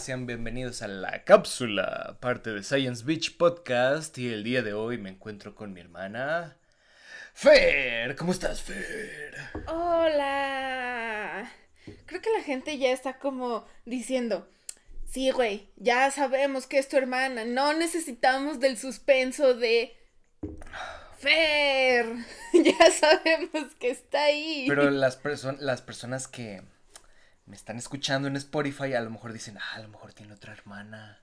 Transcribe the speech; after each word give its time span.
sean 0.00 0.24
bienvenidos 0.24 0.80
a 0.80 0.88
la 0.88 1.24
cápsula, 1.24 2.16
parte 2.20 2.50
de 2.50 2.62
Science 2.62 3.04
Beach 3.04 3.36
Podcast. 3.36 4.16
Y 4.16 4.32
el 4.32 4.42
día 4.44 4.62
de 4.62 4.72
hoy 4.72 4.96
me 4.96 5.10
encuentro 5.10 5.54
con 5.54 5.74
mi 5.74 5.80
hermana 5.80 6.56
Fer. 7.34 8.16
¿Cómo 8.16 8.32
estás, 8.32 8.62
Fer? 8.62 9.34
Hola. 9.66 11.52
Creo 12.06 12.22
que 12.22 12.30
la 12.30 12.42
gente 12.42 12.78
ya 12.78 12.92
está 12.92 13.18
como 13.18 13.66
diciendo, 13.84 14.48
sí, 15.04 15.32
güey, 15.32 15.68
ya 15.76 16.10
sabemos 16.10 16.66
que 16.66 16.78
es 16.78 16.88
tu 16.88 16.96
hermana, 16.96 17.44
no 17.44 17.74
necesitamos 17.74 18.58
del 18.58 18.78
suspenso 18.78 19.52
de 19.52 19.98
Fer. 21.18 22.06
ya 22.54 22.90
sabemos 22.90 23.74
que 23.78 23.90
está 23.90 24.24
ahí. 24.24 24.64
Pero 24.66 24.90
las, 24.90 25.20
las 25.60 25.82
personas 25.82 26.26
que 26.26 26.62
me 27.50 27.56
están 27.56 27.78
escuchando 27.78 28.28
en 28.28 28.36
Spotify 28.36 28.94
a 28.94 29.00
lo 29.00 29.10
mejor 29.10 29.32
dicen, 29.32 29.58
ah, 29.58 29.74
a 29.74 29.80
lo 29.80 29.88
mejor 29.88 30.12
tiene 30.12 30.32
otra 30.32 30.52
hermana. 30.52 31.20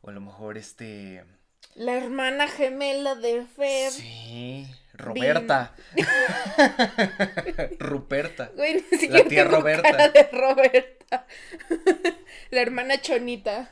O 0.00 0.08
a 0.08 0.12
lo 0.12 0.22
mejor 0.22 0.56
este... 0.56 1.22
La 1.74 1.94
hermana 1.94 2.48
gemela 2.48 3.14
de 3.14 3.44
Fer. 3.44 3.92
Sí, 3.92 4.66
Roberta. 4.94 5.74
Ruperta. 7.78 8.50
Güey, 8.56 8.82
ni 8.90 9.08
la 9.08 9.24
tía 9.24 9.44
Roberta. 9.44 10.08
de 10.08 10.28
Roberta. 10.32 11.26
la 12.50 12.60
hermana 12.62 13.00
Chonita. 13.02 13.70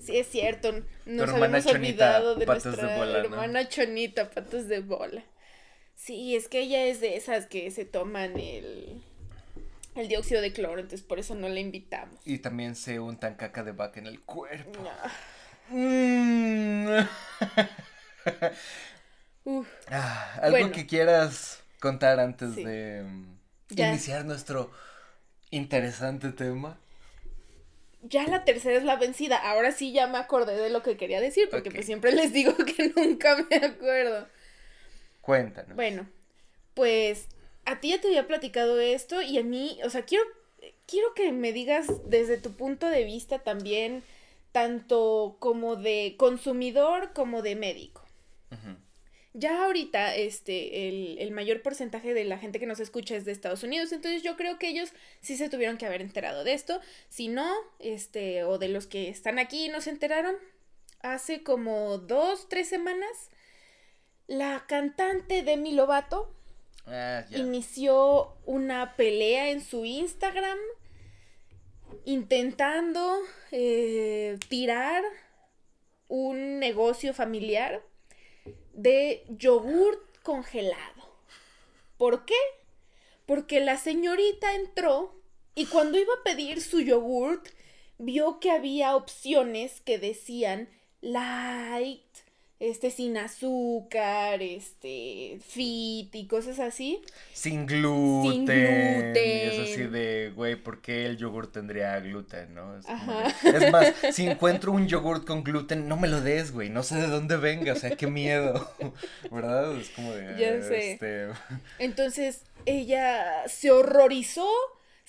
Sí, 0.00 0.18
es 0.18 0.28
cierto. 0.28 0.82
Nos 1.06 1.30
habíamos 1.30 1.64
olvidado 1.66 2.34
de 2.34 2.44
nuestra 2.44 3.18
hermana 3.18 3.68
Chonita, 3.68 4.28
patas 4.28 4.68
de 4.68 4.80
bola. 4.80 5.24
Sí, 5.94 6.36
es 6.36 6.48
que 6.48 6.60
ella 6.60 6.84
es 6.84 7.00
de 7.00 7.16
esas 7.16 7.46
que 7.46 7.70
se 7.70 7.86
toman 7.86 8.38
el, 8.38 9.02
el 9.98 10.08
dióxido 10.08 10.40
de 10.40 10.52
cloro, 10.52 10.80
entonces 10.80 11.06
por 11.06 11.18
eso 11.18 11.34
no 11.34 11.48
la 11.48 11.60
invitamos. 11.60 12.20
Y 12.24 12.38
también 12.38 12.76
se 12.76 13.00
untan 13.00 13.34
caca 13.34 13.62
de 13.62 13.72
vaca 13.72 14.00
en 14.00 14.06
el 14.06 14.20
cuerpo. 14.20 14.80
Mm. 15.70 16.98
Ah, 19.90 20.38
¿Algo 20.42 20.70
que 20.72 20.86
quieras 20.86 21.62
contar 21.80 22.20
antes 22.20 22.54
de 22.54 23.02
iniciar 23.70 24.26
nuestro 24.26 24.70
interesante 25.50 26.32
tema? 26.32 26.78
Ya 28.02 28.26
la 28.26 28.44
tercera 28.44 28.76
es 28.76 28.84
la 28.84 28.96
vencida. 28.96 29.36
Ahora 29.38 29.72
sí 29.72 29.92
ya 29.92 30.06
me 30.06 30.18
acordé 30.18 30.54
de 30.56 30.70
lo 30.70 30.82
que 30.82 30.96
quería 30.96 31.20
decir, 31.20 31.48
porque 31.50 31.70
pues 31.70 31.86
siempre 31.86 32.12
les 32.12 32.32
digo 32.32 32.54
que 32.76 32.92
nunca 32.94 33.36
me 33.50 33.56
acuerdo. 33.56 34.28
Cuéntanos. 35.22 35.74
Bueno, 35.74 36.06
pues 36.74 37.28
a 37.68 37.80
ti 37.80 37.90
ya 37.90 38.00
te 38.00 38.08
había 38.08 38.26
platicado 38.26 38.80
esto 38.80 39.20
y 39.20 39.38
a 39.38 39.42
mí, 39.42 39.78
o 39.84 39.90
sea, 39.90 40.02
quiero, 40.06 40.24
quiero 40.86 41.12
que 41.14 41.32
me 41.32 41.52
digas 41.52 41.86
desde 42.08 42.38
tu 42.38 42.52
punto 42.52 42.86
de 42.86 43.04
vista 43.04 43.40
también, 43.40 44.02
tanto 44.52 45.36
como 45.38 45.76
de 45.76 46.14
consumidor 46.16 47.12
como 47.12 47.42
de 47.42 47.56
médico. 47.56 48.02
Ya 49.34 49.64
ahorita, 49.64 50.16
este, 50.16 50.88
el, 50.88 51.18
el, 51.18 51.30
mayor 51.30 51.60
porcentaje 51.62 52.14
de 52.14 52.24
la 52.24 52.38
gente 52.38 52.58
que 52.58 52.66
nos 52.66 52.80
escucha 52.80 53.14
es 53.14 53.26
de 53.26 53.32
Estados 53.32 53.62
Unidos, 53.62 53.92
entonces 53.92 54.22
yo 54.22 54.36
creo 54.36 54.58
que 54.58 54.68
ellos 54.68 54.90
sí 55.20 55.36
se 55.36 55.50
tuvieron 55.50 55.76
que 55.76 55.86
haber 55.86 56.00
enterado 56.00 56.44
de 56.44 56.54
esto. 56.54 56.80
Si 57.10 57.28
no, 57.28 57.54
este, 57.78 58.42
o 58.44 58.58
de 58.58 58.68
los 58.68 58.86
que 58.86 59.10
están 59.10 59.38
aquí 59.38 59.66
y 59.66 59.68
no 59.68 59.82
se 59.82 59.90
enteraron, 59.90 60.34
hace 61.02 61.42
como 61.42 61.98
dos, 61.98 62.48
tres 62.48 62.68
semanas, 62.68 63.30
la 64.26 64.64
cantante 64.66 65.42
Demi 65.42 65.72
Lovato 65.72 66.34
ah, 66.90 67.24
inició 67.30 68.36
una 68.46 68.96
pelea 68.96 69.50
en 69.50 69.62
su 69.62 69.84
Instagram 69.84 70.58
intentando 72.04 73.18
eh, 73.50 74.38
tirar 74.48 75.02
un 76.08 76.58
negocio 76.58 77.12
familiar 77.12 77.82
de 78.72 79.24
yogurt 79.28 80.00
congelado. 80.22 81.08
¿Por 81.96 82.24
qué? 82.24 82.34
Porque 83.26 83.60
la 83.60 83.76
señorita 83.76 84.54
entró 84.54 85.14
y 85.54 85.66
cuando 85.66 85.98
iba 85.98 86.14
a 86.14 86.22
pedir 86.22 86.62
su 86.62 86.80
yogurt 86.80 87.48
vio 87.98 88.38
que 88.40 88.50
había 88.50 88.96
opciones 88.96 89.80
que 89.80 89.98
decían 89.98 90.68
light, 91.00 92.07
este, 92.60 92.90
sin 92.90 93.16
azúcar, 93.16 94.42
este, 94.42 95.38
fit 95.46 96.12
y 96.14 96.26
cosas 96.26 96.58
así. 96.58 97.00
Sin 97.32 97.66
gluten. 97.66 98.32
Sin 98.32 98.44
gluten. 98.46 99.16
es 99.16 99.58
así 99.60 99.86
de, 99.86 100.32
güey, 100.34 100.56
¿por 100.56 100.80
qué 100.80 101.06
el 101.06 101.16
yogur 101.16 101.52
tendría 101.52 101.98
gluten, 102.00 102.54
no? 102.54 102.76
Es, 102.76 102.84
es, 103.44 103.72
más, 103.72 103.94
si 104.12 104.26
encuentro 104.26 104.72
un 104.72 104.88
yogur 104.88 105.24
con 105.24 105.44
gluten, 105.44 105.86
no 105.86 105.96
me 105.96 106.08
lo 106.08 106.20
des, 106.20 106.52
güey, 106.52 106.68
no 106.68 106.82
sé 106.82 106.96
de 106.96 107.06
dónde 107.06 107.36
venga, 107.36 107.74
o 107.74 107.76
sea, 107.76 107.90
qué 107.90 108.08
miedo, 108.08 108.68
¿verdad? 109.30 109.76
Es 109.76 109.90
como 109.90 110.12
de... 110.12 110.36
Ya 110.38 110.60
sé. 110.62 110.92
Este... 110.92 111.28
Entonces, 111.78 112.42
ella 112.66 113.44
se 113.46 113.70
horrorizó 113.70 114.48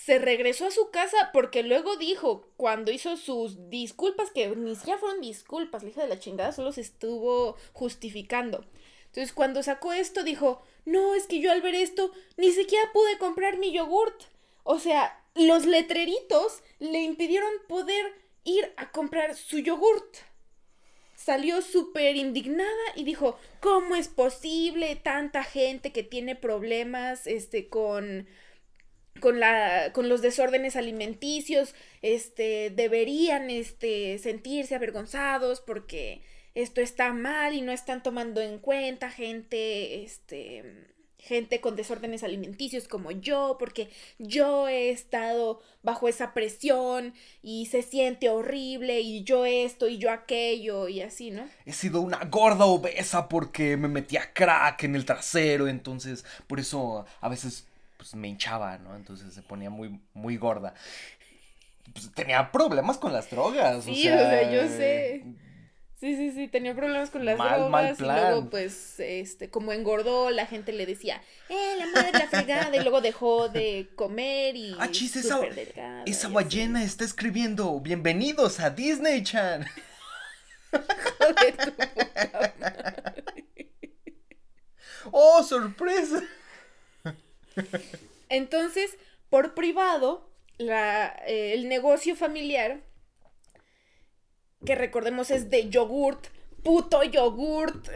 se 0.05 0.17
regresó 0.17 0.65
a 0.65 0.71
su 0.71 0.91
casa 0.91 1.29
porque 1.33 1.61
luego 1.61 1.97
dijo, 1.97 2.47
cuando 2.55 2.89
hizo 2.89 3.17
sus 3.17 3.69
disculpas, 3.69 4.31
que 4.31 4.47
ni 4.55 4.73
siquiera 4.73 4.97
fueron 4.97 5.19
disculpas, 5.19 5.83
la 5.83 5.89
hija 5.89 6.03
de 6.03 6.07
la 6.07 6.19
chingada 6.19 6.53
solo 6.53 6.71
se 6.71 6.79
estuvo 6.79 7.57
justificando. 7.73 8.65
Entonces 9.07 9.33
cuando 9.33 9.61
sacó 9.61 9.91
esto 9.91 10.23
dijo, 10.23 10.61
no, 10.85 11.15
es 11.15 11.27
que 11.27 11.39
yo 11.39 11.51
al 11.51 11.61
ver 11.61 11.75
esto 11.75 12.13
ni 12.37 12.51
siquiera 12.53 12.89
pude 12.93 13.17
comprar 13.17 13.57
mi 13.57 13.73
yogurt. 13.73 14.23
O 14.63 14.79
sea, 14.79 15.21
los 15.35 15.65
letreritos 15.65 16.61
le 16.79 17.01
impidieron 17.01 17.51
poder 17.67 18.13
ir 18.45 18.71
a 18.77 18.91
comprar 18.91 19.35
su 19.35 19.59
yogurt. 19.59 20.15
Salió 21.13 21.61
súper 21.61 22.15
indignada 22.15 22.69
y 22.95 23.03
dijo, 23.03 23.37
¿cómo 23.59 23.97
es 23.97 24.07
posible 24.07 24.95
tanta 24.95 25.43
gente 25.43 25.91
que 25.91 26.03
tiene 26.03 26.37
problemas 26.37 27.27
este, 27.27 27.67
con 27.67 28.27
con, 29.19 29.39
la, 29.39 29.91
con 29.93 30.09
los 30.09 30.21
desórdenes 30.21 30.75
alimenticios, 30.75 31.75
este, 32.01 32.69
deberían 32.69 33.49
este, 33.49 34.17
sentirse 34.19 34.75
avergonzados 34.75 35.61
porque 35.61 36.21
esto 36.55 36.81
está 36.81 37.13
mal 37.13 37.53
y 37.53 37.61
no 37.61 37.71
están 37.71 38.03
tomando 38.03 38.41
en 38.41 38.59
cuenta 38.59 39.09
gente, 39.09 40.03
este, 40.03 40.89
gente 41.19 41.61
con 41.61 41.75
desórdenes 41.75 42.23
alimenticios 42.23 42.87
como 42.87 43.11
yo, 43.11 43.57
porque 43.59 43.89
yo 44.17 44.67
he 44.67 44.89
estado 44.89 45.61
bajo 45.83 46.07
esa 46.07 46.33
presión 46.33 47.13
y 47.43 47.67
se 47.67 47.81
siente 47.83 48.29
horrible 48.29 49.01
y 49.01 49.23
yo 49.23 49.45
esto 49.45 49.87
y 49.87 49.97
yo 49.97 50.11
aquello 50.11 50.87
y 50.87 51.01
así, 51.01 51.31
¿no? 51.31 51.47
He 51.65 51.73
sido 51.73 52.01
una 52.01 52.23
gorda 52.25 52.65
obesa 52.65 53.27
porque 53.29 53.77
me 53.77 53.87
metía 53.87 54.33
crack 54.33 54.83
en 54.83 54.95
el 54.95 55.05
trasero, 55.05 55.67
entonces 55.67 56.25
por 56.47 56.59
eso 56.59 57.05
a 57.21 57.29
veces 57.29 57.68
pues 57.99 58.15
me 58.15 58.27
hinchaba, 58.29 58.77
¿no? 58.77 58.95
Entonces 58.95 59.33
se 59.33 59.41
ponía 59.41 59.69
muy, 59.69 59.99
muy 60.13 60.37
gorda. 60.37 60.73
Pues, 61.91 62.09
tenía 62.13 62.49
problemas 62.49 62.97
con 62.97 63.11
las 63.11 63.29
drogas. 63.29 63.83
Sí, 63.83 64.07
o 64.07 64.17
sea, 64.17 64.49
yo 64.49 64.69
sé. 64.69 65.25
Sí, 65.99 66.15
sí, 66.15 66.31
sí, 66.31 66.47
tenía 66.47 66.73
problemas 66.73 67.09
con 67.09 67.25
las 67.25 67.37
drogas. 67.37 67.99
Y 67.99 68.03
luego, 68.03 68.49
pues, 68.49 69.01
este, 69.01 69.49
como 69.49 69.73
engordó, 69.73 70.29
la 70.29 70.45
gente 70.45 70.71
le 70.71 70.85
decía, 70.85 71.21
eh, 71.49 71.75
la 71.77 71.87
madre 71.87 72.11
la 72.13 72.27
fregada. 72.27 72.73
Y 72.73 72.79
luego 72.79 73.01
dejó 73.01 73.49
de 73.49 73.89
comer 73.95 74.55
y. 74.55 74.77
Ah, 74.79 74.89
chis, 74.89 75.17
esa, 75.17 75.41
esa 76.05 76.29
ballena 76.29 76.85
está 76.85 77.03
escribiendo, 77.03 77.81
bienvenidos 77.81 78.61
a 78.61 78.69
Disney 78.69 79.23
Chan. 79.23 79.65
oh, 85.11 85.43
sorpresa. 85.43 86.23
Entonces, 88.29 88.97
por 89.29 89.53
privado, 89.55 90.29
eh, 90.59 91.53
el 91.53 91.69
negocio 91.69 92.15
familiar, 92.15 92.81
que 94.65 94.75
recordemos 94.75 95.31
es 95.31 95.49
de 95.49 95.69
yogurt, 95.69 96.27
puto 96.63 97.03
yogurt, 97.03 97.87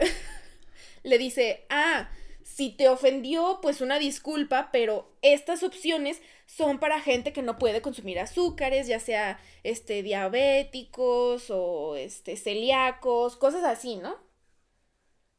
le 1.02 1.18
dice, 1.18 1.66
ah, 1.68 2.08
si 2.42 2.70
te 2.70 2.88
ofendió, 2.88 3.58
pues 3.62 3.80
una 3.80 3.98
disculpa, 3.98 4.68
pero 4.70 5.10
estas 5.22 5.62
opciones 5.62 6.20
son 6.46 6.78
para 6.78 7.00
gente 7.00 7.32
que 7.32 7.42
no 7.42 7.58
puede 7.58 7.80
consumir 7.80 8.20
azúcares, 8.20 8.86
ya 8.86 9.00
sea 9.00 9.40
este 9.62 10.02
diabéticos 10.02 11.46
o 11.50 11.96
este 11.96 12.36
celíacos, 12.36 13.36
cosas 13.36 13.64
así, 13.64 13.96
¿no? 13.96 14.16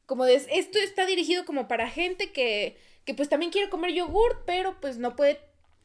Como 0.05 0.25
de, 0.25 0.35
esto 0.35 0.79
está 0.79 1.05
dirigido 1.05 1.45
como 1.45 1.67
para 1.67 1.89
gente 1.89 2.31
que 2.31 2.77
que 3.05 3.13
pues 3.13 3.29
también 3.29 3.51
quiere 3.51 3.69
comer 3.69 3.93
yogur, 3.93 4.43
pero 4.45 4.79
pues 4.81 4.97
no 4.97 5.15
puede 5.15 5.39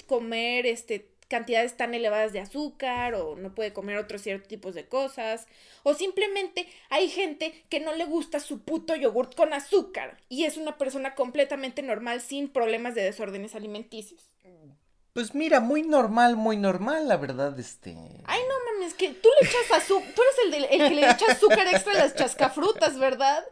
comer 0.07 0.67
este 0.67 1.11
cantidades 1.29 1.77
tan 1.77 1.95
elevadas 1.95 2.33
de 2.33 2.41
azúcar 2.41 3.15
o 3.15 3.37
no 3.37 3.55
puede 3.55 3.73
comer 3.73 3.99
otros 3.99 4.21
ciertos 4.21 4.49
tipos 4.49 4.75
de 4.75 4.89
cosas 4.89 5.47
o 5.85 5.95
simplemente 5.95 6.67
hay 6.91 7.09
gente 7.09 7.65
que 7.69 7.79
no 7.79 7.95
le 7.95 8.05
gusta 8.05 8.41
su 8.41 8.63
puto 8.63 8.97
yogurt 8.97 9.37
con 9.37 9.53
azúcar 9.53 10.19
y 10.29 10.45
es 10.45 10.57
una 10.57 10.77
persona 10.77 11.15
completamente 11.15 11.83
normal 11.83 12.21
sin 12.21 12.49
problemas 12.49 12.97
de 12.97 13.05
desórdenes 13.05 13.55
alimenticios. 13.55 14.29
Pues 15.13 15.35
mira, 15.35 15.61
muy 15.61 15.83
normal, 15.83 16.37
muy 16.37 16.57
normal, 16.57 17.09
la 17.09 17.17
verdad, 17.17 17.59
este. 17.59 17.97
Ay, 18.25 18.41
no 18.49 18.73
mames, 18.73 18.95
que 18.95 19.11
tú 19.11 19.29
le 19.41 19.49
echas 19.49 19.83
azúcar, 19.83 20.09
tú 20.15 20.23
eres 20.23 20.55
el, 20.55 20.81
el 20.81 20.89
que 20.89 20.95
le 20.95 21.11
echa 21.11 21.33
azúcar 21.33 21.67
extra 21.67 21.93
a 21.93 21.99
las 21.99 22.15
chascafrutas, 22.15 22.97
¿verdad? 22.99 23.45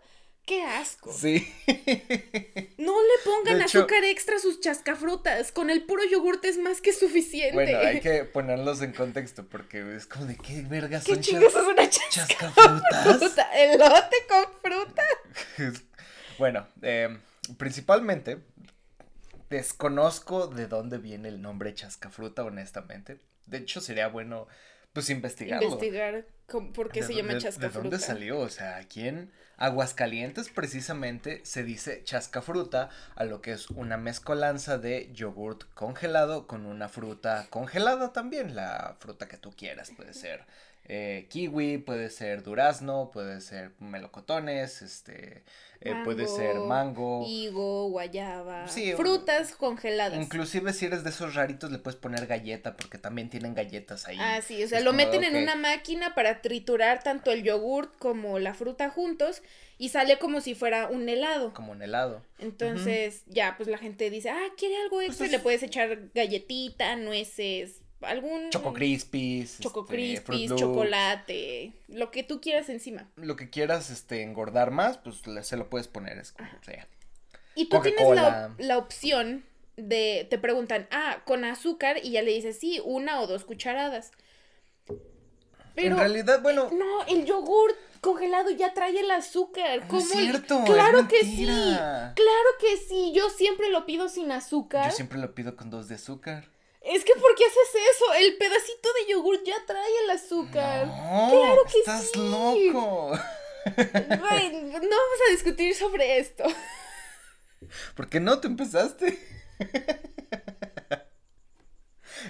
¡Qué 0.49 0.65
asco! 0.65 1.12
Sí. 1.12 1.47
No 2.79 2.95
le 3.03 3.25
pongan 3.25 3.61
azúcar 3.61 4.03
extra 4.05 4.37
a 4.37 4.39
sus 4.39 4.61
chascafrutas. 4.61 5.53
Con 5.53 5.69
el 5.69 5.85
puro 5.85 6.05
yogurte 6.05 6.49
es 6.49 6.56
más 6.56 6.81
que 6.81 6.93
suficiente. 6.93 7.53
Bueno, 7.53 7.77
hay 7.77 8.00
que 8.00 8.25
ponerlos 8.25 8.81
en 8.83 8.93
contexto 8.93 9.47
porque 9.47 9.97
es 9.97 10.06
como 10.06 10.25
de 10.25 10.37
qué 10.37 10.62
vergas 10.62 11.05
¿Qué 11.05 11.23
son 11.23 11.43
es 11.43 11.55
una 11.55 11.91
chascafrutas. 11.91 13.47
Elote 13.55 14.17
con 14.29 14.45
fruta. 14.62 15.03
bueno, 16.39 16.67
eh, 16.81 17.19
principalmente 17.59 18.39
desconozco 19.50 20.47
de 20.47 20.67
dónde 20.67 20.99
viene 20.99 21.29
el 21.29 21.43
nombre 21.43 21.75
chascafruta, 21.75 22.45
honestamente. 22.45 23.21
De 23.45 23.59
hecho, 23.59 23.81
sería 23.81 24.09
bueno 24.09 24.47
pues 24.99 25.11
investigarlo. 25.11 25.65
Investigar 25.65 26.27
por 26.75 26.91
qué 26.91 27.05
se 27.05 27.15
llama 27.15 27.39
chascafruta. 27.39 27.79
¿De 27.79 27.83
dónde 27.83 27.99
salió? 27.99 28.41
O 28.41 28.49
sea, 28.49 28.81
¿quién? 28.93 29.31
Aguascalientes 29.56 30.49
precisamente 30.49 31.41
se 31.45 31.62
dice 31.62 32.03
chascafruta 32.05 32.91
a 33.15 33.25
lo 33.25 33.41
que 33.41 33.53
es 33.53 33.71
una 33.71 33.97
mezcolanza 33.97 34.77
de 34.79 35.11
yogurt 35.12 35.65
congelado 35.75 36.47
con 36.47 36.67
una 36.67 36.89
fruta 36.89 37.47
congelada 37.50 38.12
también, 38.12 38.56
la 38.56 38.97
fruta 38.99 39.29
que 39.29 39.37
tú 39.37 39.53
quieras, 39.56 39.93
puede 39.97 40.15
ser 40.15 40.47
eh, 40.90 41.26
kiwi, 41.29 41.76
puede 41.79 42.08
ser 42.08 42.43
durazno, 42.43 43.11
puede 43.12 43.43
ser 43.43 43.73
melocotones, 43.79 44.81
este, 44.81 45.44
eh, 45.82 45.94
puede 46.02 46.26
ser 46.26 46.61
mango, 46.61 47.26
higo, 47.29 47.90
guayaba, 47.90 48.67
frutas 48.96 49.55
congeladas. 49.55 50.19
Inclusive 50.19 50.73
si 50.73 50.87
eres 50.87 51.05
de 51.05 51.11
esos 51.11 51.35
raritos 51.35 51.70
le 51.70 51.79
puedes 51.79 52.00
poner 52.00 52.26
galleta 52.26 52.75
porque 52.75 52.96
también 52.96 53.29
tienen 53.29 53.55
galletas 53.55 54.08
ahí. 54.08 54.17
Ah, 54.19 54.40
sí, 54.40 54.64
o 54.64 54.69
sea, 54.69 54.81
lo 54.81 54.94
meten 54.94 55.25
en 55.25 55.37
una 55.37 55.56
máquina 55.56 56.14
para 56.14 56.40
triturar 56.40 57.02
tanto 57.02 57.32
el 57.32 57.43
yogurt 57.43 57.94
como 57.99 58.38
la 58.38 58.55
fruta 58.55 58.88
juntos 58.88 59.43
y 59.76 59.90
sale 59.90 60.19
como 60.19 60.40
si 60.40 60.55
fuera 60.55 60.88
un 60.88 61.06
helado. 61.08 61.52
Como 61.52 61.73
un 61.73 61.82
helado. 61.82 62.25
Entonces, 62.38 63.25
ya, 63.26 63.56
pues 63.58 63.69
la 63.69 63.76
gente 63.76 64.08
dice, 64.08 64.31
ah, 64.31 64.49
quiere 64.56 64.76
algo 64.79 64.96
pues 64.96 65.08
extra 65.08 65.26
y 65.26 65.31
le 65.31 65.38
puedes 65.38 65.62
echar 65.62 66.08
galletita, 66.14 66.96
nueces, 66.96 67.82
algún 68.03 68.50
Choco 68.50 68.73
Crispies, 68.73 69.59
Choco 69.61 69.81
este, 69.81 69.93
Crispies, 69.93 70.55
chocolate, 70.55 71.73
lo 71.89 72.11
que 72.11 72.23
tú 72.23 72.41
quieras 72.41 72.69
encima. 72.69 73.09
Lo 73.17 73.37
que 73.37 73.50
quieras 73.50 73.91
este 73.91 74.23
engordar 74.23 74.71
más, 74.71 74.99
pues 74.99 75.23
se 75.43 75.56
lo 75.56 75.69
puedes 75.69 75.89
poner, 75.89 76.19
es 76.19 76.33
como 76.33 76.50
sea. 76.62 76.87
Y 77.55 77.69
tú 77.69 77.81
tienes 77.83 78.09
la, 78.15 78.55
la, 78.59 78.79
opción 78.79 79.45
de 79.77 80.27
te 80.31 80.39
preguntan, 80.39 80.87
"Ah, 80.93 81.23
con 81.25 81.45
azúcar" 81.45 81.97
y 82.03 82.12
ya 82.12 82.23
le 82.23 82.33
dices, 82.33 82.59
"Sí, 82.59 82.81
una 82.85 83.21
o 83.21 83.27
dos 83.27 83.45
cucharadas." 83.45 84.12
Pero 85.75 85.95
en 85.95 85.99
realidad, 85.99 86.43
bueno, 86.43 86.71
no, 86.73 87.05
el 87.06 87.25
yogur 87.25 87.77
congelado 88.00 88.50
ya 88.50 88.75
trae 88.75 88.99
el 88.99 89.11
azúcar. 89.11 89.87
¿Cómo? 89.87 90.00
Es 90.00 90.09
cierto, 90.09 90.65
claro 90.65 91.06
que 91.06 91.21
sí. 91.21 91.47
Claro 91.47 92.50
que 92.61 92.77
sí. 92.89 93.12
Yo 93.15 93.31
siempre 93.31 93.71
lo 93.71 93.87
pido 93.87 94.09
sin 94.09 94.33
azúcar. 94.33 94.91
Yo 94.91 94.97
siempre 94.97 95.19
lo 95.19 95.35
pido 95.35 95.56
con 95.56 95.71
dos 95.71 95.89
de 95.89 95.95
azúcar. 95.95 96.49
Es 96.88 97.05
que 97.05 97.12
¿por 97.14 97.35
qué 97.35 97.44
haces 97.44 97.82
eso? 97.94 98.14
El 98.14 98.37
pedacito 98.38 98.88
de 98.94 99.12
yogur 99.12 99.43
ya 99.44 99.56
trae 99.67 99.90
el 100.05 100.11
azúcar. 100.11 100.87
No, 100.87 101.29
claro 101.31 101.62
que 101.70 101.79
estás 101.81 102.17
loco. 102.17 103.11
no 103.67 104.20
vamos 104.26 105.20
a 105.29 105.31
discutir 105.31 105.75
sobre 105.75 106.19
esto. 106.19 106.44
¿Por 107.94 108.08
qué 108.08 108.20
no? 108.20 108.40
¿Tú 108.40 108.49
empezaste? 108.49 109.19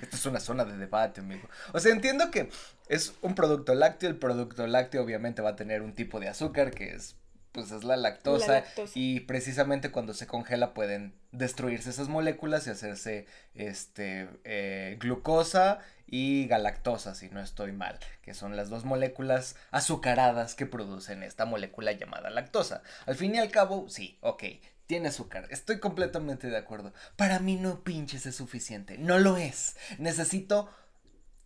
Esto 0.03 0.17
es 0.17 0.27
una 0.27 0.41
zona 0.41 0.65
de 0.65 0.77
debate, 0.77 1.21
amigo. 1.21 1.49
O 1.73 1.81
sea, 1.81 1.93
entiendo 1.93 2.31
que 2.31 2.51
es 2.89 3.15
un 3.23 3.35
producto 3.35 3.75
lácteo. 3.75 4.11
El 4.11 4.19
producto 4.19 4.67
lácteo 4.67 5.03
obviamente 5.03 5.43
va 5.43 5.51
a 5.51 5.57
tener 5.57 5.83
un 5.83 5.95
tipo 5.95 6.21
de 6.21 6.29
azúcar 6.29 6.73
que 6.73 6.95
es 6.95 7.17
pues 7.53 7.71
es 7.73 7.85
la 7.85 7.97
lactosa, 7.97 8.65
y 8.95 9.21
precisamente 9.21 9.91
cuando 9.91 10.15
se 10.15 10.27
congela 10.27 10.75
pueden 10.75 11.15
destruirse 11.33 11.91
esas 11.91 12.09
moléculas 12.09 12.67
y 12.67 12.71
hacerse 12.71 13.27
este 13.55 14.29
eh, 14.45 14.97
glucosa 15.01 15.81
y 16.07 16.47
galactosa 16.47 17.15
si 17.15 17.29
no 17.29 17.41
estoy 17.41 17.73
mal 17.73 17.99
que 18.23 18.33
son 18.33 18.57
las 18.57 18.71
dos 18.71 18.85
moléculas 18.85 19.57
azucaradas 19.71 20.55
que 20.55 20.65
producen 20.65 21.23
esta 21.23 21.45
molécula 21.45 21.93
llamada 21.93 22.31
lactosa 22.31 22.83
al 23.05 23.15
fin 23.15 23.35
y 23.35 23.39
al 23.39 23.51
cabo 23.51 23.91
sí 23.91 24.19
ok 24.23 24.45
tiene 24.89 25.09
azúcar, 25.09 25.47
estoy 25.51 25.81
completamente 25.81 26.49
de 26.49 26.57
acuerdo. 26.57 26.95
Para 27.15 27.41
mí 27.41 27.57
no 27.57 27.85
pinches 27.85 28.25
es 28.25 28.35
suficiente, 28.35 28.97
no 28.97 29.19
lo 29.19 29.37
es. 29.37 29.77
Necesito, 29.99 30.71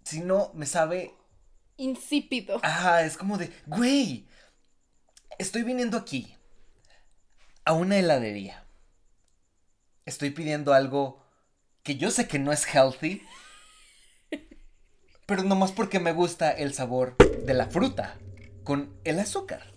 si 0.04 0.20
no, 0.20 0.52
me 0.54 0.64
sabe... 0.64 1.12
Insípido. 1.76 2.60
Ajá, 2.62 3.02
es 3.02 3.16
como 3.16 3.38
de, 3.38 3.50
güey, 3.66 4.28
estoy 5.38 5.62
viniendo 5.62 5.96
aquí 5.96 6.36
a 7.64 7.72
una 7.72 7.98
heladería. 7.98 8.64
Estoy 10.04 10.30
pidiendo 10.30 10.72
algo 10.72 11.24
que 11.82 11.96
yo 11.96 12.10
sé 12.10 12.28
que 12.28 12.38
no 12.38 12.52
es 12.52 12.66
healthy, 12.66 13.22
pero 15.26 15.44
nomás 15.44 15.72
porque 15.72 16.00
me 16.00 16.12
gusta 16.12 16.50
el 16.50 16.74
sabor 16.74 17.16
de 17.18 17.54
la 17.54 17.66
fruta 17.66 18.18
con 18.64 18.96
el 19.04 19.20
azúcar. 19.20 19.72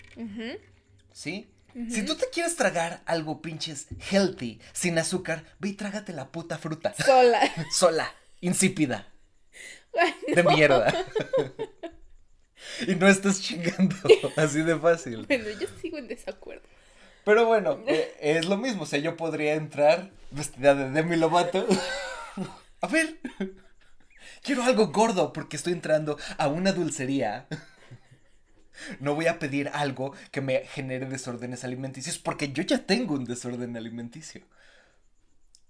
¿Sí? 1.12 1.52
Si 1.90 2.06
tú 2.06 2.16
te 2.16 2.30
quieres 2.30 2.56
tragar 2.56 3.01
algo 3.06 3.42
pinches 3.42 3.88
healthy 4.10 4.62
sin 4.72 4.98
azúcar, 4.98 5.44
ve 5.60 5.69
y 5.69 5.74
trágate 5.74 6.13
la 6.13 6.31
puta 6.31 6.58
fruta. 6.58 6.94
Sola. 6.94 7.42
Sola. 7.72 8.13
Insípida. 8.40 9.12
De 10.34 10.44
mierda. 10.44 10.94
y 12.88 12.95
no 12.95 13.07
estás 13.07 13.42
chingando. 13.42 13.95
Así 14.36 14.62
de 14.62 14.77
fácil. 14.77 15.25
Bueno, 15.27 15.45
yo 15.60 15.68
sigo 15.81 15.98
en 15.98 16.07
desacuerdo. 16.07 16.63
Pero 17.24 17.45
bueno, 17.45 17.80
eh, 17.88 18.16
es 18.19 18.45
lo 18.45 18.57
mismo. 18.57 18.83
O 18.83 18.86
sea, 18.86 19.00
yo 19.00 19.18
podría 19.18 19.56
entrar 19.56 20.12
vestida 20.31 20.75
de 20.75 20.89
Demi 20.92 21.16
Lovato. 21.16 21.66
A 22.81 22.88
ver. 22.88 23.19
Quiero 24.42 24.63
algo 24.63 24.88
gordo 24.88 25.33
porque 25.33 25.57
estoy 25.57 25.74
entrando 25.74 26.18
a 26.38 26.48
una 26.48 26.72
dulcería. 26.72 27.48
No 29.00 29.16
voy 29.16 29.27
a 29.27 29.39
pedir 29.39 29.69
algo 29.69 30.13
que 30.32 30.41
me 30.41 30.65
genere 30.65 31.05
desórdenes 31.05 31.63
alimenticios 31.63 32.20
porque 32.20 32.51
yo 32.51 32.62
ya 32.62 32.86
tengo 32.86 33.15
un 33.15 33.25
desorden 33.25 33.75
alimenticio. 33.75 34.46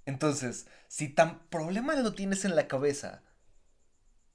Entonces, 0.05 0.67
si 0.87 1.07
tan 1.07 1.47
problema 1.47 1.95
lo 1.95 2.13
tienes 2.13 2.43
en 2.45 2.55
la 2.55 2.67
cabeza, 2.67 3.21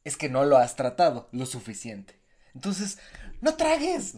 es 0.05 0.17
que 0.17 0.29
no 0.29 0.45
lo 0.45 0.57
has 0.57 0.77
tratado 0.77 1.29
lo 1.33 1.47
suficiente. 1.47 2.20
Entonces, 2.55 2.99
no 3.41 3.55
tragues. 3.55 4.17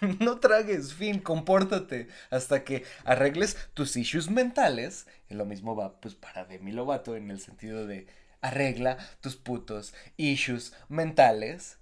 no 0.20 0.38
tragues, 0.38 0.94
fin, 0.94 1.20
compórtate 1.20 2.08
hasta 2.30 2.64
que 2.64 2.84
arregles 3.04 3.56
tus 3.74 3.96
issues 3.96 4.30
mentales. 4.30 5.06
Y 5.28 5.34
lo 5.34 5.44
mismo 5.44 5.76
va 5.76 6.00
pues 6.00 6.14
para 6.14 6.44
Demi 6.44 6.72
Lovato 6.72 7.16
en 7.16 7.30
el 7.30 7.40
sentido 7.40 7.86
de 7.86 8.06
arregla 8.40 8.96
tus 9.20 9.36
putos 9.36 9.94
issues 10.16 10.72
mentales 10.88 11.78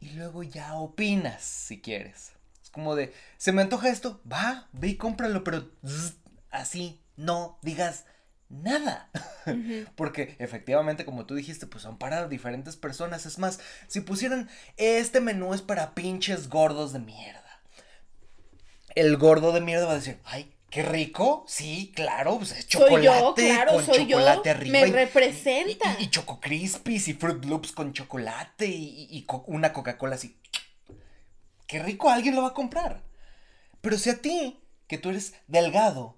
y 0.00 0.10
luego 0.10 0.42
ya 0.42 0.74
opinas 0.74 1.42
si 1.42 1.80
quieres. 1.80 2.32
Es 2.62 2.70
como 2.70 2.94
de, 2.94 3.14
se 3.38 3.52
me 3.52 3.62
antoja 3.62 3.88
esto, 3.88 4.20
va, 4.30 4.68
ve 4.72 4.88
y 4.88 4.96
cómpralo, 4.96 5.42
pero 5.44 5.70
así 6.50 7.00
no 7.16 7.58
digas 7.62 8.04
nada. 8.48 9.10
Porque 9.96 10.36
efectivamente, 10.38 11.04
como 11.04 11.26
tú 11.26 11.34
dijiste, 11.34 11.66
pues 11.66 11.82
son 11.82 11.98
para 11.98 12.28
diferentes 12.28 12.76
personas. 12.76 13.26
Es 13.26 13.38
más, 13.38 13.60
si 13.88 14.00
pusieran, 14.00 14.48
este 14.76 15.20
menú 15.20 15.54
es 15.54 15.62
para 15.62 15.94
pinches 15.94 16.48
gordos 16.48 16.92
de 16.92 17.00
mierda. 17.00 17.42
El 18.94 19.16
gordo 19.16 19.52
de 19.52 19.60
mierda 19.60 19.86
va 19.86 19.92
a 19.92 19.96
decir, 19.96 20.18
ay, 20.24 20.52
qué 20.70 20.82
rico. 20.82 21.44
Sí, 21.46 21.92
claro, 21.94 22.38
pues 22.38 22.52
es 22.52 22.66
chocolate. 22.66 22.94
Soy 22.94 23.04
yo, 23.04 23.34
claro, 23.34 23.72
con 23.74 23.84
soy 23.84 24.08
chocolate 24.08 24.56
yo. 24.64 24.72
Me 24.72 24.86
representa. 24.86 25.96
Y, 25.98 26.04
y, 26.04 26.10
Choco 26.10 26.40
Crispies 26.40 27.08
y 27.08 27.14
Fruit 27.14 27.44
Loops 27.44 27.72
con 27.72 27.92
chocolate 27.92 28.66
y, 28.66 29.08
y 29.10 29.26
una 29.46 29.72
Coca-Cola 29.72 30.14
así. 30.14 30.36
Qué 31.66 31.80
rico, 31.80 32.10
alguien 32.10 32.34
lo 32.34 32.42
va 32.42 32.48
a 32.48 32.54
comprar. 32.54 33.02
Pero 33.80 33.98
si 33.98 34.10
a 34.10 34.20
ti, 34.20 34.60
que 34.86 34.98
tú 34.98 35.10
eres 35.10 35.34
delgado, 35.46 36.16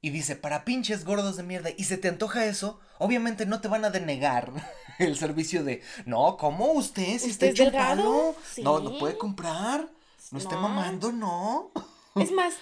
y 0.00 0.10
dice, 0.10 0.36
para 0.36 0.64
pinches 0.64 1.04
gordos 1.04 1.36
de 1.36 1.42
mierda, 1.42 1.70
y 1.76 1.84
se 1.84 1.98
te 1.98 2.08
antoja 2.08 2.46
eso, 2.46 2.80
obviamente 2.98 3.46
no 3.46 3.60
te 3.60 3.68
van 3.68 3.84
a 3.84 3.90
denegar 3.90 4.52
el 4.98 5.16
servicio 5.16 5.64
de, 5.64 5.82
no, 6.06 6.36
¿cómo 6.36 6.72
usted? 6.72 7.18
Si 7.18 7.30
está 7.30 7.46
delgado, 7.46 8.36
no, 8.58 8.80
no 8.80 8.98
puede 8.98 9.18
comprar, 9.18 9.88
no, 10.30 10.38
esté 10.38 10.54
mamando, 10.54 11.10
no. 11.10 11.72
Es 12.14 12.30
más, 12.32 12.54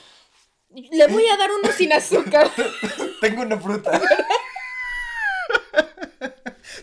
le 0.71 1.07
voy 1.09 1.27
a 1.27 1.37
dar 1.37 1.51
uno 1.51 1.73
sin 1.73 1.93
azúcar. 1.93 2.51
Tengo 3.21 3.43
una 3.43 3.59
fruta. 3.59 4.01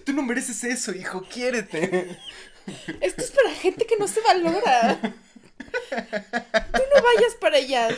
Tú 0.05 0.13
no 0.13 0.23
mereces 0.23 0.63
eso, 0.63 0.91
hijo, 0.93 1.23
quiérete. 1.23 2.17
Esto 3.01 3.21
es 3.23 3.31
para 3.31 3.51
gente 3.51 3.85
que 3.85 3.97
no 3.97 4.07
se 4.07 4.21
valora. 4.21 4.99
Tú 4.99 6.81
no 6.95 7.01
vayas 7.01 7.35
para 7.39 7.57
allá. 7.57 7.89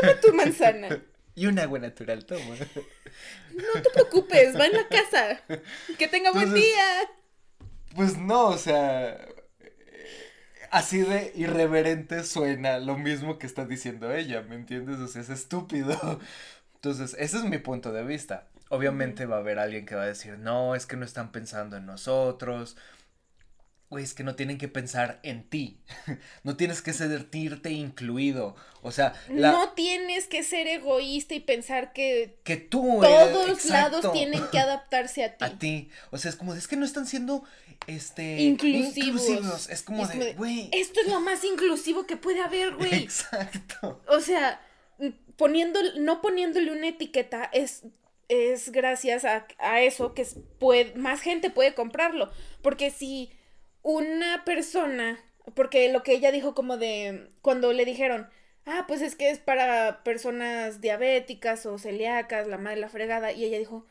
Toma 0.00 0.20
tu 0.20 0.32
manzana. 0.32 1.02
Y 1.34 1.46
un 1.46 1.58
agua 1.58 1.78
natural, 1.78 2.24
toma. 2.24 2.56
No 3.54 3.82
te 3.82 3.90
preocupes, 3.90 4.56
va 4.58 4.66
en 4.66 4.72
la 4.74 4.86
casa. 4.88 5.40
Que 5.98 6.08
tenga 6.08 6.30
buen 6.32 6.54
día. 6.54 7.08
Pues 7.94 8.16
no, 8.18 8.48
o 8.48 8.58
sea, 8.58 9.18
así 10.70 10.98
de 10.98 11.32
irreverente 11.36 12.24
suena 12.24 12.78
lo 12.78 12.96
mismo 12.96 13.38
que 13.38 13.46
está 13.46 13.64
diciendo 13.64 14.12
ella, 14.12 14.42
¿me 14.42 14.56
entiendes? 14.56 14.98
O 14.98 15.06
sea, 15.06 15.22
es 15.22 15.30
estúpido. 15.30 16.20
Entonces, 16.74 17.16
ese 17.18 17.38
es 17.38 17.44
mi 17.44 17.58
punto 17.58 17.92
de 17.92 18.04
vista. 18.04 18.48
Obviamente 18.68 19.26
va 19.26 19.36
a 19.36 19.40
haber 19.40 19.58
alguien 19.58 19.86
que 19.86 19.94
va 19.94 20.02
a 20.02 20.06
decir, 20.06 20.38
no, 20.38 20.74
es 20.74 20.86
que 20.86 20.96
no 20.96 21.04
están 21.04 21.30
pensando 21.30 21.76
en 21.76 21.86
nosotros. 21.86 22.76
Güey, 23.90 24.02
es 24.02 24.14
que 24.14 24.24
no 24.24 24.34
tienen 24.34 24.58
que 24.58 24.68
pensar 24.68 25.20
en 25.22 25.44
ti. 25.44 25.78
no 26.42 26.56
tienes 26.56 26.82
que 26.82 26.92
sentirte 26.92 27.70
incluido. 27.70 28.56
O 28.82 28.90
sea, 28.90 29.14
no 29.28 29.72
tienes 29.72 30.26
que 30.26 30.42
ser 30.42 30.66
egoísta 30.66 31.34
y 31.34 31.40
pensar 31.40 31.92
que, 31.92 32.38
que 32.44 32.56
tú 32.56 33.00
todos 33.00 33.48
los 33.48 33.64
lados 33.66 34.12
tienen 34.12 34.42
que 34.50 34.58
adaptarse 34.58 35.24
a 35.24 35.36
ti. 35.36 35.44
A 35.44 35.58
ti. 35.58 35.88
O 36.10 36.18
sea, 36.18 36.30
es 36.30 36.36
como, 36.36 36.54
es 36.54 36.66
que 36.66 36.76
no 36.76 36.84
están 36.84 37.06
siendo 37.06 37.44
este 37.86 38.40
inclusivos. 38.40 39.68
Es 39.68 39.82
como 39.82 40.06
de, 40.06 40.34
güey. 40.34 40.68
Esto 40.72 41.00
es 41.00 41.08
lo 41.08 41.20
más 41.20 41.44
inclusivo 41.44 42.06
que 42.06 42.16
puede 42.16 42.40
haber, 42.40 42.74
güey. 42.76 42.94
Exacto. 42.94 44.02
O 44.08 44.20
sea, 44.20 44.60
poniendo, 45.36 45.80
no 45.98 46.20
poniéndole 46.20 46.72
una 46.72 46.88
etiqueta 46.88 47.50
es, 47.52 47.82
es 48.28 48.70
gracias 48.72 49.24
a, 49.24 49.80
eso 49.80 50.14
que 50.14 50.26
puede, 50.58 50.94
más 50.94 51.20
gente 51.20 51.50
puede 51.50 51.74
comprarlo. 51.74 52.30
Porque 52.62 52.90
si 52.90 53.30
una 53.84 54.44
persona, 54.44 55.22
porque 55.54 55.92
lo 55.92 56.02
que 56.02 56.14
ella 56.14 56.32
dijo 56.32 56.54
como 56.54 56.76
de, 56.78 57.28
cuando 57.42 57.72
le 57.72 57.84
dijeron, 57.84 58.28
ah, 58.66 58.86
pues 58.88 59.02
es 59.02 59.14
que 59.14 59.30
es 59.30 59.38
para 59.38 60.02
personas 60.02 60.80
diabéticas 60.80 61.66
o 61.66 61.78
celíacas, 61.78 62.48
la 62.48 62.58
madre 62.58 62.80
la 62.80 62.88
fregada, 62.88 63.32
y 63.32 63.44
ella 63.44 63.58
dijo, 63.58 63.86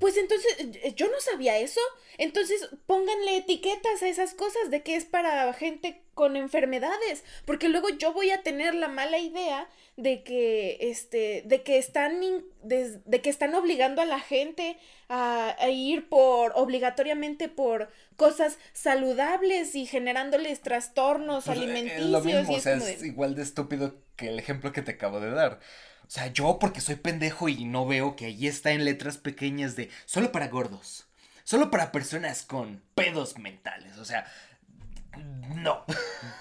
pues 0.00 0.16
entonces, 0.16 0.56
eh, 0.58 0.94
yo 0.96 1.08
no 1.08 1.20
sabía 1.20 1.58
eso. 1.58 1.80
Entonces, 2.16 2.70
pónganle 2.86 3.36
etiquetas 3.36 4.02
a 4.02 4.08
esas 4.08 4.34
cosas 4.34 4.70
de 4.70 4.82
que 4.82 4.96
es 4.96 5.04
para 5.04 5.52
gente 5.52 6.02
con 6.14 6.36
enfermedades. 6.36 7.22
Porque 7.44 7.68
luego 7.68 7.90
yo 7.90 8.14
voy 8.14 8.30
a 8.30 8.42
tener 8.42 8.74
la 8.74 8.88
mala 8.88 9.18
idea 9.18 9.68
de 10.00 10.22
que, 10.22 10.78
este, 10.80 11.42
de 11.44 11.62
que 11.62 11.76
están, 11.78 12.20
de, 12.62 13.20
que 13.22 13.28
están 13.28 13.54
obligando 13.54 14.00
a 14.00 14.06
la 14.06 14.18
gente 14.18 14.78
a, 15.08 15.54
ir 15.68 16.08
por, 16.08 16.52
obligatoriamente 16.54 17.48
por 17.48 17.90
cosas 18.16 18.58
saludables 18.72 19.74
y 19.74 19.84
generándoles 19.84 20.62
trastornos 20.62 21.44
pues, 21.44 21.58
eh, 21.58 21.62
alimenticios. 21.62 22.04
Es 22.06 22.10
lo 22.10 22.20
mismo, 22.22 22.54
o 22.54 22.60
sea, 22.60 22.76
es 22.76 23.04
igual 23.04 23.34
de 23.34 23.42
estúpido 23.42 23.96
que 24.16 24.28
el 24.28 24.38
ejemplo 24.38 24.72
que 24.72 24.82
te 24.82 24.92
acabo 24.92 25.20
de 25.20 25.30
dar. 25.30 25.60
O 26.06 26.10
sea, 26.10 26.28
yo 26.28 26.58
porque 26.58 26.80
soy 26.80 26.96
pendejo 26.96 27.48
y 27.50 27.64
no 27.64 27.86
veo 27.86 28.16
que 28.16 28.26
ahí 28.26 28.46
está 28.46 28.72
en 28.72 28.86
letras 28.86 29.18
pequeñas 29.18 29.76
de 29.76 29.90
solo 30.06 30.32
para 30.32 30.48
gordos. 30.48 31.06
Solo 31.44 31.70
para 31.70 31.92
personas 31.92 32.42
con 32.42 32.82
pedos 32.94 33.38
mentales. 33.38 33.98
O 33.98 34.04
sea, 34.06 34.24
no. 35.54 35.84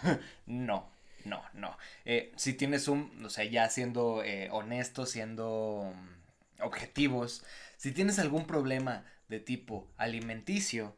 no, 0.45 0.89
no, 1.25 1.43
no. 1.53 1.77
Eh, 2.05 2.31
si 2.35 2.53
tienes 2.53 2.87
un, 2.87 3.25
o 3.25 3.29
sea, 3.29 3.45
ya 3.45 3.69
siendo 3.69 4.23
eh, 4.23 4.49
honesto, 4.51 5.05
siendo 5.05 5.93
mm, 5.95 6.63
objetivos, 6.63 7.43
si 7.77 7.91
tienes 7.91 8.19
algún 8.19 8.45
problema 8.45 9.05
de 9.27 9.39
tipo 9.39 9.91
alimenticio, 9.97 10.95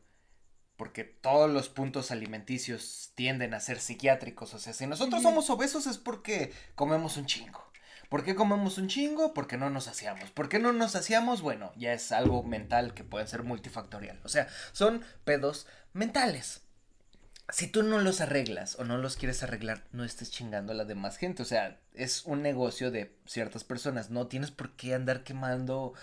porque 0.77 1.03
todos 1.03 1.49
los 1.51 1.69
puntos 1.69 2.09
alimenticios 2.11 3.11
tienden 3.15 3.53
a 3.53 3.59
ser 3.59 3.79
psiquiátricos, 3.79 4.53
o 4.53 4.59
sea, 4.59 4.73
si 4.73 4.87
nosotros 4.87 5.21
somos 5.21 5.49
obesos 5.49 5.85
es 5.85 5.97
porque 5.97 6.51
comemos 6.75 7.17
un 7.17 7.27
chingo. 7.27 7.71
¿Por 8.09 8.25
qué 8.25 8.35
comemos 8.35 8.77
un 8.77 8.89
chingo? 8.89 9.33
Porque 9.33 9.55
no 9.55 9.69
nos 9.69 9.87
hacíamos. 9.87 10.31
¿Por 10.31 10.49
qué 10.49 10.59
no 10.59 10.73
nos 10.73 10.97
hacíamos? 10.97 11.41
Bueno, 11.41 11.71
ya 11.77 11.93
es 11.93 12.11
algo 12.11 12.43
mental 12.43 12.93
que 12.93 13.05
puede 13.05 13.25
ser 13.25 13.43
multifactorial. 13.43 14.19
O 14.25 14.27
sea, 14.27 14.49
son 14.73 15.01
pedos 15.23 15.65
mentales. 15.93 16.61
Si 17.51 17.67
tú 17.67 17.83
no 17.83 17.99
los 17.99 18.21
arreglas 18.21 18.77
o 18.79 18.85
no 18.85 18.97
los 18.97 19.17
quieres 19.17 19.43
arreglar, 19.43 19.83
no 19.91 20.03
estés 20.03 20.31
chingando 20.31 20.71
a 20.71 20.75
la 20.75 20.85
demás 20.85 21.17
gente. 21.17 21.43
O 21.43 21.45
sea, 21.45 21.79
es 21.93 22.25
un 22.25 22.41
negocio 22.41 22.91
de 22.91 23.17
ciertas 23.25 23.63
personas. 23.63 24.09
No 24.09 24.27
tienes 24.27 24.51
por 24.51 24.75
qué 24.75 24.93
andar 24.93 25.23
quemando 25.23 25.93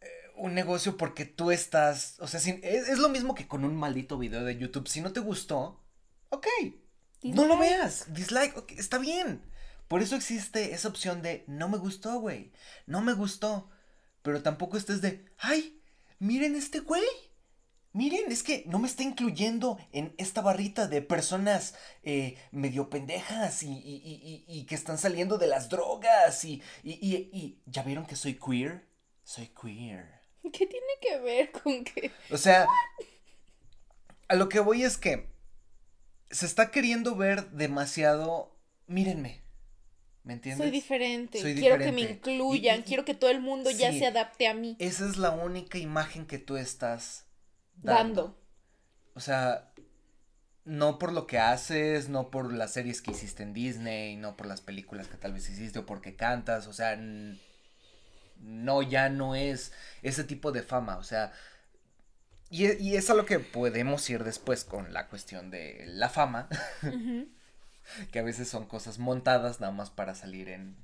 eh, 0.00 0.08
un 0.36 0.54
negocio 0.54 0.96
porque 0.96 1.24
tú 1.24 1.50
estás. 1.50 2.16
O 2.20 2.28
sea, 2.28 2.38
es, 2.38 2.48
es, 2.62 2.98
lo 2.98 3.08
mismo 3.08 3.34
que 3.34 3.48
con 3.48 3.64
un 3.64 3.76
maldito 3.76 4.18
video 4.18 4.44
de 4.44 4.56
YouTube. 4.56 4.88
Si 4.88 5.00
no 5.00 5.12
te 5.12 5.20
gustó, 5.20 5.80
ok. 6.28 6.46
No 7.22 7.46
lo 7.46 7.56
veas. 7.56 8.12
Dislike, 8.12 8.56
okay, 8.56 8.78
está 8.78 8.98
bien. 8.98 9.42
Por 9.88 10.02
eso 10.02 10.16
existe 10.16 10.74
esa 10.74 10.88
opción 10.88 11.22
de 11.22 11.44
no 11.46 11.68
me 11.68 11.78
gustó, 11.78 12.20
güey. 12.20 12.52
No 12.86 13.00
me 13.00 13.14
gustó. 13.14 13.70
Pero 14.22 14.42
tampoco 14.42 14.76
estés 14.76 15.00
de, 15.00 15.24
ay, 15.38 15.80
miren 16.18 16.54
este 16.54 16.80
güey. 16.80 17.04
Miren, 17.94 18.32
es 18.32 18.42
que 18.42 18.64
no 18.66 18.80
me 18.80 18.88
está 18.88 19.04
incluyendo 19.04 19.78
en 19.92 20.12
esta 20.18 20.40
barrita 20.40 20.88
de 20.88 21.00
personas 21.00 21.76
eh, 22.02 22.36
medio 22.50 22.90
pendejas 22.90 23.62
y, 23.62 23.70
y, 23.70 24.44
y, 24.48 24.64
que 24.64 24.74
están 24.74 24.98
saliendo 24.98 25.38
de 25.38 25.46
las 25.46 25.68
drogas 25.68 26.44
y, 26.44 26.60
y, 26.82 27.60
¿ya 27.66 27.84
vieron 27.84 28.04
que 28.04 28.16
soy 28.16 28.34
queer? 28.34 28.88
Soy 29.22 29.46
queer. 29.46 30.06
¿Qué 30.42 30.66
tiene 30.66 30.92
que 31.00 31.20
ver 31.20 31.52
con 31.52 31.84
que...? 31.84 32.10
O 32.32 32.36
sea, 32.36 32.66
a 34.26 34.34
lo 34.34 34.48
que 34.48 34.58
voy 34.58 34.82
es 34.82 34.98
que 34.98 35.30
se 36.32 36.46
está 36.46 36.72
queriendo 36.72 37.14
ver 37.14 37.48
demasiado... 37.52 38.58
Mírenme, 38.88 39.44
¿Me 40.24 40.32
entiendes? 40.32 40.64
Soy 40.64 40.72
diferente. 40.72 41.40
quiero 41.54 41.78
que 41.78 41.92
me 41.92 42.00
incluyan. 42.00 42.82
quiero 42.82 43.04
que 43.04 43.14
todo 43.14 43.30
el 43.30 43.40
mundo 43.40 43.70
ya 43.70 43.92
se 43.92 44.04
adapte 44.04 44.48
a 44.48 44.54
mí. 44.54 44.74
Esa 44.80 45.08
es 45.08 45.16
la 45.16 45.30
única 45.30 45.78
imagen 45.78 46.26
que 46.26 46.38
tú 46.38 46.56
estás 46.56 47.24
dando. 47.82 48.38
O 49.14 49.20
sea, 49.20 49.70
no 50.64 50.98
por 50.98 51.12
lo 51.12 51.26
que 51.26 51.38
haces, 51.38 52.08
no 52.08 52.30
por 52.30 52.52
las 52.52 52.72
series 52.72 53.02
que 53.02 53.12
hiciste 53.12 53.42
en 53.42 53.52
Disney, 53.52 54.16
no 54.16 54.36
por 54.36 54.46
las 54.46 54.60
películas 54.60 55.08
que 55.08 55.16
tal 55.16 55.32
vez 55.32 55.48
hiciste 55.48 55.80
o 55.80 55.86
porque 55.86 56.16
cantas. 56.16 56.66
O 56.66 56.72
sea, 56.72 56.98
no, 58.38 58.82
ya 58.82 59.08
no 59.08 59.34
es 59.34 59.72
ese 60.02 60.24
tipo 60.24 60.52
de 60.52 60.62
fama. 60.62 60.96
O 60.96 61.04
sea, 61.04 61.32
y, 62.50 62.72
y 62.82 62.96
es 62.96 63.10
a 63.10 63.14
lo 63.14 63.26
que 63.26 63.38
podemos 63.40 64.08
ir 64.10 64.24
después 64.24 64.64
con 64.64 64.92
la 64.92 65.08
cuestión 65.08 65.50
de 65.50 65.84
la 65.86 66.08
fama. 66.08 66.48
que 68.12 68.18
a 68.18 68.22
veces 68.22 68.48
son 68.48 68.66
cosas 68.66 68.98
montadas 68.98 69.60
nada 69.60 69.72
más 69.72 69.90
para 69.90 70.14
salir 70.14 70.48
en 70.48 70.76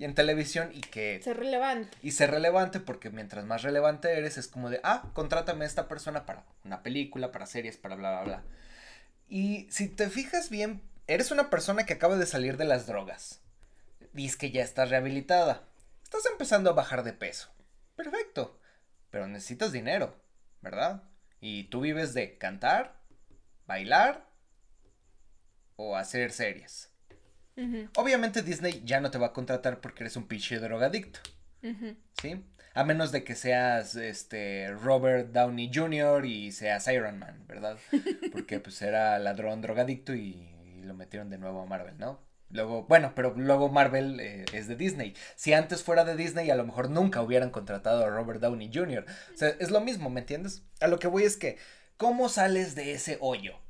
y 0.00 0.06
en 0.06 0.14
televisión 0.14 0.70
y 0.72 0.80
que 0.80 1.20
ser 1.22 1.36
relevante. 1.36 1.94
Y 2.02 2.12
ser 2.12 2.30
relevante 2.30 2.80
porque 2.80 3.10
mientras 3.10 3.44
más 3.44 3.62
relevante 3.62 4.16
eres 4.16 4.38
es 4.38 4.48
como 4.48 4.70
de, 4.70 4.80
ah, 4.82 5.10
contrátame 5.12 5.66
a 5.66 5.68
esta 5.68 5.88
persona 5.88 6.24
para 6.24 6.46
una 6.64 6.82
película, 6.82 7.30
para 7.32 7.44
series, 7.44 7.76
para 7.76 7.96
bla 7.96 8.12
bla 8.12 8.22
bla. 8.22 8.42
Y 9.28 9.66
si 9.70 9.88
te 9.88 10.08
fijas 10.08 10.48
bien, 10.48 10.80
eres 11.06 11.30
una 11.30 11.50
persona 11.50 11.84
que 11.84 11.92
acaba 11.92 12.16
de 12.16 12.24
salir 12.24 12.56
de 12.56 12.64
las 12.64 12.86
drogas. 12.86 13.42
Dices 14.14 14.38
que 14.38 14.50
ya 14.50 14.62
estás 14.62 14.88
rehabilitada. 14.88 15.64
Estás 16.02 16.24
empezando 16.32 16.70
a 16.70 16.72
bajar 16.72 17.02
de 17.02 17.12
peso. 17.12 17.50
Perfecto. 17.94 18.58
Pero 19.10 19.26
necesitas 19.26 19.70
dinero, 19.70 20.16
¿verdad? 20.62 21.02
Y 21.42 21.64
tú 21.64 21.82
vives 21.82 22.14
de 22.14 22.38
cantar, 22.38 22.96
bailar 23.66 24.26
o 25.76 25.94
hacer 25.94 26.32
series. 26.32 26.90
Obviamente 27.96 28.42
Disney 28.42 28.82
ya 28.84 29.00
no 29.00 29.10
te 29.10 29.18
va 29.18 29.28
a 29.28 29.32
contratar 29.32 29.80
porque 29.80 30.04
eres 30.04 30.16
un 30.16 30.26
pinche 30.26 30.58
drogadicto. 30.58 31.20
¿Sí? 32.20 32.44
A 32.74 32.84
menos 32.84 33.12
de 33.12 33.24
que 33.24 33.34
seas 33.34 33.96
este 33.96 34.72
Robert 34.72 35.32
Downey 35.32 35.70
Jr. 35.74 36.24
y 36.24 36.52
seas 36.52 36.86
Iron 36.88 37.18
Man, 37.18 37.44
¿verdad? 37.48 37.78
Porque 38.32 38.60
pues 38.60 38.80
era 38.80 39.18
ladrón 39.18 39.60
drogadicto 39.60 40.14
y, 40.14 40.46
lo 40.84 40.94
metieron 40.94 41.28
de 41.28 41.38
nuevo 41.38 41.60
a 41.60 41.66
Marvel, 41.66 41.98
¿no? 41.98 42.20
Luego, 42.48 42.84
bueno, 42.84 43.12
pero 43.14 43.34
luego 43.36 43.68
Marvel 43.68 44.18
eh, 44.18 44.44
es 44.52 44.66
de 44.66 44.76
Disney. 44.76 45.14
Si 45.36 45.52
antes 45.52 45.82
fuera 45.82 46.04
de 46.04 46.16
Disney, 46.16 46.50
a 46.50 46.56
lo 46.56 46.64
mejor 46.64 46.90
nunca 46.90 47.22
hubieran 47.22 47.50
contratado 47.50 48.04
a 48.04 48.08
Robert 48.08 48.40
Downey 48.40 48.70
Jr. 48.72 49.04
O 49.32 49.36
sea, 49.36 49.50
es 49.60 49.70
lo 49.70 49.80
mismo, 49.80 50.08
¿me 50.10 50.20
entiendes? 50.20 50.64
A 50.80 50.86
lo 50.86 50.98
que 50.98 51.06
voy 51.06 51.24
es 51.24 51.36
que, 51.36 51.58
¿cómo 51.96 52.28
sales 52.28 52.74
de 52.74 52.92
ese 52.92 53.18
hoyo? 53.20 53.60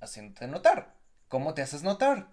haciéndote 0.00 0.46
notar. 0.46 0.94
¿Cómo 1.28 1.54
te 1.54 1.62
haces 1.62 1.82
notar? 1.82 2.28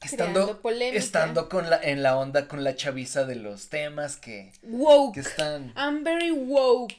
Estando, 0.00 0.60
estando 0.92 1.48
con 1.48 1.68
la, 1.68 1.80
en 1.82 2.02
la 2.04 2.16
onda 2.16 2.46
con 2.46 2.62
la 2.62 2.76
chaviza 2.76 3.24
de 3.24 3.34
los 3.34 3.68
temas 3.68 4.16
que, 4.16 4.52
woke. 4.62 5.14
que 5.14 5.20
están. 5.20 5.72
I'm 5.76 6.04
very 6.04 6.30
woke. 6.30 6.94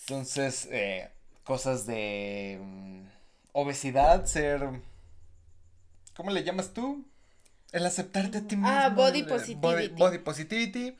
Entonces, 0.00 0.68
eh, 0.70 1.08
cosas 1.44 1.86
de 1.86 2.58
mm, 2.60 3.06
obesidad, 3.52 4.26
ser. 4.26 4.62
¿Cómo 6.14 6.30
le 6.30 6.44
llamas 6.44 6.74
tú? 6.74 7.04
El 7.72 7.86
aceptarte 7.86 8.38
a 8.38 8.40
ti 8.42 8.56
mismo. 8.56 8.68
Ah, 8.68 8.90
body 8.90 9.22
positivity. 9.22 9.88
body 9.88 10.18
positivity 10.18 10.96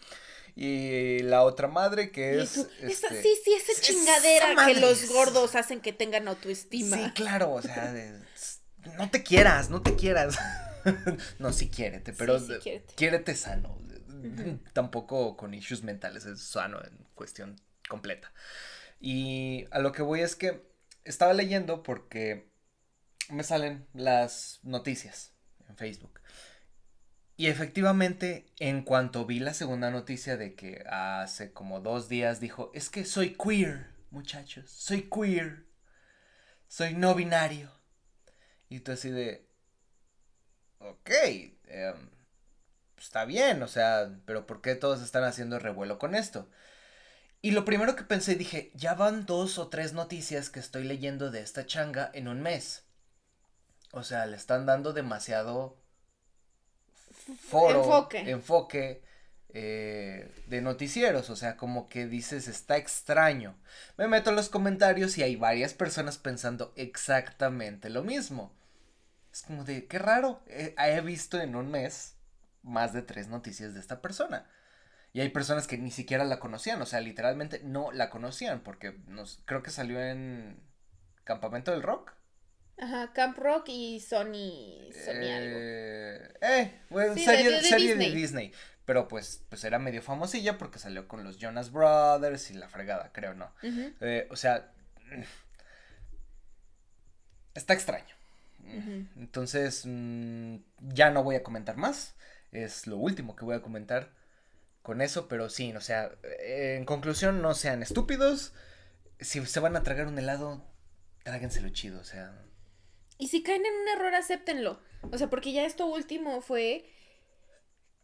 y 0.61 1.21
la 1.21 1.45
otra 1.45 1.69
madre 1.69 2.11
que 2.11 2.43
es... 2.43 2.57
Este, 2.81 3.23
sí, 3.23 3.39
sí, 3.45 3.53
esa 3.53 3.81
chingadera 3.81 4.67
que 4.67 4.75
los 4.75 5.09
gordos 5.09 5.55
hacen 5.55 5.81
que 5.81 5.93
tengan 5.93 6.27
autoestima. 6.27 6.97
Sí, 6.97 7.11
claro, 7.13 7.53
o 7.53 7.63
sea, 7.63 7.95
no 8.97 9.09
te 9.09 9.23
quieras, 9.23 9.71
no 9.71 9.83
te 9.83 9.95
quieras. 9.95 10.37
no, 11.39 11.53
sí 11.53 11.69
quiérete, 11.69 12.13
pero 12.13 12.39
sí, 12.39 12.55
quiérete. 12.95 13.35
sano. 13.35 13.79
Tampoco 14.73 15.37
con 15.37 15.55
issues 15.55 15.83
mentales, 15.83 16.27
es 16.27 16.41
sano 16.41 16.81
en 16.85 17.07
cuestión 17.15 17.57
completa. 17.89 18.33
Y 19.01 19.67
a 19.71 19.79
lo 19.79 19.93
que 19.93 20.03
voy 20.03 20.21
es 20.21 20.35
que 20.37 20.69
estaba 21.05 21.33
leyendo 21.33 21.83
porque 21.83 22.51
me 23.31 23.43
salen 23.43 23.87
las 23.95 24.61
noticias 24.63 25.33
en 25.69 25.77
Facebook. 25.77 26.21
Y 27.37 27.47
efectivamente, 27.47 28.47
en 28.59 28.83
cuanto 28.83 29.25
vi 29.25 29.39
la 29.39 29.55
segunda 29.55 29.91
noticia 29.93 30.37
de 30.37 30.57
que 30.57 30.83
hace 30.91 31.53
como 31.53 31.81
dos 31.81 32.09
días 32.09 32.41
dijo, 32.41 32.73
es 32.75 32.91
que 32.91 33.05
soy 33.05 33.37
queer, 33.37 33.87
muchachos, 34.11 34.69
soy 34.71 35.09
queer, 35.09 35.67
soy 36.67 36.95
no 36.95 37.15
binario. 37.15 37.71
Y 38.69 38.81
tú 38.81 38.91
así 38.91 39.11
de, 39.11 39.48
ok, 40.79 41.11
em, 41.67 42.11
está 42.99 43.25
bien, 43.25 43.63
o 43.63 43.69
sea, 43.69 44.11
pero 44.27 44.47
¿por 44.47 44.61
qué 44.61 44.75
todos 44.75 45.03
están 45.03 45.25
haciendo 45.25 45.59
revuelo 45.59 45.99
con 45.99 46.15
esto? 46.15 46.49
Y 47.41 47.53
lo 47.53 47.65
primero 47.65 47.95
que 47.95 48.03
pensé, 48.05 48.35
dije, 48.35 48.71
ya 48.75 48.95
van 48.95 49.25
dos 49.25 49.59
o 49.59 49.69
tres 49.69 49.93
noticias 49.93 50.51
que 50.51 50.59
estoy 50.61 50.85
leyendo 50.85 51.31
de 51.31 51.41
esta 51.41 51.67
changa 51.67 52.11
en 52.13 52.27
un 52.27 52.43
mes. 52.43 52.83
O 53.93 54.03
sea, 54.03 54.27
le 54.27 54.37
están 54.37 54.67
dando 54.67 54.93
demasiado 54.93 55.77
foro, 57.49 57.81
enfoque, 57.81 58.31
enfoque 58.31 59.03
eh, 59.51 60.31
de 60.47 60.61
noticieros. 60.63 61.31
O 61.31 61.37
sea, 61.37 61.57
como 61.57 61.89
que 61.89 62.07
dices, 62.07 62.49
está 62.49 62.77
extraño. 62.77 63.57
Me 63.97 64.09
meto 64.09 64.31
en 64.31 64.37
los 64.37 64.49
comentarios 64.49 65.17
y 65.17 65.23
hay 65.23 65.37
varias 65.37 65.75
personas 65.75 66.19
pensando 66.19 66.73
exactamente 66.77 67.89
lo 67.89 68.03
mismo. 68.03 68.53
Es 69.39 69.45
como 69.45 69.63
de, 69.63 69.87
qué 69.87 70.01
raro. 70.01 70.43
Eh, 70.49 70.75
he 70.77 71.01
visto 71.01 71.41
en 71.41 71.55
un 71.55 71.71
mes 71.71 72.17
más 72.65 72.93
de 72.93 73.03
tres 73.03 73.29
noticias 73.29 73.73
de 73.73 73.79
esta 73.79 74.03
persona. 74.03 74.51
Y 75.13 75.21
hay 75.21 75.29
personas 75.29 75.69
que 75.69 75.79
ni 75.79 75.93
siquiera 75.93 76.25
la 76.25 76.41
conocían, 76.41 76.83
o 76.83 76.87
sea, 76.87 77.01
literalmente 77.01 77.61
no 77.63 77.93
la 77.93 78.11
conocían, 78.11 78.65
porque 78.65 78.99
nos, 79.07 79.41
creo 79.45 79.63
que 79.63 79.71
salió 79.71 80.01
en 80.03 80.61
Campamento 81.23 81.71
del 81.71 81.85
Rock. 81.85 82.15
Ajá, 82.79 83.13
Camp 83.13 83.39
Rock 83.39 83.69
y 83.69 84.01
Sony, 84.01 84.91
Sony 85.05 85.23
eh, 85.23 86.35
Eh, 86.41 86.81
bueno, 86.91 87.15
serie, 87.15 87.61
de, 87.61 88.11
Disney. 88.11 88.53
Pero 88.85 89.07
pues, 89.07 89.45
pues 89.49 89.63
era 89.63 89.79
medio 89.79 90.03
famosilla 90.03 90.59
porque 90.59 90.81
salió 90.81 91.07
con 91.07 91.23
los 91.23 91.39
Jonas 91.39 91.71
Brothers 91.71 92.51
y 92.51 92.55
la 92.55 92.69
fregada, 92.69 93.13
creo, 93.13 93.35
¿no? 93.35 93.53
Eh, 93.63 94.27
o 94.33 94.37
sea, 94.37 94.73
está 97.55 97.75
extraño. 97.75 98.18
Entonces, 99.17 99.83
mm, 99.87 100.57
ya 100.81 101.11
no 101.11 101.23
voy 101.23 101.37
a 101.37 101.43
comentar 101.43 101.77
más. 101.77 102.15
Es 102.53 102.87
lo 102.87 102.97
último 102.97 103.37
que 103.37 103.45
voy 103.45 103.57
a 103.57 103.63
comentar 103.63 104.13
con 104.83 105.01
eso, 105.03 105.29
pero 105.29 105.51
sí, 105.51 105.73
o 105.75 105.81
sea, 105.81 106.11
en 106.41 106.85
conclusión, 106.85 107.43
no 107.43 107.55
sean 107.55 107.83
estúpidos. 107.83 108.55
Si 109.21 109.45
se 109.45 109.61
van 109.61 109.77
a 109.77 109.83
tragar 109.83 110.07
un 110.07 110.19
helado, 110.19 110.65
tráguenselo 111.25 111.69
chido, 111.71 112.01
o 112.01 112.05
sea. 112.05 112.43
Y 113.19 113.29
si 113.29 113.43
caen 113.43 113.67
en 113.67 113.75
un 113.75 113.89
error, 113.89 114.15
acéptenlo. 114.15 114.81
O 115.11 115.19
sea, 115.19 115.29
porque 115.29 115.53
ya 115.53 115.65
esto 115.65 115.87
último 115.87 116.41
fue 116.41 116.89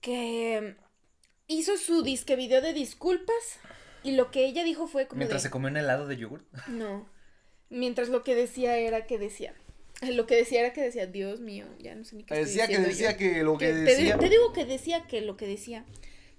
que 0.00 0.76
hizo 1.47 1.76
su 1.76 2.02
disque 2.02 2.37
video 2.37 2.61
de 2.61 2.73
disculpas 2.73 3.59
y 4.02 4.12
lo 4.12 4.30
que 4.30 4.44
ella 4.44 4.62
dijo 4.64 4.87
fue 4.87 5.06
como. 5.06 5.18
Mientras 5.18 5.42
se 5.42 5.50
comió 5.50 5.71
un 5.71 5.76
helado 5.76 6.06
de 6.06 6.16
yogur. 6.16 6.44
No. 6.68 7.09
Mientras 7.71 8.11
lo 8.11 8.23
que 8.23 8.35
decía 8.35 8.76
era 8.76 9.06
que 9.06 9.18
decía. 9.18 9.54
Lo 10.14 10.26
que 10.26 10.37
decía 10.37 10.61
era 10.61 10.73
que 10.73 10.82
decía, 10.82 11.06
Dios 11.06 11.40
mío, 11.40 11.66
ya 11.78 11.94
no 11.94 12.04
sé 12.04 12.16
ni 12.16 12.25
qué 12.25 12.34
Decía 12.34 12.66
que 12.66 12.78
decía 12.78 13.16
que 13.16 13.42
lo 13.42 13.58
que, 13.58 13.72
decía. 13.72 14.18
te 14.18 14.29
digo 14.29 14.52
que 14.52 14.64
decía 14.64 15.07
que 15.07 15.20
lo 15.20 15.37
que 15.37 15.46
decía. 15.46 15.85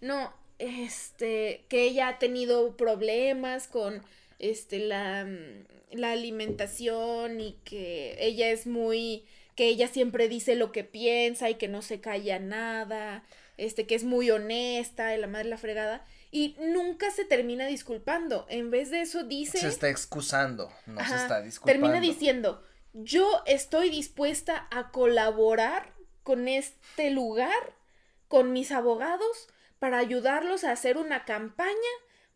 No, 0.02 0.34
este, 0.60 1.66
que 1.70 1.84
ella 1.84 2.08
ha 2.10 2.20
tenido 2.20 2.78
problemas 2.78 3.68
con 3.68 4.02
este 4.40 4.80
la, 4.80 5.26
mm, 5.26 5.98
la 5.98 6.12
alimentación 6.12 7.40
y 7.40 7.58
que 7.64 8.18
ella 8.20 8.50
es 8.50 8.68
muy 8.68 9.26
que 9.56 9.68
ella 9.68 9.88
siempre 9.88 10.28
dice 10.28 10.56
lo 10.56 10.74
que 10.74 10.84
piensa 10.84 11.50
y 11.50 11.56
que 11.56 11.70
no 11.70 11.82
se 11.82 12.02
calla 12.02 12.40
nada, 12.40 13.24
este 13.58 13.88
que 13.88 13.96
es 13.96 14.04
muy 14.04 14.30
honesta 14.30 15.16
y 15.16 15.20
la 15.20 15.28
madre 15.28 15.48
la 15.48 15.58
fregada 15.58 16.06
y 16.30 16.58
nunca 16.60 17.10
se 17.12 17.24
termina 17.24 17.66
disculpando. 17.66 18.46
En 18.50 18.70
vez 18.70 18.92
de 18.92 19.02
eso 19.02 19.24
dice 19.24 19.58
se 19.60 19.70
está 19.70 19.90
excusando, 19.90 20.70
no 20.86 21.06
se 21.06 21.16
está 21.16 21.42
disculpando. 21.42 21.88
Termina 21.88 22.02
diciendo, 22.02 22.62
"Yo 23.04 23.44
estoy 23.46 23.90
dispuesta 23.90 24.68
a 24.72 24.92
colaborar 24.92 25.94
con 26.24 26.48
este 26.48 27.12
lugar, 27.12 27.76
con 28.28 28.54
mis 28.54 28.72
abogados 28.72 29.48
para 29.80 30.00
ayudarlos 30.00 30.64
a 30.64 30.72
hacer 30.72 30.98
una 30.98 31.26
campaña 31.26 31.74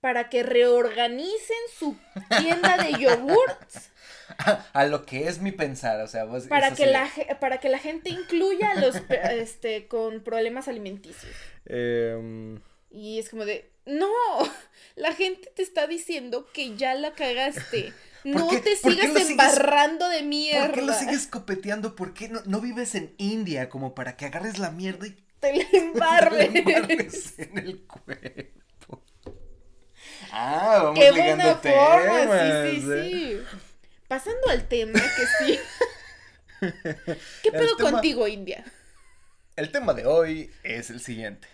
para 0.01 0.29
que 0.29 0.43
reorganicen 0.43 1.57
su 1.77 1.97
tienda 2.37 2.77
de 2.77 2.93
yogurts. 2.93 3.91
A, 4.73 4.85
lo 4.85 5.05
que 5.05 5.27
es 5.27 5.41
mi 5.41 5.51
pensar, 5.51 5.99
o 6.01 6.07
sea, 6.07 6.25
para 6.47 6.75
que 6.75 6.85
la 6.85 7.09
para 7.39 7.59
que 7.59 7.67
la 7.67 7.79
gente 7.79 8.09
incluya 8.11 8.71
a 8.71 8.75
los 8.75 8.95
este 9.09 9.87
con 9.87 10.23
problemas 10.23 10.67
alimenticios. 10.67 11.33
Em, 11.65 12.61
y 12.91 13.19
es 13.19 13.29
como 13.29 13.43
de 13.43 13.71
no, 13.85 14.07
la 14.95 15.13
gente 15.13 15.51
te 15.55 15.63
está 15.63 15.87
diciendo 15.87 16.47
que 16.53 16.75
ya 16.77 16.93
la 16.93 17.13
cagaste. 17.13 17.91
No 18.23 18.47
te 18.47 18.75
sigas 18.75 19.29
embarrando 19.29 20.09
de 20.09 20.23
mierda. 20.23 20.67
¿Por 20.67 20.75
qué 20.75 20.81
lo 20.81 20.93
sigues 20.93 21.27
copeteando? 21.27 21.95
¿Por 21.95 22.13
qué 22.13 22.29
no, 22.29 22.41
no 22.45 22.59
vives 22.59 22.95
en 22.95 23.13
India 23.17 23.69
como 23.69 23.95
para 23.95 24.17
que 24.17 24.25
agarres 24.25 24.57
la 24.57 24.71
mierda 24.71 25.07
y 25.07 25.17
te 25.39 25.55
la 25.55 25.65
embarres. 25.73 27.39
en 27.39 27.57
el 27.57 27.81
cuerpo. 27.87 29.03
Ah, 30.31 30.81
vamos 30.83 30.99
Qué 30.99 31.11
buena 31.11 31.55
forma, 31.55 32.69
sí, 32.69 32.81
sí, 32.81 32.91
¿eh? 32.91 33.09
sí. 33.09 33.57
Pasando 34.07 34.49
al 34.49 34.67
tema, 34.67 34.99
que 34.99 35.45
sí. 35.45 35.59
¿Qué 37.43 37.51
pedo 37.51 37.77
contigo, 37.77 38.27
India? 38.27 38.63
El 39.55 39.71
tema 39.71 39.93
de 39.93 40.05
hoy 40.05 40.51
es 40.63 40.89
el 40.89 40.99
siguiente. 40.99 41.47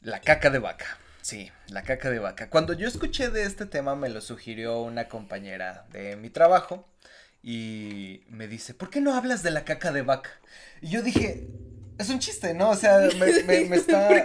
La 0.00 0.20
caca 0.20 0.50
de 0.50 0.58
vaca. 0.58 0.98
Sí, 1.22 1.50
la 1.68 1.82
caca 1.82 2.10
de 2.10 2.18
vaca. 2.18 2.50
Cuando 2.50 2.72
yo 2.72 2.88
escuché 2.88 3.30
de 3.30 3.44
este 3.44 3.66
tema 3.66 3.94
me 3.94 4.08
lo 4.08 4.20
sugirió 4.20 4.80
una 4.80 5.08
compañera 5.08 5.86
de 5.92 6.16
mi 6.16 6.30
trabajo 6.30 6.88
y 7.42 8.22
me 8.28 8.48
dice, 8.48 8.74
¿por 8.74 8.90
qué 8.90 9.00
no 9.00 9.14
hablas 9.14 9.42
de 9.42 9.50
la 9.50 9.64
caca 9.64 9.92
de 9.92 10.02
vaca? 10.02 10.30
Y 10.80 10.88
yo 10.88 11.02
dije, 11.02 11.48
es 11.98 12.08
un 12.08 12.18
chiste, 12.18 12.54
¿no? 12.54 12.70
O 12.70 12.76
sea, 12.76 13.08
me, 13.18 13.42
me, 13.44 13.76
está, 13.76 14.24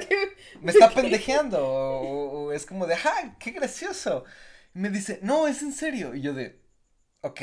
me 0.61 0.71
está 0.71 0.89
pendejeando. 0.89 1.59
O, 1.61 2.51
es 2.51 2.65
como 2.65 2.87
de, 2.87 2.93
¡ajá! 2.93 3.35
¡Qué 3.39 3.51
gracioso! 3.51 4.23
Y 4.73 4.79
me 4.79 4.89
dice, 4.89 5.19
no, 5.21 5.47
es 5.47 5.61
en 5.61 5.73
serio. 5.73 6.15
Y 6.15 6.21
yo 6.21 6.33
de, 6.33 6.61
ok. 7.21 7.41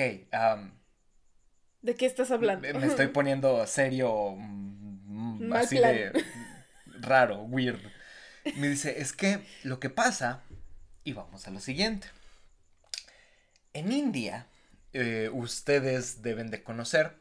¿De 1.83 1.95
qué 1.97 2.07
estás 2.07 2.31
hablando? 2.31 2.67
Me, 2.79 2.87
estoy 2.87 3.09
poniendo 3.09 3.67
serio, 3.67 4.35
mm, 4.37 5.53
así 5.55 5.77
de 5.77 6.13
raro, 7.01 7.43
weird. 7.43 7.81
Me 8.57 8.69
dice, 8.69 9.01
es 9.01 9.13
que 9.13 9.41
lo 9.63 9.79
que 9.79 9.91
pasa, 9.91 10.43
y 11.05 11.13
vamos 11.13 11.47
a 11.47 11.51
lo 11.51 11.61
siguiente. 11.61 12.09
En 13.73 13.93
India, 13.93 14.47
eh, 14.93 15.31
ustedes 15.33 16.23
deben 16.23 16.51
de 16.51 16.63
conocer 16.63 17.17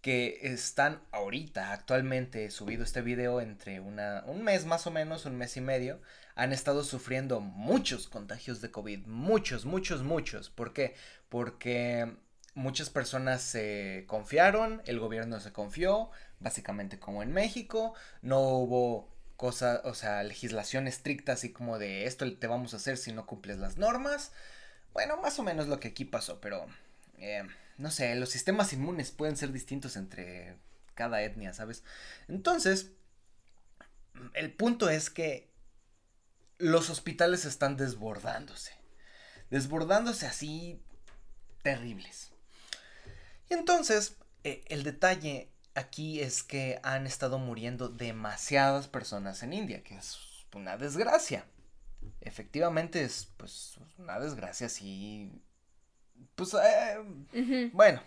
que 0.00 0.40
están 0.42 1.00
ahorita, 1.12 1.72
actualmente, 1.72 2.50
subido 2.50 2.84
este 2.84 3.00
video 3.00 3.40
entre 3.40 3.80
una, 3.80 4.22
un 4.26 4.42
mes 4.42 4.66
más 4.66 4.86
o 4.86 4.90
menos, 4.90 5.24
un 5.24 5.36
mes 5.36 5.56
y 5.56 5.60
medio, 5.62 6.00
han 6.34 6.52
estado 6.52 6.84
sufriendo 6.84 7.40
muchos 7.40 8.08
contagios 8.08 8.60
de 8.60 8.70
COVID, 8.70 9.06
muchos, 9.06 9.64
muchos, 9.64 10.02
muchos. 10.02 10.50
¿Por 10.50 10.72
qué? 10.72 10.94
Porque 11.28 12.16
muchas 12.54 12.90
personas 12.90 13.42
se 13.42 14.04
confiaron, 14.06 14.82
el 14.86 15.00
gobierno 15.00 15.40
se 15.40 15.52
confió, 15.52 16.10
básicamente 16.38 16.98
como 16.98 17.22
en 17.22 17.32
México, 17.32 17.94
no 18.20 18.40
hubo 18.40 19.13
cosa, 19.36 19.80
o 19.84 19.94
sea, 19.94 20.22
legislación 20.22 20.86
estricta 20.86 21.32
así 21.32 21.52
como 21.52 21.78
de 21.78 22.06
esto 22.06 22.30
te 22.36 22.46
vamos 22.46 22.74
a 22.74 22.78
hacer 22.78 22.96
si 22.96 23.12
no 23.12 23.26
cumples 23.26 23.58
las 23.58 23.76
normas. 23.76 24.32
Bueno, 24.92 25.16
más 25.16 25.38
o 25.38 25.42
menos 25.42 25.66
lo 25.68 25.80
que 25.80 25.88
aquí 25.88 26.04
pasó, 26.04 26.40
pero 26.40 26.66
eh, 27.18 27.42
no 27.78 27.90
sé, 27.90 28.14
los 28.14 28.30
sistemas 28.30 28.72
inmunes 28.72 29.10
pueden 29.10 29.36
ser 29.36 29.52
distintos 29.52 29.96
entre 29.96 30.56
cada 30.94 31.22
etnia, 31.22 31.52
¿sabes? 31.52 31.82
Entonces, 32.28 32.92
el 34.34 34.52
punto 34.52 34.88
es 34.88 35.10
que 35.10 35.52
los 36.58 36.90
hospitales 36.90 37.44
están 37.44 37.76
desbordándose. 37.76 38.72
Desbordándose 39.50 40.26
así 40.26 40.80
terribles. 41.62 42.30
Y 43.50 43.54
entonces, 43.54 44.16
eh, 44.44 44.64
el 44.68 44.84
detalle 44.84 45.50
aquí 45.74 46.20
es 46.20 46.42
que 46.42 46.80
han 46.82 47.06
estado 47.06 47.38
muriendo 47.38 47.88
demasiadas 47.88 48.88
personas 48.88 49.42
en 49.42 49.52
India, 49.52 49.82
que 49.82 49.96
es 49.96 50.18
una 50.54 50.76
desgracia. 50.76 51.46
Efectivamente 52.20 53.02
es 53.02 53.28
pues 53.36 53.78
una 53.98 54.20
desgracia 54.20 54.68
sí 54.68 55.42
pues, 56.34 56.54
eh, 56.54 57.70
bueno, 57.72 58.02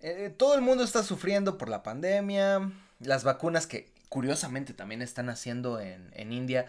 eh, 0.00 0.34
todo 0.36 0.54
el 0.54 0.62
mundo 0.62 0.84
está 0.84 1.02
sufriendo 1.02 1.58
por 1.58 1.68
la 1.68 1.82
pandemia, 1.82 2.70
las 3.00 3.24
vacunas 3.24 3.66
que 3.66 3.92
curiosamente 4.08 4.72
también 4.72 5.02
están 5.02 5.28
haciendo 5.28 5.80
en, 5.80 6.32
India. 6.32 6.66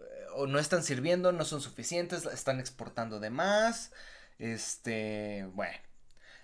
Eh, 0.00 0.26
o 0.34 0.46
no 0.46 0.58
están 0.58 0.82
sirviendo, 0.82 1.32
no 1.32 1.44
son 1.44 1.60
suficientes, 1.60 2.24
están 2.26 2.60
exportando 2.60 3.20
de 3.20 3.30
más. 3.30 3.92
Este, 4.38 5.46
bueno, 5.54 5.76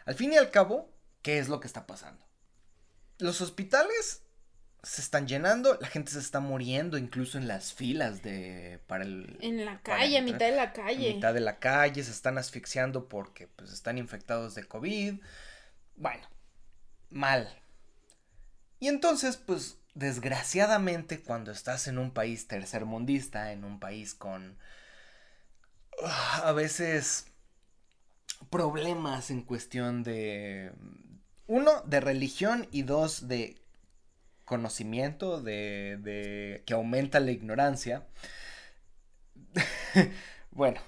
al 0.04 0.14
fin 0.14 0.32
y 0.32 0.36
al 0.36 0.50
cabo, 0.50 0.90
¿qué 1.22 1.38
es 1.38 1.48
lo 1.48 1.60
que 1.60 1.66
está 1.66 1.86
pasando? 1.86 2.24
Los 3.18 3.40
hospitales 3.40 4.22
se 4.82 5.00
están 5.00 5.26
llenando, 5.26 5.78
la 5.80 5.88
gente 5.88 6.12
se 6.12 6.18
está 6.18 6.40
muriendo 6.40 6.98
incluso 6.98 7.38
en 7.38 7.48
las 7.48 7.72
filas 7.72 8.22
de 8.22 8.80
para 8.86 9.04
el 9.04 9.38
en 9.40 9.64
la 9.64 9.80
calle, 9.80 10.18
a 10.18 10.22
mitad 10.22 10.46
de 10.46 10.56
la 10.56 10.72
calle. 10.72 11.10
A 11.10 11.14
mitad 11.14 11.34
de 11.34 11.40
la 11.40 11.58
calle 11.58 12.04
se 12.04 12.10
están 12.10 12.36
asfixiando 12.36 13.08
porque 13.08 13.48
pues 13.48 13.72
están 13.72 13.96
infectados 13.96 14.54
de 14.54 14.64
COVID. 14.64 15.20
Bueno, 15.96 16.28
mal. 17.10 17.48
Y 18.78 18.88
entonces, 18.88 19.38
pues 19.38 19.78
desgraciadamente 19.94 21.22
cuando 21.22 21.52
estás 21.52 21.88
en 21.88 21.98
un 21.98 22.12
país 22.12 22.46
tercermundista, 22.46 23.52
en 23.52 23.64
un 23.64 23.80
país 23.80 24.14
con 24.14 24.58
ah, 26.02 26.42
a 26.44 26.52
veces 26.52 27.28
problemas 28.50 29.30
en 29.30 29.42
cuestión 29.42 30.02
de 30.02 30.72
uno 31.46 31.82
de 31.82 32.00
religión 32.00 32.68
y 32.70 32.82
dos 32.82 33.28
de 33.28 33.56
conocimiento 34.44 35.40
de, 35.40 35.98
de 36.00 36.62
que 36.66 36.74
aumenta 36.74 37.20
la 37.20 37.30
ignorancia 37.30 38.06
bueno 40.50 40.80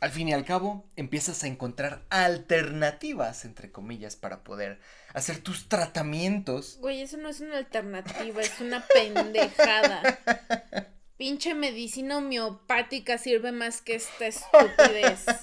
al 0.00 0.10
fin 0.10 0.28
y 0.28 0.32
al 0.32 0.46
cabo, 0.46 0.88
empiezas 0.96 1.44
a 1.44 1.46
encontrar 1.46 2.02
alternativas, 2.08 3.44
entre 3.44 3.70
comillas, 3.70 4.16
para 4.16 4.42
poder 4.42 4.80
hacer 5.12 5.40
tus 5.40 5.68
tratamientos. 5.68 6.78
Güey, 6.80 7.02
eso 7.02 7.18
no 7.18 7.28
es 7.28 7.40
una 7.40 7.58
alternativa, 7.58 8.40
es 8.40 8.60
una 8.60 8.82
pendejada. 8.86 10.18
Pinche 11.18 11.54
medicina 11.54 12.16
homeopática 12.16 13.18
sirve 13.18 13.52
más 13.52 13.82
que 13.82 13.96
esta 13.96 14.26
estupidez. 14.26 15.26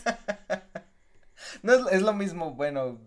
No 1.64 1.90
es, 1.90 2.02
lo 2.02 2.14
mismo, 2.14 2.52
bueno, 2.52 3.00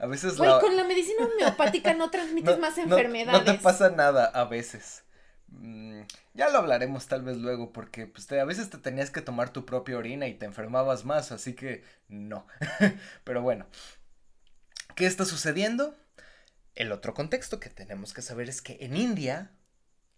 a 0.00 0.06
veces 0.06 0.38
Güey, 0.38 0.50
con 0.60 0.76
la 0.76 0.84
medicina 0.84 1.26
homeopática 1.26 1.92
no 1.92 2.10
transmites 2.10 2.58
más 2.58 2.78
enfermedades. 2.78 3.44
No, 3.44 3.52
te 3.52 3.58
pasa 3.58 3.90
nada 3.90 4.24
a 4.24 4.44
veces. 4.44 5.04
Mm, 5.48 6.02
ya 6.32 6.48
lo 6.48 6.58
hablaremos 6.58 7.06
tal 7.06 7.22
vez 7.22 7.36
luego 7.36 7.72
porque 7.72 8.06
pues 8.06 8.30
a 8.32 8.44
veces 8.44 8.70
te 8.70 8.78
tenías 8.78 9.10
que 9.10 9.20
tomar 9.20 9.52
tu 9.52 9.66
propia 9.66 9.98
orina 9.98 10.26
y 10.26 10.34
te 10.34 10.46
enfermabas 10.46 11.04
más, 11.04 11.32
así 11.32 11.54
que 11.54 11.84
no. 12.08 12.46
Pero 13.24 13.42
bueno, 13.42 13.66
¿qué 14.96 15.06
está 15.06 15.26
sucediendo? 15.26 15.96
El 16.74 16.92
otro 16.92 17.12
contexto 17.12 17.60
que 17.60 17.68
tenemos 17.68 18.14
que 18.14 18.22
saber 18.22 18.48
es 18.48 18.62
que 18.62 18.78
en 18.80 18.96
India 18.96 19.50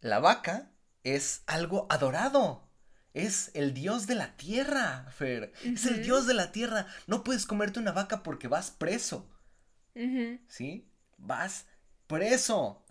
la 0.01 0.21
vaca 0.21 0.71
es 1.03 1.42
algo 1.47 1.87
adorado. 1.90 2.68
Es 3.14 3.51
el 3.55 3.75
dios 3.75 4.07
de 4.07 4.14
la 4.14 4.37
tierra, 4.37 5.07
Fer. 5.11 5.53
Es 5.64 5.85
el 5.87 6.03
dios 6.03 6.27
de 6.27 6.35
la 6.35 6.53
tierra. 6.53 6.87
No 7.07 7.25
puedes 7.25 7.47
comerte 7.47 7.79
una 7.79 7.92
vaca 7.92 8.23
porque 8.23 8.49
vas 8.49 8.71
preso. 8.71 9.29
¿Sí? 10.48 10.87
Vas 11.18 11.66
preso. 12.07 12.85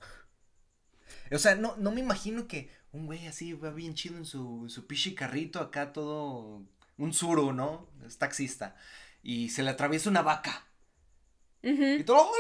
O 1.31 1.37
sea, 1.39 1.55
no, 1.55 1.75
no 1.77 1.91
me 1.91 2.01
imagino 2.01 2.47
que 2.47 2.69
un 2.91 3.05
güey 3.05 3.27
así 3.27 3.53
va 3.53 3.71
bien 3.71 3.93
chido 3.95 4.17
en 4.17 4.25
su, 4.25 4.65
su 4.69 4.85
pichi 4.87 5.15
carrito 5.15 5.59
acá 5.59 5.93
todo, 5.93 6.63
un 6.97 7.13
suro, 7.13 7.53
¿no? 7.53 7.87
Es 8.05 8.17
taxista. 8.17 8.75
Y 9.23 9.49
se 9.49 9.63
le 9.63 9.69
atraviesa 9.71 10.09
una 10.09 10.21
vaca. 10.21 10.65
Y 11.95 12.03
todo, 12.03 12.31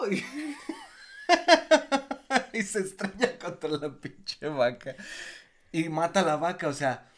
¡Oh, 0.00 0.08
y, 0.10 0.24
y 2.58 2.62
se 2.62 2.80
estrella 2.80 3.38
contra 3.38 3.70
la 3.70 4.00
pinche 4.00 4.48
vaca. 4.48 4.96
Y 5.72 5.88
mata 5.88 6.20
a 6.20 6.24
la 6.24 6.36
vaca, 6.36 6.68
o 6.68 6.72
sea, 6.72 7.10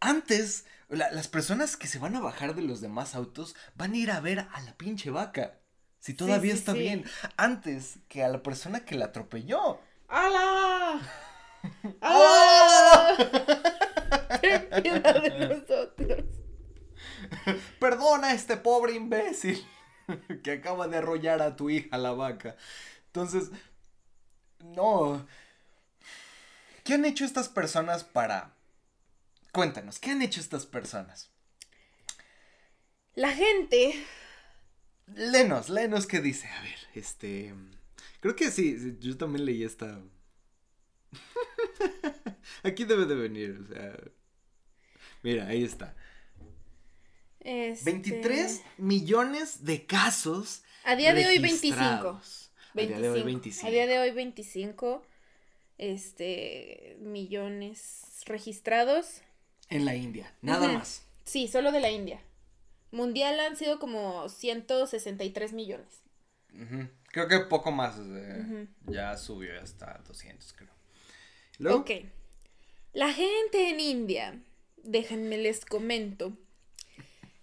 antes, 0.00 0.66
las 0.88 1.28
personas 1.28 1.76
que 1.76 1.86
se 1.88 1.98
van 1.98 2.16
a 2.16 2.20
bajar 2.20 2.54
de 2.54 2.62
los 2.62 2.80
demás 2.80 3.14
autos 3.14 3.54
van 3.76 3.92
a 3.92 3.96
ir 3.96 4.10
a 4.10 4.20
ver 4.20 4.40
a 4.40 4.60
la 4.62 4.76
pinche 4.76 5.10
vaca. 5.10 5.59
Si 6.00 6.14
todavía 6.14 6.54
está 6.54 6.72
bien. 6.72 7.04
Antes 7.36 7.98
que 8.08 8.24
a 8.24 8.28
la 8.28 8.42
persona 8.42 8.84
que 8.84 8.96
la 8.96 9.06
atropelló. 9.06 9.80
¡Hala! 10.08 11.00
¡Hala! 12.00 13.16
¡Qué 14.40 14.58
piedad 14.82 15.22
de 15.22 15.48
nosotros! 15.48 16.24
Perdona 17.78 18.28
a 18.28 18.34
este 18.34 18.56
pobre 18.56 18.94
imbécil 18.94 19.64
que 20.42 20.52
acaba 20.52 20.88
de 20.88 20.96
arrollar 20.96 21.42
a 21.42 21.54
tu 21.54 21.70
hija 21.70 21.98
la 21.98 22.12
vaca. 22.12 22.56
Entonces, 23.06 23.50
no. 24.60 25.26
¿Qué 26.82 26.94
han 26.94 27.04
hecho 27.04 27.24
estas 27.24 27.48
personas 27.48 28.04
para... 28.04 28.54
Cuéntanos, 29.52 29.98
¿qué 29.98 30.12
han 30.12 30.22
hecho 30.22 30.40
estas 30.40 30.64
personas? 30.64 31.30
La 33.14 33.32
gente... 33.32 34.02
Lenos, 35.14 35.68
lenos, 35.68 36.06
¿qué 36.06 36.20
dice? 36.20 36.48
A 36.48 36.62
ver, 36.62 36.78
este... 36.94 37.54
Creo 38.20 38.36
que 38.36 38.50
sí, 38.50 38.96
yo 39.00 39.16
también 39.16 39.46
leí 39.46 39.64
esta. 39.64 40.00
Aquí 42.62 42.84
debe 42.84 43.06
de 43.06 43.14
venir, 43.14 43.58
o 43.62 43.66
sea. 43.66 43.96
Mira, 45.22 45.46
ahí 45.46 45.64
está. 45.64 45.94
23 47.42 48.38
este 48.38 48.64
millones 48.76 49.64
de 49.64 49.86
casos. 49.86 50.62
A 50.84 50.96
día 50.96 51.14
de 51.14 51.26
hoy 51.26 51.38
25. 51.38 51.80
A 51.82 52.80
día 52.80 53.00
de 53.00 53.08
hoy 53.08 53.22
25. 53.22 53.66
A 53.66 53.70
día 53.70 53.86
de 53.86 53.98
hoy 53.98 54.10
25 54.10 55.02
este, 55.78 56.96
millones 57.00 58.22
registrados. 58.26 59.22
En 59.70 59.86
la 59.86 59.96
India, 59.96 60.34
nada 60.42 60.68
más. 60.68 61.02
Sí, 61.24 61.48
solo 61.48 61.72
de 61.72 61.80
la 61.80 61.90
India. 61.90 62.20
Mundial 62.90 63.38
han 63.40 63.56
sido 63.56 63.78
como 63.78 64.28
163 64.28 65.52
millones. 65.52 66.02
Creo 67.12 67.28
que 67.28 67.40
poco 67.40 67.70
más. 67.70 67.96
Ya 68.86 69.16
subió 69.16 69.60
hasta 69.60 70.02
200, 70.06 70.52
creo. 70.54 71.76
Ok. 71.76 71.90
La 72.92 73.12
gente 73.12 73.68
en 73.68 73.78
India, 73.78 74.42
déjenme 74.76 75.38
les 75.38 75.64
comento, 75.64 76.36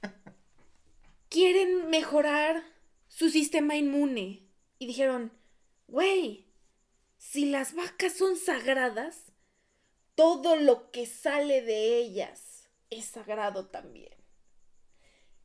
quieren 1.30 1.90
mejorar 1.90 2.64
su 3.08 3.30
sistema 3.30 3.76
inmune. 3.76 4.44
Y 4.80 4.88
dijeron, 4.88 5.32
güey, 5.88 6.46
si 7.18 7.46
las 7.46 7.74
vacas 7.74 8.14
son 8.14 8.36
sagradas, 8.36 9.32
todo 10.16 10.56
lo 10.56 10.92
que 10.92 11.06
sale 11.06 11.62
de 11.62 11.98
ellas 11.98 12.70
es 12.90 13.06
sagrado 13.06 13.68
también. 13.68 14.17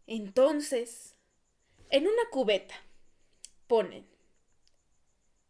Entonces, 0.07 1.17
en 1.91 2.05
una 2.05 2.23
cubeta 2.31 2.75
ponen 3.67 4.07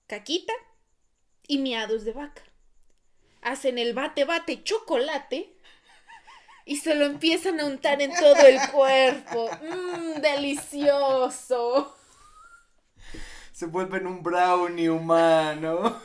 caquita 0.07 0.53
y 1.47 1.59
miados 1.59 2.05
de 2.05 2.12
vaca. 2.12 2.43
Hacen 3.41 3.79
el 3.79 3.95
bate 3.95 4.25
bate 4.25 4.62
chocolate 4.62 5.57
y 6.65 6.77
se 6.77 6.95
lo 6.95 7.07
empiezan 7.07 7.61
a 7.61 7.67
untar 7.67 8.01
en 8.03 8.12
todo 8.15 8.47
el 8.47 8.59
cuerpo. 8.71 9.51
Mmm, 9.62 10.21
delicioso. 10.21 11.97
Se 13.53 13.67
vuelven 13.67 14.07
un 14.07 14.23
brownie 14.23 14.88
humano. 14.88 16.01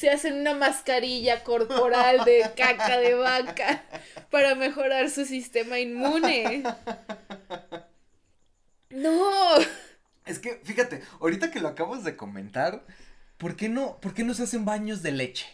Se 0.00 0.08
hacen 0.08 0.40
una 0.40 0.54
mascarilla 0.54 1.44
corporal 1.44 2.24
de 2.24 2.50
caca 2.56 2.96
de 2.96 3.12
vaca 3.12 3.84
para 4.30 4.54
mejorar 4.54 5.10
su 5.10 5.26
sistema 5.26 5.78
inmune. 5.78 6.62
No. 8.88 9.56
Es 10.24 10.38
que, 10.38 10.58
fíjate, 10.64 11.02
ahorita 11.20 11.50
que 11.50 11.60
lo 11.60 11.68
acabas 11.68 12.02
de 12.02 12.16
comentar, 12.16 12.86
¿por 13.36 13.56
qué 13.56 13.68
no, 13.68 14.00
por 14.00 14.14
qué 14.14 14.24
no 14.24 14.32
se 14.32 14.44
hacen 14.44 14.64
baños 14.64 15.02
de 15.02 15.12
leche? 15.12 15.46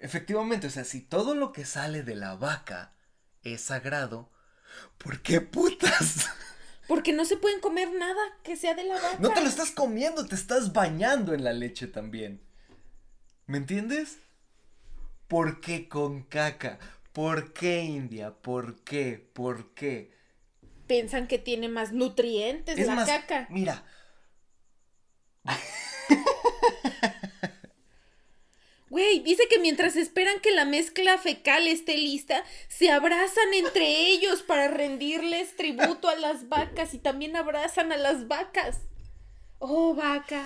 Efectivamente, 0.00 0.68
o 0.68 0.70
sea, 0.70 0.84
si 0.84 1.00
todo 1.00 1.34
lo 1.34 1.52
que 1.52 1.64
sale 1.64 2.04
de 2.04 2.14
la 2.14 2.36
vaca 2.36 2.94
es 3.42 3.60
sagrado, 3.60 4.30
¿por 4.98 5.20
qué 5.20 5.40
putas? 5.40 6.30
Porque 6.86 7.12
no 7.12 7.24
se 7.24 7.36
pueden 7.36 7.58
comer 7.58 7.90
nada 7.90 8.22
que 8.44 8.54
sea 8.54 8.74
de 8.74 8.84
la 8.84 8.94
vaca. 8.94 9.16
No 9.18 9.30
te 9.30 9.40
lo 9.40 9.48
estás 9.48 9.72
comiendo, 9.72 10.26
te 10.26 10.36
estás 10.36 10.72
bañando 10.72 11.34
en 11.34 11.42
la 11.42 11.52
leche 11.52 11.88
también. 11.88 12.51
¿Me 13.46 13.58
entiendes? 13.58 14.18
¿Por 15.28 15.60
qué 15.60 15.88
con 15.88 16.22
caca? 16.22 16.78
¿Por 17.12 17.52
qué 17.52 17.82
India? 17.82 18.32
¿Por 18.32 18.80
qué? 18.82 19.24
¿Por 19.32 19.74
qué? 19.74 20.12
piensan 20.92 21.26
que 21.26 21.38
tiene 21.38 21.68
más 21.68 21.92
nutrientes 21.92 22.78
la 22.86 23.06
caca. 23.06 23.46
Mira. 23.48 23.82
Güey, 28.90 29.20
dice 29.20 29.44
que 29.48 29.58
mientras 29.58 29.96
esperan 29.96 30.38
que 30.40 30.50
la 30.50 30.66
mezcla 30.66 31.16
fecal 31.16 31.66
esté 31.66 31.96
lista, 31.96 32.44
se 32.68 32.90
abrazan 32.90 33.54
entre 33.54 33.86
ellos 34.08 34.42
para 34.42 34.68
rendirles 34.68 35.56
tributo 35.56 36.10
a 36.10 36.16
las 36.16 36.50
vacas 36.50 36.92
y 36.92 36.98
también 36.98 37.36
abrazan 37.36 37.90
a 37.90 37.96
las 37.96 38.28
vacas. 38.28 38.80
Oh, 39.60 39.94
vaca. 39.94 40.44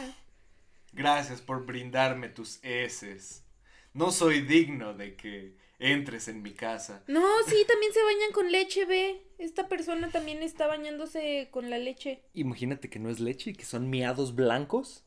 Gracias 0.96 1.42
por 1.42 1.66
brindarme 1.66 2.30
tus 2.30 2.58
heces. 2.62 3.44
No 3.92 4.10
soy 4.10 4.40
digno 4.40 4.94
de 4.94 5.14
que 5.14 5.54
entres 5.78 6.26
en 6.26 6.40
mi 6.40 6.54
casa. 6.54 7.04
No, 7.06 7.22
sí, 7.46 7.66
también 7.68 7.92
se 7.92 8.02
bañan 8.02 8.32
con 8.32 8.50
leche, 8.50 8.86
ve. 8.86 9.20
Esta 9.36 9.68
persona 9.68 10.10
también 10.10 10.42
está 10.42 10.66
bañándose 10.66 11.48
con 11.50 11.68
la 11.68 11.76
leche. 11.76 12.22
Imagínate 12.32 12.88
que 12.88 12.98
no 12.98 13.10
es 13.10 13.20
leche 13.20 13.50
y 13.50 13.52
que 13.52 13.66
son 13.66 13.90
miados 13.90 14.34
blancos. 14.34 15.04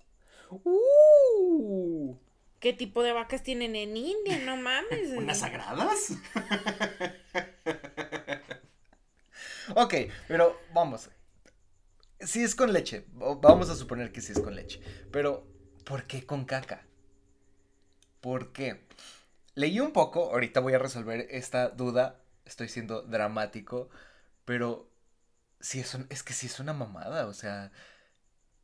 ¡Uh! 0.52 2.16
¿Qué 2.60 2.72
tipo 2.72 3.02
de 3.02 3.14
vacas 3.14 3.42
tienen 3.42 3.76
en 3.76 3.98
India? 3.98 4.38
No 4.46 4.58
mames. 4.58 5.10
¿Unas 5.18 5.40
sagradas? 5.40 6.14
ok, 9.76 9.96
pero 10.28 10.56
vamos. 10.72 11.10
Si 12.20 12.44
es 12.44 12.54
con 12.54 12.74
leche, 12.74 13.06
vamos 13.12 13.72
a 13.72 13.76
suponer 13.76 14.12
que 14.12 14.22
sí 14.22 14.34
es 14.34 14.40
con 14.40 14.54
leche. 14.54 14.82
Pero, 15.12 15.48
¿por 15.90 16.04
qué 16.04 16.24
con 16.24 16.46
caca? 16.46 16.84
¿Por 18.22 18.54
qué? 18.54 18.80
Leí 19.56 19.80
un 19.80 19.92
poco, 19.92 20.32
ahorita 20.32 20.60
voy 20.60 20.76
a 20.76 20.78
resolver 20.78 21.26
esta 21.32 21.70
duda, 21.70 22.22
estoy 22.46 22.70
siendo 22.70 23.02
dramático, 23.02 23.90
pero 24.46 24.88
sí 25.60 25.80
es, 25.80 25.98
es 26.10 26.22
que 26.22 26.34
sí 26.34 26.46
es 26.46 26.60
una 26.60 26.74
mamada, 26.74 27.26
o 27.26 27.34
sea, 27.34 27.72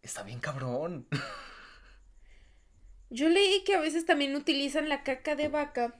está 0.04 0.22
bien 0.22 0.40
cabrón. 0.40 1.08
Yo 3.10 3.28
leí 3.28 3.64
que 3.64 3.74
a 3.74 3.80
veces 3.80 4.06
también 4.06 4.36
utilizan 4.36 4.88
la 4.88 5.02
caca 5.02 5.36
de 5.36 5.48
vaca 5.48 5.96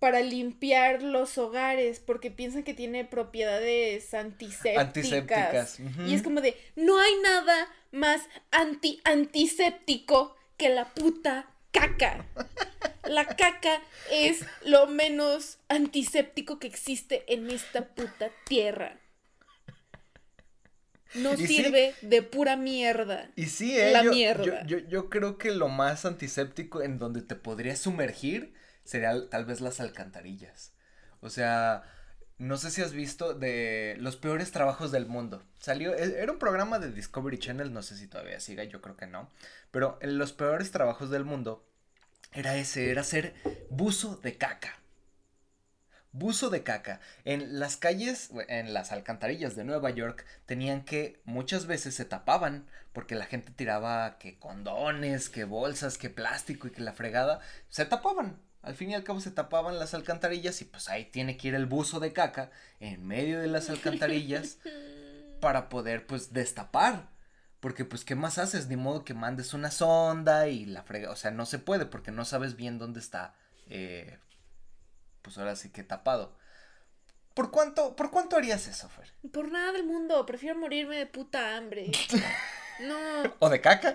para 0.00 0.20
limpiar 0.20 1.00
los 1.00 1.38
hogares 1.38 2.00
porque 2.00 2.32
piensan 2.32 2.64
que 2.64 2.74
tiene 2.74 3.04
propiedades 3.04 4.12
antisépticas. 4.14 4.84
Antisépticas. 4.84 5.80
Y 6.08 6.14
es 6.14 6.24
como 6.24 6.40
de, 6.40 6.56
no 6.74 6.98
hay 6.98 7.14
nada 7.22 7.68
más 7.92 8.22
anti 8.50 9.00
antiséptico 9.04 10.35
que 10.56 10.68
la 10.68 10.92
puta 10.94 11.46
caca. 11.72 12.24
La 13.04 13.24
caca 13.26 13.80
es 14.10 14.44
lo 14.64 14.86
menos 14.86 15.58
antiséptico 15.68 16.58
que 16.58 16.66
existe 16.66 17.24
en 17.32 17.50
esta 17.50 17.88
puta 17.94 18.30
tierra. 18.46 18.98
No 21.14 21.36
sirve 21.36 21.94
de 22.02 22.22
pura 22.22 22.56
mierda. 22.56 23.30
Y 23.36 23.46
sí, 23.46 23.78
eh, 23.78 23.92
la 23.92 24.02
yo, 24.02 24.10
mierda. 24.10 24.66
Yo, 24.66 24.78
yo, 24.78 25.08
creo 25.08 25.38
que 25.38 25.52
lo 25.52 25.68
más 25.68 26.04
antiséptico 26.04 26.82
en 26.82 26.98
donde 26.98 27.22
te 27.22 27.36
podrías 27.36 27.78
sumergir 27.78 28.54
sería 28.84 29.28
tal 29.30 29.44
vez 29.44 29.60
las 29.60 29.80
alcantarillas. 29.80 30.74
O 31.20 31.30
sea, 31.30 31.84
no 32.38 32.58
sé 32.58 32.70
si 32.70 32.82
has 32.82 32.92
visto 32.92 33.34
de 33.34 33.96
los 33.98 34.16
peores 34.16 34.52
trabajos 34.52 34.92
del 34.92 35.06
mundo. 35.06 35.42
Salió, 35.58 35.94
e, 35.94 36.20
era 36.20 36.32
un 36.32 36.38
programa 36.38 36.78
de 36.78 36.92
Discovery 36.92 37.38
Channel, 37.38 37.72
no 37.72 37.82
sé 37.82 37.96
si 37.96 38.08
todavía 38.08 38.40
siga, 38.40 38.64
yo 38.64 38.80
creo 38.82 38.96
que 38.96 39.06
no. 39.06 39.30
Pero 39.70 39.98
en 40.02 40.18
los 40.18 40.32
peores 40.32 40.70
trabajos 40.70 41.10
del 41.10 41.24
mundo 41.24 41.66
era 42.32 42.56
ese, 42.56 42.90
era 42.90 43.04
ser 43.04 43.34
buzo 43.70 44.16
de 44.16 44.36
caca. 44.36 44.78
Buzo 46.12 46.48
de 46.50 46.62
caca. 46.62 47.00
En 47.24 47.58
las 47.58 47.76
calles, 47.76 48.30
en 48.48 48.72
las 48.72 48.92
alcantarillas 48.92 49.54
de 49.54 49.64
Nueva 49.64 49.90
York, 49.90 50.24
tenían 50.46 50.82
que 50.82 51.20
muchas 51.24 51.66
veces 51.66 51.94
se 51.94 52.06
tapaban 52.06 52.66
porque 52.92 53.14
la 53.14 53.26
gente 53.26 53.52
tiraba 53.52 54.18
que 54.18 54.38
condones, 54.38 55.28
que 55.28 55.44
bolsas, 55.44 55.98
que 55.98 56.08
plástico 56.08 56.66
y 56.68 56.70
que 56.70 56.80
la 56.80 56.94
fregada. 56.94 57.40
Se 57.68 57.84
tapaban 57.84 58.40
al 58.66 58.74
fin 58.74 58.90
y 58.90 58.94
al 58.94 59.04
cabo 59.04 59.20
se 59.20 59.30
tapaban 59.30 59.78
las 59.78 59.94
alcantarillas 59.94 60.60
y 60.60 60.64
pues 60.64 60.88
ahí 60.88 61.04
tiene 61.04 61.36
que 61.36 61.48
ir 61.48 61.54
el 61.54 61.66
buzo 61.66 62.00
de 62.00 62.12
caca 62.12 62.50
en 62.80 63.06
medio 63.06 63.40
de 63.40 63.46
las 63.46 63.70
alcantarillas 63.70 64.58
para 65.40 65.68
poder 65.68 66.06
pues 66.06 66.32
destapar. 66.32 67.08
Porque 67.60 67.84
pues 67.84 68.04
qué 68.04 68.16
más 68.16 68.38
haces, 68.38 68.66
ni 68.66 68.76
modo 68.76 69.04
que 69.04 69.14
mandes 69.14 69.54
una 69.54 69.70
sonda 69.70 70.48
y 70.48 70.66
la 70.66 70.82
frega, 70.82 71.10
o 71.10 71.16
sea, 71.16 71.30
no 71.30 71.46
se 71.46 71.58
puede 71.58 71.86
porque 71.86 72.10
no 72.10 72.24
sabes 72.24 72.56
bien 72.56 72.78
dónde 72.78 73.00
está, 73.00 73.34
eh, 73.68 74.18
pues 75.22 75.38
ahora 75.38 75.56
sí 75.56 75.70
que 75.70 75.82
tapado. 75.82 76.36
¿Por 77.34 77.50
cuánto, 77.50 77.94
¿Por 77.94 78.10
cuánto 78.10 78.36
harías 78.36 78.66
eso, 78.66 78.88
Fer? 78.88 79.12
Por 79.32 79.50
nada 79.50 79.72
del 79.72 79.84
mundo, 79.84 80.26
prefiero 80.26 80.58
morirme 80.58 80.96
de 80.96 81.06
puta 81.06 81.56
hambre. 81.56 81.92
No. 82.78 83.34
¿O 83.38 83.48
de 83.48 83.62
caca? 83.62 83.94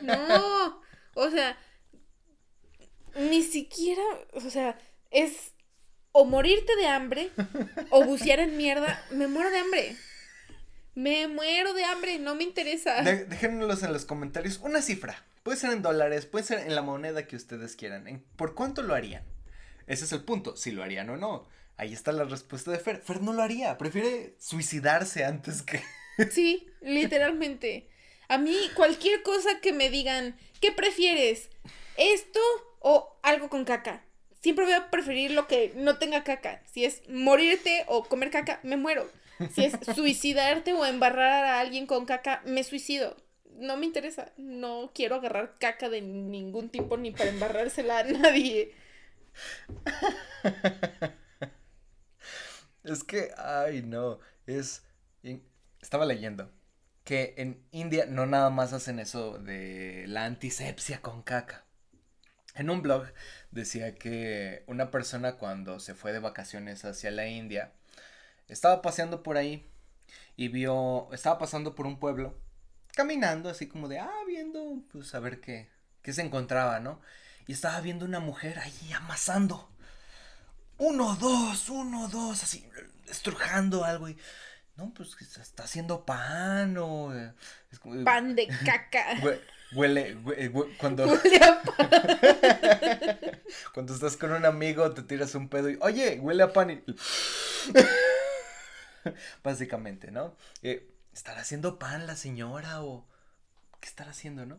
No. 0.00 0.80
O 1.12 1.28
sea, 1.28 1.54
ni 3.16 3.42
siquiera, 3.42 4.02
o 4.32 4.40
sea, 4.40 4.78
es 5.10 5.52
o 6.12 6.24
morirte 6.24 6.74
de 6.76 6.86
hambre 6.86 7.30
o 7.90 8.04
bucear 8.04 8.40
en 8.40 8.56
mierda. 8.56 9.04
Me 9.10 9.28
muero 9.28 9.50
de 9.50 9.58
hambre. 9.58 9.96
Me 10.94 11.28
muero 11.28 11.72
de 11.72 11.84
hambre, 11.84 12.18
no 12.18 12.34
me 12.34 12.44
interesa. 12.44 13.02
déjenlos 13.02 13.82
en 13.82 13.92
los 13.92 14.04
comentarios 14.04 14.58
una 14.62 14.82
cifra. 14.82 15.24
Puede 15.42 15.56
ser 15.56 15.70
en 15.70 15.82
dólares, 15.82 16.26
puede 16.26 16.44
ser 16.44 16.58
en 16.60 16.74
la 16.74 16.82
moneda 16.82 17.26
que 17.26 17.36
ustedes 17.36 17.76
quieran. 17.76 18.22
¿Por 18.36 18.54
cuánto 18.54 18.82
lo 18.82 18.94
harían? 18.94 19.24
Ese 19.86 20.04
es 20.04 20.12
el 20.12 20.22
punto, 20.22 20.56
si 20.56 20.72
lo 20.72 20.82
harían 20.82 21.08
o 21.10 21.16
no. 21.16 21.48
Ahí 21.76 21.94
está 21.94 22.12
la 22.12 22.24
respuesta 22.24 22.70
de 22.70 22.78
Fer. 22.78 23.00
Fer 23.00 23.22
no 23.22 23.32
lo 23.32 23.42
haría, 23.42 23.78
prefiere 23.78 24.34
suicidarse 24.38 25.24
antes 25.24 25.62
que... 25.62 25.82
Sí, 26.30 26.68
literalmente. 26.82 27.88
A 28.28 28.36
mí 28.36 28.54
cualquier 28.74 29.22
cosa 29.22 29.60
que 29.62 29.72
me 29.72 29.88
digan, 29.88 30.36
¿qué 30.60 30.70
prefieres? 30.70 31.48
¿Esto 31.96 32.40
o 32.80 33.16
algo 33.22 33.48
con 33.48 33.64
caca. 33.64 34.02
Siempre 34.42 34.64
voy 34.64 34.74
a 34.74 34.90
preferir 34.90 35.30
lo 35.30 35.46
que 35.46 35.72
no 35.76 35.98
tenga 35.98 36.24
caca. 36.24 36.62
Si 36.72 36.84
es 36.84 37.08
morirte 37.08 37.84
o 37.86 38.04
comer 38.04 38.30
caca, 38.30 38.58
me 38.62 38.76
muero. 38.76 39.08
Si 39.52 39.64
es 39.64 39.74
suicidarte 39.94 40.72
o 40.72 40.84
embarrar 40.84 41.44
a 41.44 41.60
alguien 41.60 41.86
con 41.86 42.06
caca, 42.06 42.42
me 42.44 42.64
suicido. 42.64 43.16
No 43.56 43.76
me 43.76 43.86
interesa. 43.86 44.32
No 44.36 44.90
quiero 44.94 45.16
agarrar 45.16 45.58
caca 45.58 45.88
de 45.88 46.00
ningún 46.00 46.70
tipo 46.70 46.96
ni 46.96 47.12
para 47.12 47.30
embarrársela 47.30 48.00
a 48.00 48.04
nadie. 48.04 48.74
Es 52.82 53.04
que, 53.04 53.30
ay, 53.36 53.82
no. 53.82 54.20
Es. 54.46 54.82
Estaba 55.82 56.06
leyendo 56.06 56.50
que 57.04 57.34
en 57.38 57.66
India 57.72 58.06
no 58.06 58.26
nada 58.26 58.50
más 58.50 58.72
hacen 58.72 58.98
eso 59.00 59.38
de 59.38 60.04
la 60.06 60.24
antisepsia 60.26 61.00
con 61.00 61.22
caca. 61.22 61.64
En 62.54 62.70
un 62.70 62.82
blog 62.82 63.06
decía 63.50 63.94
que 63.94 64.64
una 64.66 64.90
persona 64.90 65.36
cuando 65.36 65.80
se 65.80 65.94
fue 65.94 66.12
de 66.12 66.18
vacaciones 66.18 66.84
hacia 66.84 67.10
la 67.10 67.26
India 67.26 67.72
estaba 68.48 68.82
paseando 68.82 69.22
por 69.22 69.36
ahí 69.36 69.66
y 70.36 70.48
vio, 70.48 71.08
estaba 71.12 71.38
pasando 71.38 71.74
por 71.74 71.86
un 71.86 71.98
pueblo, 71.98 72.36
caminando 72.94 73.48
así 73.48 73.68
como 73.68 73.88
de, 73.88 74.00
ah, 74.00 74.10
viendo, 74.26 74.82
pues 74.90 75.14
a 75.14 75.20
ver 75.20 75.40
qué, 75.40 75.68
qué 76.02 76.12
se 76.12 76.22
encontraba, 76.22 76.80
¿no? 76.80 77.00
Y 77.46 77.52
estaba 77.52 77.80
viendo 77.80 78.04
una 78.04 78.20
mujer 78.20 78.58
ahí 78.58 78.92
amasando. 78.96 79.70
Uno, 80.78 81.14
dos, 81.16 81.68
uno, 81.68 82.08
dos, 82.08 82.42
así, 82.42 82.68
estrujando 83.08 83.84
algo 83.84 84.08
y... 84.08 84.16
No, 84.80 84.94
pues 84.94 85.14
está 85.36 85.64
haciendo 85.64 86.06
pan 86.06 86.74
o... 86.78 87.14
Eh, 87.14 87.34
pan 88.02 88.34
de 88.34 88.48
caca. 88.64 89.18
Huele, 89.72 90.16
cuando. 90.78 91.06
cuando 93.74 93.94
estás 93.94 94.16
con 94.16 94.32
un 94.32 94.46
amigo, 94.46 94.90
te 94.92 95.02
tiras 95.02 95.34
un 95.34 95.50
pedo 95.50 95.68
y, 95.68 95.76
oye, 95.82 96.18
huele 96.18 96.44
a 96.44 96.52
pan 96.54 96.70
y. 96.70 96.82
Básicamente, 99.44 100.10
¿no? 100.10 100.34
Eh, 100.62 100.90
¿Estará 101.12 101.42
haciendo 101.42 101.78
pan 101.78 102.06
la 102.06 102.16
señora 102.16 102.82
o 102.82 103.06
qué 103.80 103.88
estará 103.88 104.12
haciendo, 104.12 104.46
no? 104.46 104.58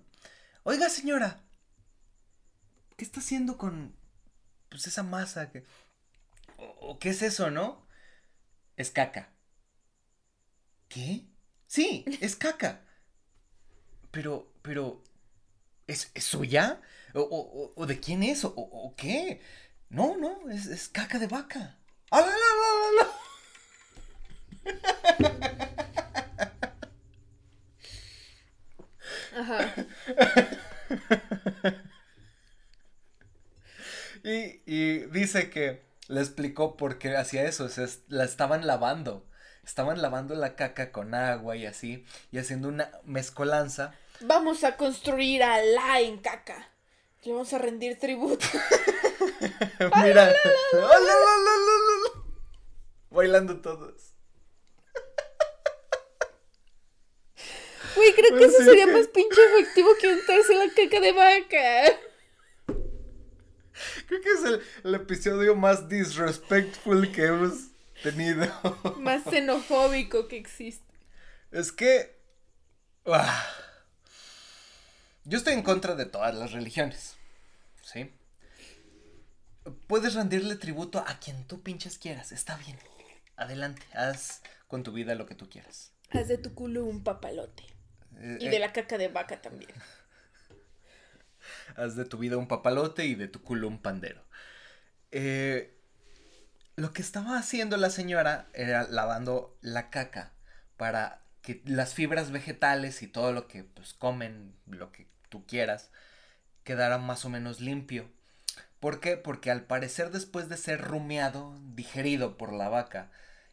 Oiga, 0.62 0.88
señora, 0.90 1.42
¿qué 2.96 3.04
está 3.04 3.22
haciendo 3.22 3.58
con 3.58 3.96
pues 4.70 4.86
esa 4.86 5.02
masa 5.02 5.50
que 5.50 5.66
o 6.58 7.00
qué 7.00 7.10
es 7.10 7.24
eso, 7.24 7.50
no? 7.50 7.88
Es 8.78 8.92
caca. 8.92 9.32
¿Qué? 10.92 11.26
Sí, 11.68 12.04
es 12.22 12.36
caca. 12.36 12.82
Pero, 14.12 14.52
pero, 14.62 15.02
¿es, 15.88 16.12
suya? 16.18 16.82
¿O, 17.14 17.74
o, 17.76 17.86
de 17.86 18.00
quién 18.00 18.24
es? 18.24 18.44
¿O, 18.44 18.54
o 18.56 18.96
qué? 18.98 19.42
No, 19.90 20.18
no, 20.18 20.50
es, 20.50 20.66
es, 20.68 20.90
caca 20.90 21.18
de 21.18 21.28
vaca. 21.28 21.78
¡Ah, 22.12 22.22
la, 22.22 23.08
Ajá. 29.34 29.74
y, 34.26 34.62
y 34.66 35.06
dice 35.06 35.50
que 35.50 35.86
le 36.10 36.20
explicó 36.20 36.76
por 36.76 37.00
qué 37.00 37.16
hacía 37.16 37.46
eso, 37.46 37.64
o 37.66 37.70
sea, 37.70 37.88
la 38.10 38.26
estaban 38.26 38.68
lavando 38.68 39.31
estaban 39.64 40.02
lavando 40.02 40.36
la 40.36 40.56
caca 40.56 40.92
con 40.92 41.14
agua 41.14 41.56
y 41.56 41.66
así, 41.66 42.06
y 42.32 42.38
haciendo 42.38 42.68
una 42.68 42.92
mezcolanza. 43.06 43.94
Vamos 44.22 44.64
a 44.64 44.78
construir 44.78 45.44
a 45.44 45.64
la 45.64 46.02
en 46.02 46.20
caca. 46.20 46.70
Le 47.24 47.32
vamos 47.32 47.54
a 47.54 47.60
rendir 47.60 48.00
tributo. 48.00 48.46
Mira. 50.04 50.34
Bailando 53.10 53.62
todos. 53.62 54.12
Uy, 57.96 58.14
creo 58.14 58.38
que 58.38 58.46
eso 58.46 58.64
sería 58.64 58.88
más 58.88 59.08
pinche 59.08 59.42
efectivo 59.54 59.90
que 60.00 60.08
untarse 60.08 60.56
la 60.56 60.74
caca 60.74 61.00
de 61.00 61.12
vaca. 61.12 62.00
Creo 64.08 64.08
Creo 64.08 64.22
que 64.22 64.30
es 64.30 64.44
el, 64.84 64.96
episodio 64.96 65.56
más 65.56 65.90
disrespectful 65.90 67.12
que 67.12 67.26
hemos 67.26 67.71
tenido. 68.04 68.46
Más 69.00 69.24
xenofóbico 69.24 70.28
que 70.28 70.38
existe. 70.38 70.94
Es 71.52 71.72
que. 71.72 72.20
Ah, 73.06 73.48
yo 75.24 75.38
estoy 75.38 75.54
en 75.54 75.64
contra 75.64 75.96
de 75.96 76.06
todas 76.06 76.36
las 76.36 76.52
religiones. 76.52 77.16
¿Sí? 77.84 78.12
Puedes 79.88 80.14
rendirle 80.16 80.56
tributo 80.56 81.04
a 81.08 81.20
quien 81.20 81.46
tú 81.46 81.62
pinches 81.62 81.98
quieras. 81.98 82.32
Está 82.32 82.58
bien. 82.58 82.78
Adelante. 83.36 83.86
Haz 83.94 84.42
con 84.68 84.84
tu 84.84 84.92
vida 84.92 85.16
lo 85.16 85.26
que 85.26 85.36
tú 85.36 85.50
quieras. 85.50 85.94
Haz 86.12 86.28
de 86.28 86.38
tu 86.38 86.54
culo 86.54 86.86
un 86.86 87.04
papalote. 87.04 87.64
Eh, 88.18 88.38
y 88.40 88.50
de 88.50 88.58
eh. 88.58 88.60
la 88.60 88.74
caca 88.74 88.98
de 88.98 89.08
vaca 89.08 89.42
también. 89.42 89.72
Haz 91.76 91.96
de 91.96 92.06
tu 92.06 92.18
vida 92.18 92.38
un 92.38 92.48
papalote 92.48 93.06
y 93.06 93.16
de 93.16 93.28
tu 93.28 93.42
culo 93.42 93.68
un 93.68 93.82
pandero. 93.82 94.24
Eh, 95.12 95.81
lo 96.82 96.94
que 96.94 97.04
estaba 97.04 97.38
haciendo 97.38 97.78
la 97.78 97.92
señora 97.92 98.48
era 98.54 98.88
lavando 98.88 99.56
la 99.62 99.92
caca 99.92 100.32
para 100.78 101.22
que 101.44 101.62
las 101.66 101.94
fibras 101.94 102.32
vegetales 102.32 103.04
y 103.04 103.08
todo 103.08 103.32
lo 103.34 103.48
que 103.48 103.64
pues 103.64 103.94
comen, 103.94 104.56
lo 104.66 104.92
que 104.92 105.06
tú 105.30 105.46
quieras, 105.46 105.92
quedara 106.64 106.98
más 106.98 107.24
o 107.24 107.30
menos 107.30 107.62
limpio. 107.62 108.10
¿Por 108.80 109.00
qué? 109.00 109.16
Porque 109.16 109.52
al 109.52 109.62
parecer 109.66 110.10
después 110.10 110.50
de 110.50 110.58
ser 110.58 110.82
rumiado, 110.82 111.56
digerido 111.76 112.36
por 112.36 112.52
la 112.52 112.68
vaca, 112.68 113.12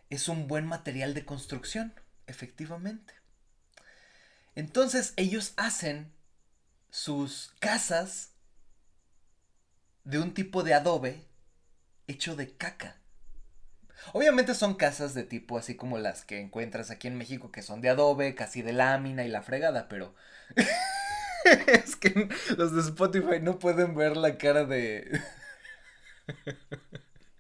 es 0.09 0.29
un 0.29 0.49
buen 0.49 0.65
material 0.65 1.13
de 1.13 1.27
construcción, 1.27 1.93
efectivamente. 2.29 3.13
Entonces 4.55 5.13
ellos 5.17 5.53
hacen 5.59 6.11
sus 6.89 7.53
casas 7.59 8.31
de 10.05 10.19
un 10.19 10.33
tipo 10.33 10.63
de 10.63 10.73
adobe 10.73 11.27
hecho 12.07 12.35
de 12.35 12.57
caca. 12.57 12.97
Obviamente 14.13 14.55
son 14.55 14.75
casas 14.75 15.15
de 15.15 15.25
tipo 15.25 15.59
así 15.59 15.75
como 15.75 15.99
las 15.99 16.25
que 16.25 16.41
encuentras 16.41 16.91
aquí 16.91 17.09
en 17.09 17.19
México, 17.19 17.51
que 17.51 17.63
son 17.63 17.81
de 17.81 17.89
adobe, 17.89 18.35
casi 18.35 18.63
de 18.63 18.73
lámina 18.73 19.25
y 19.25 19.29
la 19.29 19.43
fregada, 19.43 19.89
pero... 19.89 20.15
es 21.67 21.97
que 21.97 22.29
los 22.57 22.75
de 22.75 22.81
Spotify 22.83 23.41
no 23.41 23.59
pueden 23.59 23.95
ver 23.95 24.17
la 24.17 24.39
cara 24.39 24.65
de... 24.65 25.21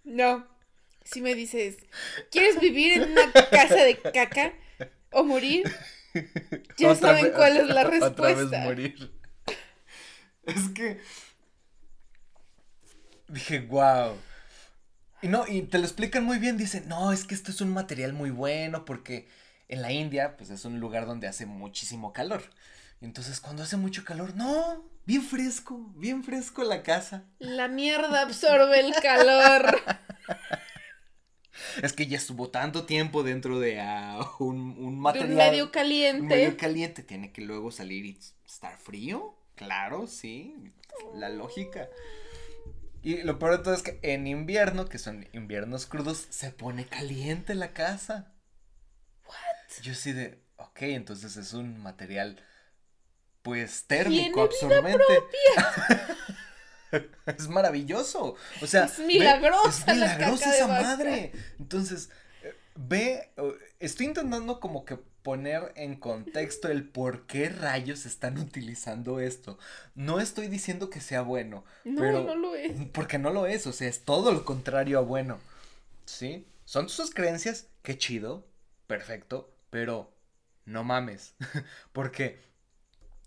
no. 0.05 0.47
Si 1.05 1.23
me 1.23 1.35
dices, 1.35 1.77
¿quieres 2.31 2.61
vivir 2.61 3.01
en 3.01 3.13
una 3.13 3.33
casa 3.33 3.77
de 3.77 3.97
caca 3.97 4.53
o 5.11 5.25
morir? 5.25 5.65
Ya 6.77 6.95
saben 6.95 7.33
cuál 7.33 7.57
es 7.57 7.69
la 7.69 7.85
respuesta. 7.85 8.23
Otra 8.23 8.35
vez 8.35 8.65
morir. 8.65 9.13
Es 10.45 10.69
que. 10.75 11.01
Dije, 13.29 13.61
wow. 13.61 14.19
Y 15.23 15.29
no, 15.29 15.47
y 15.47 15.63
te 15.63 15.79
lo 15.79 15.85
explican 15.85 16.25
muy 16.25 16.39
bien. 16.39 16.57
Dicen, 16.57 16.89
no, 16.89 17.13
es 17.13 17.25
que 17.25 17.35
esto 17.35 17.51
es 17.51 17.61
un 17.61 17.71
material 17.71 18.13
muy 18.13 18.31
bueno 18.31 18.85
porque 18.85 19.29
en 19.69 19.83
la 19.83 19.93
India, 19.93 20.37
pues 20.37 20.51
es 20.51 20.65
un 20.65 20.81
lugar 20.81 21.07
donde 21.07 21.29
hace 21.29 21.47
muchísimo 21.47 22.13
calor. 22.13 22.43
Entonces, 23.01 23.41
cuando 23.41 23.63
hace 23.63 23.77
mucho 23.77 24.05
calor, 24.05 24.35
no, 24.35 24.85
bien 25.05 25.23
fresco, 25.23 25.93
bien 25.97 26.25
fresco 26.25 26.65
la 26.65 26.83
casa. 26.83 27.25
La 27.39 27.69
mierda 27.69 28.23
absorbe 28.23 28.81
el 28.81 28.95
calor. 28.95 29.81
Es 31.83 31.93
que 31.93 32.07
ya 32.07 32.17
estuvo 32.17 32.51
tanto 32.51 32.85
tiempo 32.87 33.23
dentro 33.23 33.59
de 33.59 33.81
ah, 33.81 34.21
un, 34.39 34.99
material. 34.99 35.31
un 35.31 35.37
medio 35.37 35.71
caliente. 35.71 36.23
Un 36.23 36.29
medio 36.29 36.57
caliente. 36.57 37.03
Tiene 37.03 37.33
que 37.33 37.43
luego 37.43 37.71
salir 37.71 38.07
y 38.07 38.19
estar 38.47 38.79
frío. 38.79 39.35
Claro, 39.55 40.07
sí. 40.07 40.55
La 41.15 41.29
lógica. 41.29 41.89
Y 43.03 43.23
lo 43.23 43.39
peor 43.39 43.59
de 43.59 43.65
todo 43.65 43.75
es 43.75 43.83
que 43.83 44.01
en 44.03 44.27
invierno, 44.27 44.87
que 44.87 44.99
son 44.99 45.29
inviernos 45.33 45.87
crudos, 45.87 46.27
se 46.31 46.51
pone 46.51 46.87
caliente 46.87 47.55
la 47.55 47.73
casa. 47.73 48.33
What? 49.27 49.83
Yo 49.83 49.95
sí 49.95 50.13
de, 50.13 50.43
ok, 50.57 50.83
entonces 50.83 51.37
es 51.37 51.53
un 51.53 51.79
material, 51.79 52.45
pues 53.43 53.85
térmico, 53.87 54.43
absorbente. 54.43 55.03
es 57.27 57.49
maravilloso. 57.49 58.35
O 58.61 58.67
sea, 58.67 58.85
es 58.85 58.99
milagrosa. 58.99 59.93
es 59.93 59.97
milagrosa 59.97 60.55
esa 60.55 60.67
madre. 60.67 61.33
Entonces, 61.59 62.11
ve, 62.79 63.31
estoy 63.81 64.07
intentando 64.07 64.61
como 64.61 64.85
que 64.85 64.97
poner 65.23 65.73
en 65.75 65.97
contexto 65.97 66.69
el 66.69 66.89
por 66.89 67.27
qué 67.27 67.49
rayos 67.49 68.07
están 68.07 68.39
utilizando 68.39 69.21
esto. 69.21 69.59
No 69.95 70.21
estoy 70.21 70.49
diciendo 70.49 70.89
que 70.89 71.01
sea 71.01 71.23
bueno. 71.23 71.65
No, 71.85 72.01
pero, 72.01 72.25
no 72.25 72.37
lo 72.37 72.55
es. 72.55 72.73
Porque 72.93 73.19
no 73.19 73.31
lo 73.31 73.47
es, 73.47 73.67
o 73.67 73.73
sea, 73.73 73.89
es 73.89 74.05
todo 74.05 74.33
lo 74.33 74.45
contrario 74.45 74.99
a 74.99 75.03
bueno. 75.03 75.39
¿Sí? 76.07 76.47
Son 76.65 76.89
sus 76.89 77.13
creencias, 77.13 77.67
qué 77.83 77.99
chido, 77.99 78.47
perfecto, 78.87 79.53
pero 79.71 80.13
no 80.65 80.85
mames. 80.85 81.35
porque 81.93 82.39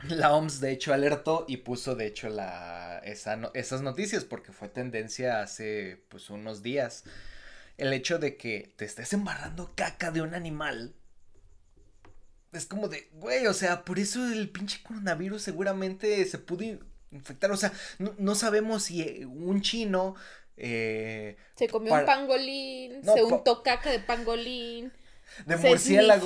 la 0.08 0.34
OMS 0.34 0.62
de 0.62 0.72
hecho 0.72 0.94
alertó 0.94 1.46
y 1.48 1.58
puso 1.58 1.96
de 1.96 2.08
hecho 2.08 2.30
la, 2.30 3.00
esas 3.00 3.82
noticias 3.82 4.24
porque 4.24 4.52
fue 4.52 4.70
tendencia 4.70 5.42
hace 5.42 6.04
pues 6.10 6.30
unos 6.30 6.64
días. 6.64 7.04
El 7.82 7.94
hecho 7.94 8.20
de 8.20 8.38
que 8.38 8.74
te 8.76 8.86
estés 8.86 9.12
embarrando 9.14 9.72
caca 9.76 10.12
de 10.12 10.22
un 10.22 10.36
animal. 10.36 10.94
Es 12.52 12.66
como 12.66 12.88
de, 12.88 13.10
güey, 13.14 13.48
o 13.48 13.54
sea, 13.54 13.84
por 13.86 13.98
eso 13.98 14.26
el 14.28 14.50
pinche 14.50 14.84
coronavirus 14.84 15.42
seguramente 15.42 16.24
se 16.26 16.38
pudo 16.38 16.64
infectar. 17.12 17.52
O 17.52 17.58
sea, 17.58 17.74
no, 17.98 18.36
sabemos 18.36 18.84
si 18.84 19.02
eh, 19.02 19.26
un 19.26 19.62
chino... 19.62 20.16
Eh, 20.58 21.38
se 21.56 21.68
comió 21.68 21.94
un 21.94 22.06
pangolín, 22.06 23.04
se 23.04 23.24
untó 23.24 23.64
caca 23.64 23.90
de 23.90 24.00
pangolín 24.00 24.92
de 25.46 25.58
murciélago. 25.58 26.26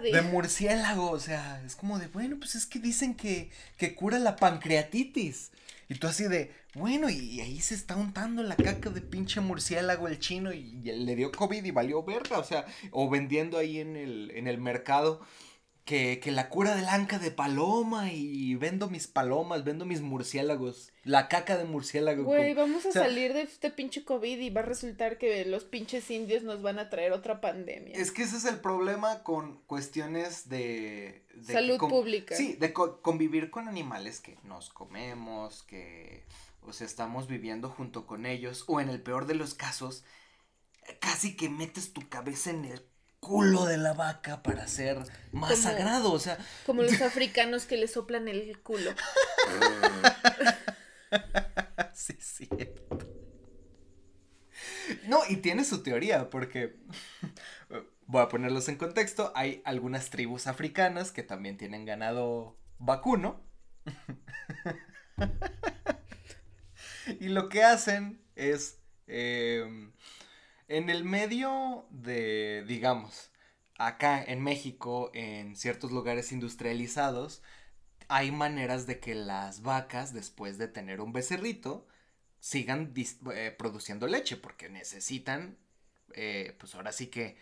de... 0.00 0.22
murciélago, 0.22 1.10
o 1.10 1.18
sea, 1.18 1.62
es 1.64 1.76
como 1.76 1.98
de, 1.98 2.06
bueno, 2.08 2.36
pues 2.38 2.54
es 2.54 2.66
que 2.66 2.78
dicen 2.78 3.14
que, 3.14 3.50
que 3.76 3.94
cura 3.94 4.18
la 4.18 4.36
pancreatitis. 4.36 5.50
Y 5.88 5.96
tú 5.96 6.06
así 6.06 6.24
de, 6.24 6.52
bueno, 6.74 7.10
y 7.10 7.40
ahí 7.40 7.60
se 7.60 7.74
está 7.74 7.96
untando 7.96 8.44
la 8.44 8.54
caca 8.54 8.90
de 8.90 9.00
pinche 9.00 9.40
murciélago 9.40 10.06
el 10.06 10.20
chino 10.20 10.52
y, 10.52 10.82
le 10.84 11.16
dio 11.16 11.32
COVID 11.32 11.64
y 11.64 11.70
valió 11.72 12.04
verga, 12.04 12.38
o 12.38 12.44
sea, 12.44 12.64
o 12.92 13.10
vendiendo 13.10 13.58
ahí 13.58 13.80
en 13.80 13.96
el, 13.96 14.30
en 14.34 14.46
el 14.46 14.58
mercado 14.58 15.20
que, 15.90 16.20
que, 16.20 16.30
la 16.30 16.48
cura 16.48 16.76
del 16.76 16.88
anca 16.88 17.18
de 17.18 17.32
paloma 17.32 18.12
y 18.12 18.54
vendo 18.54 18.88
mis 18.88 19.08
palomas, 19.08 19.64
vendo 19.64 19.84
mis 19.84 20.02
murciélagos, 20.02 20.92
la 21.02 21.26
caca 21.26 21.56
de 21.56 21.64
murciélago. 21.64 22.22
Güey, 22.22 22.54
vamos 22.54 22.86
a 22.86 22.92
salir 22.92 23.34
de 23.34 23.42
este 23.42 23.72
pinche 23.72 24.04
COVID 24.04 24.38
y 24.38 24.50
va 24.50 24.60
a 24.60 24.64
resultar 24.64 25.18
que 25.18 25.44
los 25.46 25.64
pinches 25.64 26.08
indios 26.12 26.44
nos 26.44 26.62
van 26.62 26.78
a 26.78 26.90
traer 26.90 27.10
otra 27.10 27.40
pandemia. 27.40 27.96
Es 27.96 28.12
que 28.12 28.22
ese 28.22 28.36
es 28.36 28.44
el 28.44 28.60
problema 28.60 29.24
con 29.24 29.62
cuestiones 29.66 30.48
de... 30.48 31.24
Salud 31.42 31.78
pública. 31.78 32.36
Sí, 32.36 32.52
de 32.52 32.72
convivir 32.72 33.50
con 33.50 33.66
animales 33.66 34.20
que 34.20 34.38
nos 34.44 34.70
comemos, 34.70 35.64
que, 35.64 36.22
o 36.62 36.72
sea, 36.72 36.86
estamos 36.86 37.26
viviendo 37.26 37.68
junto 37.68 38.06
con 38.06 38.26
ellos, 38.26 38.62
o 38.68 38.80
en 38.80 38.90
el 38.90 39.02
peor 39.02 39.26
de 39.26 39.34
los 39.34 39.54
casos, 39.54 40.04
casi 41.00 41.34
que 41.34 41.48
metes 41.48 41.92
tu 41.92 42.08
cabeza 42.08 42.50
en 42.50 42.64
el 42.64 42.89
culo 43.20 43.66
de 43.66 43.76
la 43.76 43.92
vaca 43.92 44.42
para 44.42 44.66
ser 44.66 44.98
más 45.32 45.58
sagrado, 45.58 46.12
o 46.12 46.18
sea. 46.18 46.38
Como 46.66 46.82
los 46.82 47.00
africanos 47.02 47.66
que 47.66 47.76
le 47.76 47.86
soplan 47.86 48.28
el 48.28 48.58
culo. 48.60 48.90
sí, 51.94 52.16
sí. 52.18 52.48
No, 55.06 55.20
y 55.28 55.36
tiene 55.36 55.64
su 55.64 55.82
teoría, 55.82 56.30
porque 56.30 56.76
voy 58.06 58.22
a 58.22 58.28
ponerlos 58.28 58.68
en 58.68 58.76
contexto. 58.76 59.32
Hay 59.34 59.62
algunas 59.64 60.10
tribus 60.10 60.46
africanas 60.46 61.12
que 61.12 61.22
también 61.22 61.56
tienen 61.56 61.84
ganado 61.84 62.58
vacuno. 62.78 63.40
y 67.20 67.28
lo 67.28 67.48
que 67.48 67.62
hacen 67.62 68.22
es 68.34 68.78
em, 69.06 69.92
en 70.70 70.88
el 70.88 71.04
medio 71.04 71.84
de, 71.90 72.64
digamos, 72.66 73.32
acá 73.76 74.22
en 74.22 74.40
México, 74.40 75.10
en 75.14 75.56
ciertos 75.56 75.90
lugares 75.90 76.30
industrializados, 76.30 77.42
hay 78.06 78.30
maneras 78.30 78.86
de 78.86 79.00
que 79.00 79.16
las 79.16 79.62
vacas, 79.62 80.14
después 80.14 80.58
de 80.58 80.68
tener 80.68 81.00
un 81.00 81.12
becerrito, 81.12 81.88
sigan 82.38 82.94
eh, 83.34 83.54
produciendo 83.58 84.06
leche, 84.06 84.36
porque 84.36 84.68
necesitan, 84.68 85.58
eh, 86.14 86.56
pues 86.58 86.76
ahora 86.76 86.92
sí 86.92 87.08
que 87.08 87.36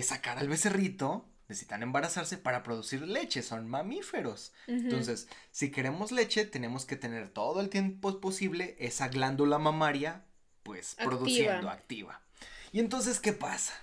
sacar 0.00 0.38
al 0.38 0.48
becerrito, 0.48 1.28
necesitan 1.48 1.82
embarazarse 1.82 2.38
para 2.38 2.62
producir 2.62 3.02
leche, 3.02 3.42
son 3.42 3.68
mamíferos. 3.68 4.54
Entonces, 4.66 5.28
si 5.50 5.70
queremos 5.70 6.10
leche, 6.10 6.46
tenemos 6.46 6.86
que 6.86 6.96
tener 6.96 7.28
todo 7.28 7.60
el 7.60 7.68
tiempo 7.68 8.18
posible 8.18 8.76
esa 8.78 9.08
glándula 9.08 9.58
mamaria, 9.58 10.24
pues, 10.62 10.94
produciendo 10.94 11.68
activa. 11.68 12.21
Y 12.72 12.80
entonces, 12.80 13.20
¿qué 13.20 13.34
pasa? 13.34 13.74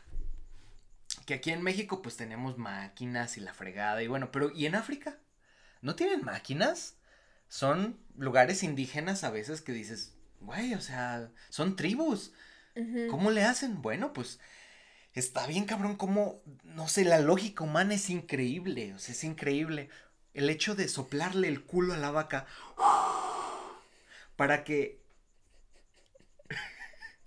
Que 1.27 1.35
aquí 1.35 1.51
en 1.51 1.61
México 1.61 2.01
pues 2.01 2.17
tenemos 2.17 2.57
máquinas 2.57 3.37
y 3.37 3.41
la 3.41 3.53
fregada 3.53 4.01
y 4.01 4.07
bueno, 4.07 4.31
pero 4.31 4.51
¿y 4.51 4.65
en 4.65 4.73
África? 4.73 5.19
¿No 5.81 5.95
tienen 5.95 6.25
máquinas? 6.25 6.95
Son 7.47 7.99
lugares 8.17 8.63
indígenas 8.63 9.23
a 9.23 9.29
veces 9.29 9.61
que 9.61 9.71
dices, 9.71 10.15
güey, 10.41 10.73
o 10.73 10.81
sea, 10.81 11.31
son 11.49 11.75
tribus. 11.75 12.33
¿Cómo 13.09 13.29
le 13.29 13.43
hacen? 13.43 13.81
Bueno, 13.81 14.13
pues 14.13 14.39
está 15.13 15.45
bien 15.47 15.65
cabrón 15.65 15.97
como, 15.97 16.41
no 16.63 16.87
sé, 16.87 17.03
la 17.03 17.19
lógica 17.19 17.65
humana 17.65 17.95
es 17.95 18.09
increíble, 18.09 18.93
o 18.93 18.99
sea, 18.99 19.13
es 19.13 19.23
increíble. 19.25 19.89
El 20.33 20.49
hecho 20.49 20.75
de 20.75 20.87
soplarle 20.87 21.49
el 21.49 21.65
culo 21.65 21.93
a 21.93 21.97
la 21.97 22.11
vaca 22.11 22.47
para 24.37 24.63
que 24.63 24.99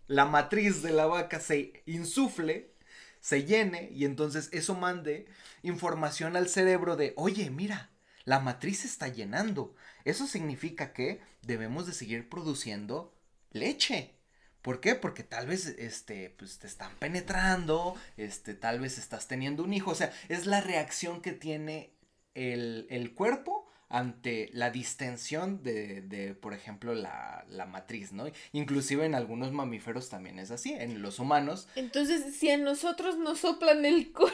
la 0.07 0.25
matriz 0.25 0.83
de 0.83 0.93
la 0.93 1.07
vaca 1.07 1.41
se 1.41 1.83
insufle, 1.87 2.73
se 3.21 3.45
llene 3.45 3.89
y 3.93 4.05
entonces 4.05 4.49
eso 4.53 4.75
mande 4.75 5.27
información 5.63 6.37
al 6.37 6.49
cerebro 6.49 6.97
de, 6.97 7.15
oye, 7.17 7.51
mira, 7.51 7.91
la 8.25 8.41
matriz 8.41 8.81
se 8.81 8.87
está 8.87 9.09
llenando. 9.09 9.75
Eso 10.05 10.27
significa 10.27 10.93
que 10.93 11.21
debemos 11.43 11.87
de 11.87 11.93
seguir 11.93 12.29
produciendo 12.29 13.15
leche. 13.51 14.17
¿Por 14.61 14.81
qué? 14.81 14.95
Porque 14.95 15.25
tal 15.25 15.47
vez 15.47 15.67
este, 15.67 16.31
pues, 16.31 16.59
te 16.59 16.67
están 16.67 16.95
penetrando, 16.97 17.97
este, 18.17 18.55
tal 18.55 18.81
vez 18.81 18.99
estás 18.99 19.27
teniendo 19.27 19.65
un 19.65 19.73
hijo. 19.73 19.91
O 19.91 19.95
sea, 19.95 20.13
es 20.29 20.47
la 20.47 20.61
reacción 20.61 21.21
que 21.21 21.33
tiene 21.33 21.95
el, 22.35 22.87
el 22.91 23.13
cuerpo 23.15 23.62
ante 23.93 24.49
la 24.55 24.71
distensión 24.71 25.63
de, 25.63 26.01
de 26.01 26.35
por 26.35 26.55
ejemplo, 26.55 26.95
la, 26.95 27.45
la, 27.51 27.67
matriz, 27.67 28.13
¿no? 28.13 28.25
Inclusive 28.53 29.05
en 29.05 29.15
algunos 29.15 29.53
mamíferos 29.53 30.09
también 30.09 30.39
es 30.39 30.51
así, 30.51 30.73
en 30.73 31.03
los 31.03 31.19
humanos. 31.19 31.69
Entonces, 31.77 32.35
si 32.35 32.51
a 32.51 32.57
nosotros 32.57 33.19
nos 33.19 33.41
soplan 33.41 33.85
el 33.85 34.11
culo. 34.11 34.33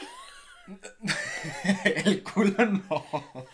el 2.05 2.23
culo 2.23 2.67
no. 2.67 3.05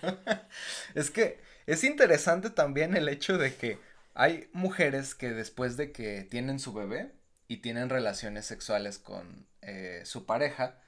es 0.95 1.11
que 1.11 1.41
es 1.67 1.83
interesante 1.85 2.51
también 2.51 2.95
el 2.95 3.09
hecho 3.09 3.39
de 3.39 3.55
que 3.55 3.79
hay 4.13 4.51
mujeres 4.53 5.15
que 5.15 5.31
después 5.31 5.79
de 5.79 5.91
que 5.91 6.23
tienen 6.23 6.59
su 6.59 6.75
bebé 6.75 7.13
y 7.49 7.59
tienen 7.59 7.89
relaciones 7.89 8.45
sexuales 8.45 8.99
con 8.99 9.47
eh, 9.63 10.03
su 10.05 10.27
pareja, 10.27 10.79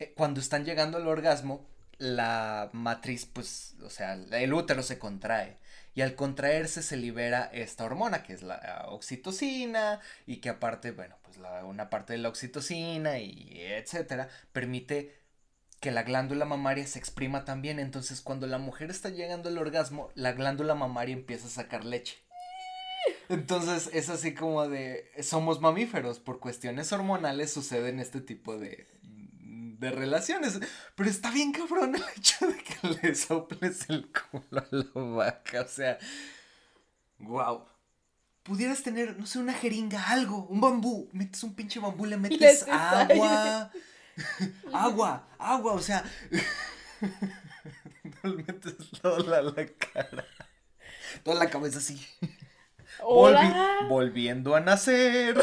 eh, 0.00 0.12
cuando 0.16 0.40
están 0.40 0.64
llegando 0.64 0.98
al 0.98 1.06
orgasmo, 1.06 1.70
la 2.00 2.70
matriz, 2.72 3.26
pues, 3.26 3.76
o 3.84 3.90
sea, 3.90 4.14
el 4.14 4.52
útero 4.54 4.82
se 4.82 4.98
contrae. 4.98 5.58
Y 5.94 6.00
al 6.00 6.14
contraerse 6.14 6.82
se 6.82 6.96
libera 6.96 7.50
esta 7.52 7.84
hormona, 7.84 8.22
que 8.22 8.32
es 8.32 8.42
la 8.42 8.86
oxitocina, 8.88 10.00
y 10.26 10.38
que 10.38 10.48
aparte, 10.48 10.92
bueno, 10.92 11.16
pues 11.22 11.36
la, 11.36 11.64
una 11.64 11.90
parte 11.90 12.14
de 12.14 12.20
la 12.20 12.30
oxitocina 12.30 13.18
y 13.18 13.60
etcétera, 13.60 14.28
permite 14.52 15.14
que 15.80 15.90
la 15.90 16.02
glándula 16.02 16.46
mamaria 16.46 16.86
se 16.86 16.98
exprima 16.98 17.44
también. 17.44 17.78
Entonces, 17.78 18.22
cuando 18.22 18.46
la 18.46 18.58
mujer 18.58 18.90
está 18.90 19.10
llegando 19.10 19.50
al 19.50 19.58
orgasmo, 19.58 20.10
la 20.14 20.32
glándula 20.32 20.74
mamaria 20.74 21.14
empieza 21.14 21.48
a 21.48 21.50
sacar 21.50 21.84
leche. 21.84 22.16
Entonces 23.28 23.90
es 23.92 24.08
así 24.08 24.34
como 24.34 24.68
de, 24.68 25.10
somos 25.22 25.60
mamíferos, 25.60 26.18
por 26.18 26.40
cuestiones 26.40 26.92
hormonales 26.92 27.52
suceden 27.52 28.00
este 28.00 28.20
tipo 28.20 28.58
de, 28.58 28.88
de 29.80 29.90
relaciones. 29.90 30.60
Pero 30.94 31.10
está 31.10 31.30
bien 31.30 31.52
cabrón 31.52 31.94
el 31.96 32.04
hecho 32.16 32.46
de 32.46 32.56
que 32.56 32.88
le 33.02 33.14
soples 33.14 33.88
el 33.88 34.08
culo 34.12 34.60
a 34.60 34.66
la 34.70 35.16
vaca, 35.16 35.62
o 35.62 35.68
sea, 35.68 35.98
wow. 37.18 37.64
Pudieras 38.42 38.82
tener, 38.82 39.18
no 39.18 39.26
sé, 39.26 39.38
una 39.38 39.52
jeringa, 39.52 40.08
algo, 40.08 40.46
un 40.46 40.60
bambú, 40.60 41.08
metes 41.12 41.42
un 41.42 41.54
pinche 41.54 41.78
bambú, 41.78 42.06
le 42.06 42.16
metes 42.16 42.66
agua, 42.68 43.70
agua, 44.72 45.28
agua, 45.38 45.72
o 45.72 45.80
sea, 45.80 46.04
no 48.22 48.30
le 48.30 48.42
metes 48.44 48.74
toda 49.02 49.42
la 49.42 49.66
cara, 49.66 50.24
toda 51.22 51.36
la 51.36 51.50
cabeza 51.50 51.78
así 51.78 52.06
volviendo 53.88 54.54
a 54.54 54.60
nacer. 54.60 55.36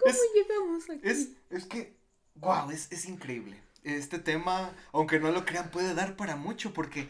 ¿Cómo 0.00 0.18
llegamos 0.34 0.90
aquí? 0.90 1.00
Es, 1.02 1.28
es 1.50 1.66
que, 1.66 1.96
wow, 2.34 2.70
es, 2.70 2.90
es 2.90 3.06
increíble. 3.06 3.60
Este 3.82 4.18
tema, 4.18 4.74
aunque 4.92 5.20
no 5.20 5.30
lo 5.30 5.44
crean, 5.44 5.70
puede 5.70 5.94
dar 5.94 6.16
para 6.16 6.36
mucho 6.36 6.72
porque 6.72 7.08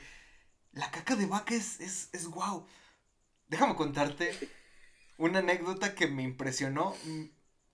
la 0.72 0.90
caca 0.90 1.16
de 1.16 1.26
vaca 1.26 1.54
es, 1.54 1.80
es, 1.80 2.10
es 2.12 2.26
wow. 2.26 2.66
Déjame 3.48 3.74
contarte 3.74 4.32
una 5.18 5.40
anécdota 5.40 5.94
que 5.94 6.06
me 6.06 6.22
impresionó. 6.22 6.94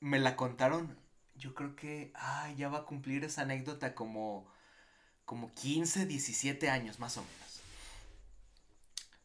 Me 0.00 0.18
la 0.18 0.36
contaron. 0.36 0.98
Yo 1.34 1.54
creo 1.54 1.76
que, 1.76 2.12
ay, 2.14 2.56
ya 2.56 2.68
va 2.68 2.78
a 2.78 2.84
cumplir 2.84 3.24
esa 3.24 3.42
anécdota 3.42 3.94
como 3.94 4.48
como 5.26 5.52
15, 5.52 6.06
17 6.06 6.70
años 6.70 6.98
más 6.98 7.18
o 7.18 7.22
menos. 7.22 7.60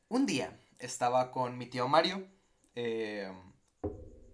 Un 0.09 0.25
día 0.25 0.59
estaba 0.79 1.31
con 1.31 1.57
mi 1.57 1.67
tío 1.67 1.87
Mario, 1.87 2.27
eh, 2.75 3.31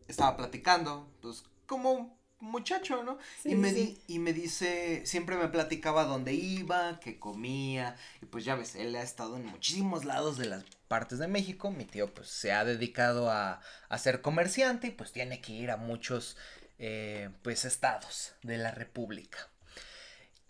estaba 0.07 0.37
platicando, 0.37 1.11
pues 1.21 1.43
como 1.65 2.17
muchacho, 2.39 3.03
¿no? 3.03 3.17
y, 3.43 3.55
me 3.55 3.95
y 4.07 4.19
me 4.19 4.31
dice, 4.31 5.05
siempre 5.05 5.35
me 5.37 5.47
platicaba 5.47 6.03
dónde 6.03 6.33
iba, 6.33 6.99
qué 6.99 7.19
comía, 7.19 7.95
y 8.21 8.25
pues 8.25 8.45
ya 8.45 8.55
ves, 8.55 8.75
él 8.75 8.95
ha 8.95 9.01
estado 9.01 9.37
en 9.37 9.45
muchísimos 9.45 10.05
lados 10.05 10.37
de 10.37 10.45
las 10.45 10.63
partes 10.87 11.17
de 11.19 11.27
México, 11.27 11.71
mi 11.71 11.85
tío 11.85 12.13
pues 12.13 12.27
se 12.27 12.51
ha 12.51 12.63
dedicado 12.63 13.31
a, 13.31 13.59
a 13.89 13.97
ser 13.97 14.21
comerciante 14.21 14.87
y 14.87 14.91
pues 14.91 15.11
tiene 15.11 15.41
que 15.41 15.53
ir 15.53 15.71
a 15.71 15.77
muchos 15.77 16.37
eh, 16.79 17.29
pues 17.41 17.65
estados 17.65 18.33
de 18.43 18.57
la 18.59 18.69
República. 18.69 19.39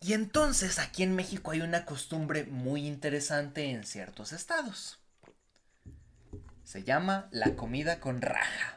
Y 0.01 0.13
entonces 0.13 0.77
aquí 0.77 1.03
en 1.03 1.15
México 1.15 1.51
hay 1.51 1.61
una 1.61 1.85
costumbre 1.85 2.43
muy 2.43 2.85
interesante 2.85 3.71
en 3.71 3.85
ciertos 3.85 4.33
estados. 4.33 4.99
Se 6.63 6.83
llama 6.83 7.29
la 7.31 7.55
comida 7.55 8.01
con 8.01 8.21
raja. 8.21 8.76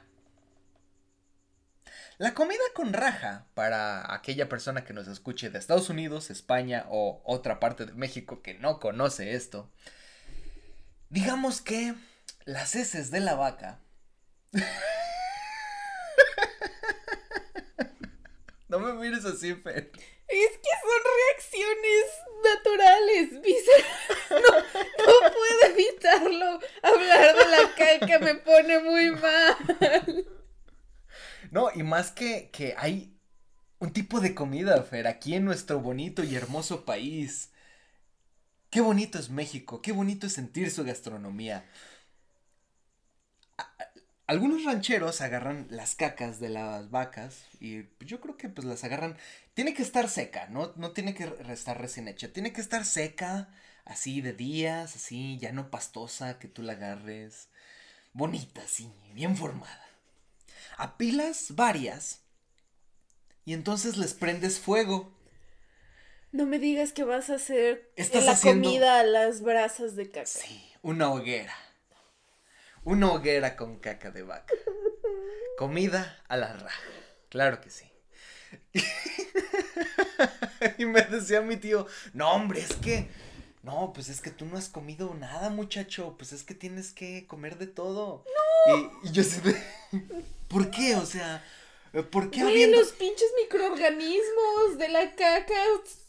La 2.21 2.35
comida 2.35 2.61
con 2.75 2.93
raja, 2.93 3.47
para 3.55 4.13
aquella 4.13 4.47
persona 4.47 4.85
que 4.85 4.93
nos 4.93 5.09
escuche 5.09 5.49
de 5.49 5.59
Estados 5.59 5.89
Unidos, 5.89 6.29
España 6.29 6.85
o 6.91 7.23
otra 7.25 7.59
parte 7.59 7.87
de 7.87 7.95
México 7.95 8.43
que 8.43 8.53
no 8.53 8.79
conoce 8.79 9.33
esto, 9.33 9.71
digamos 11.09 11.63
que 11.63 11.95
las 12.45 12.75
heces 12.75 13.11
de 13.11 13.21
la 13.21 13.37
vaca 13.37 13.81
No 18.69 18.81
me 18.81 18.93
mires 18.93 19.25
así, 19.25 19.55
Fer. 19.55 19.91
Es 20.29 20.51
que 20.59 20.73
son 20.83 21.01
reacciones 21.25 22.05
naturales, 22.45 23.31
No, 24.31 24.37
no 25.07 25.33
puedo 25.33 25.63
evitarlo. 25.71 26.61
Hablar 26.83 27.35
de 27.35 27.49
la 27.49 27.75
caca 27.75 28.19
me 28.19 28.35
pone 28.35 28.79
muy 28.81 29.11
mal. 29.13 30.40
No, 31.51 31.71
y 31.75 31.83
más 31.83 32.11
que, 32.13 32.51
que 32.53 32.75
hay 32.79 33.17
un 33.81 33.93
tipo 33.93 34.21
de 34.21 34.35
comida, 34.35 34.83
Fer, 34.85 35.07
aquí 35.07 35.35
en 35.35 35.45
nuestro 35.45 35.81
bonito 35.81 36.25
y 36.25 36.35
hermoso 36.37 36.85
país. 36.85 37.51
Qué 38.71 38.81
bonito 38.81 39.19
es 39.19 39.31
México, 39.31 39.83
qué 39.83 39.93
bonito 39.93 40.27
es 40.27 40.33
sentir 40.33 40.71
su 40.71 40.85
gastronomía. 40.85 41.65
Algunos 44.27 44.65
rancheros 44.65 45.21
agarran 45.21 45.67
las 45.71 45.95
cacas 45.97 46.39
de 46.41 46.49
las 46.51 46.91
vacas 46.91 47.45
y 47.61 47.87
yo 48.01 48.21
creo 48.21 48.37
que 48.37 48.49
pues 48.49 48.65
las 48.67 48.85
agarran, 48.85 49.17
tiene 49.55 49.75
que 49.75 49.83
estar 49.83 50.09
seca, 50.09 50.47
no, 50.49 50.73
no 50.77 50.93
tiene 50.93 51.15
que 51.15 51.35
estar 51.49 51.81
recién 51.81 52.07
hecha, 52.09 52.33
tiene 52.33 52.53
que 52.53 52.61
estar 52.61 52.85
seca, 52.85 53.49
así 53.85 54.21
de 54.21 54.33
días, 54.33 54.95
así, 54.95 55.37
ya 55.39 55.51
no 55.53 55.71
pastosa, 55.71 56.39
que 56.39 56.47
tú 56.49 56.63
la 56.63 56.75
agarres, 56.75 57.49
bonita, 58.15 58.63
así, 58.63 58.93
bien 59.15 59.37
formada. 59.37 59.90
Apilas 60.81 61.55
varias 61.57 62.23
y 63.45 63.53
entonces 63.53 63.99
les 63.99 64.15
prendes 64.15 64.59
fuego. 64.59 65.13
No 66.33 66.47
me 66.47 66.59
digas 66.59 66.95
que 66.95 67.05
vas 67.05 67.29
a 67.29 67.35
hacer 67.35 67.93
la 67.97 68.41
comida 68.41 68.99
a 68.99 69.03
las 69.03 69.43
brasas 69.43 69.95
de 69.95 70.11
caca. 70.11 70.25
Sí, 70.25 70.73
una 70.81 71.13
hoguera. 71.13 71.55
Una 72.83 73.13
hoguera 73.13 73.57
con 73.57 73.79
caca 73.79 74.11
de 74.11 74.23
vaca. 74.23 74.55
Comida 75.59 76.25
a 76.29 76.39
la 76.39 76.55
raja. 76.55 76.83
Claro 77.29 77.61
que 77.61 77.69
sí. 77.69 77.85
y 80.79 80.87
me 80.87 81.03
decía 81.03 81.43
mi 81.43 81.59
tío, 81.59 81.87
no 82.15 82.33
hombre, 82.33 82.63
es 82.63 82.73
que, 82.77 83.11
no, 83.63 83.93
pues 83.93 84.09
es 84.09 84.21
que 84.21 84.31
tú 84.31 84.47
no 84.47 84.57
has 84.57 84.69
comido 84.69 85.15
nada, 85.15 85.51
muchacho, 85.51 86.15
pues 86.17 86.33
es 86.33 86.43
que 86.43 86.55
tienes 86.55 86.93
que 86.93 87.27
comer 87.27 87.59
de 87.59 87.67
todo. 87.67 88.25
No. 88.67 88.77
Y, 89.05 89.13
yo 89.13 89.23
sé, 89.23 89.41
¿por 90.49 90.71
qué? 90.71 90.97
O 90.97 91.07
sea, 91.07 91.45
¿por 92.11 92.31
qué 92.31 92.43
habiendo... 92.43 92.79
los 92.79 92.93
pinches 92.93 93.33
microorganismos 93.43 94.79
de 94.79 94.89
la 94.89 95.15
caca 95.15 95.63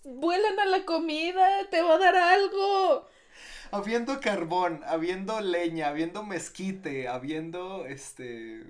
vuelan 0.03 0.59
a 0.59 0.65
la 0.65 0.85
comida, 0.85 1.69
te 1.69 1.81
va 1.81 1.95
a 1.95 1.99
dar 1.99 2.15
algo 2.15 3.07
habiendo 3.71 4.19
carbón, 4.19 4.81
habiendo 4.85 5.39
leña, 5.41 5.87
habiendo 5.87 6.23
mezquite, 6.23 7.07
habiendo 7.07 7.85
este. 7.85 8.63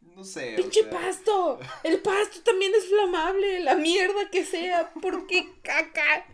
No 0.00 0.24
sé. 0.24 0.54
¡Pinche 0.56 0.84
pasto! 0.84 1.60
El 1.84 2.00
pasto 2.00 2.40
también 2.42 2.72
es 2.74 2.88
flamable, 2.88 3.60
la 3.60 3.74
mierda 3.76 4.28
que 4.30 4.44
sea, 4.44 4.92
¿por 4.94 5.26
qué 5.26 5.48
caca? 5.62 6.26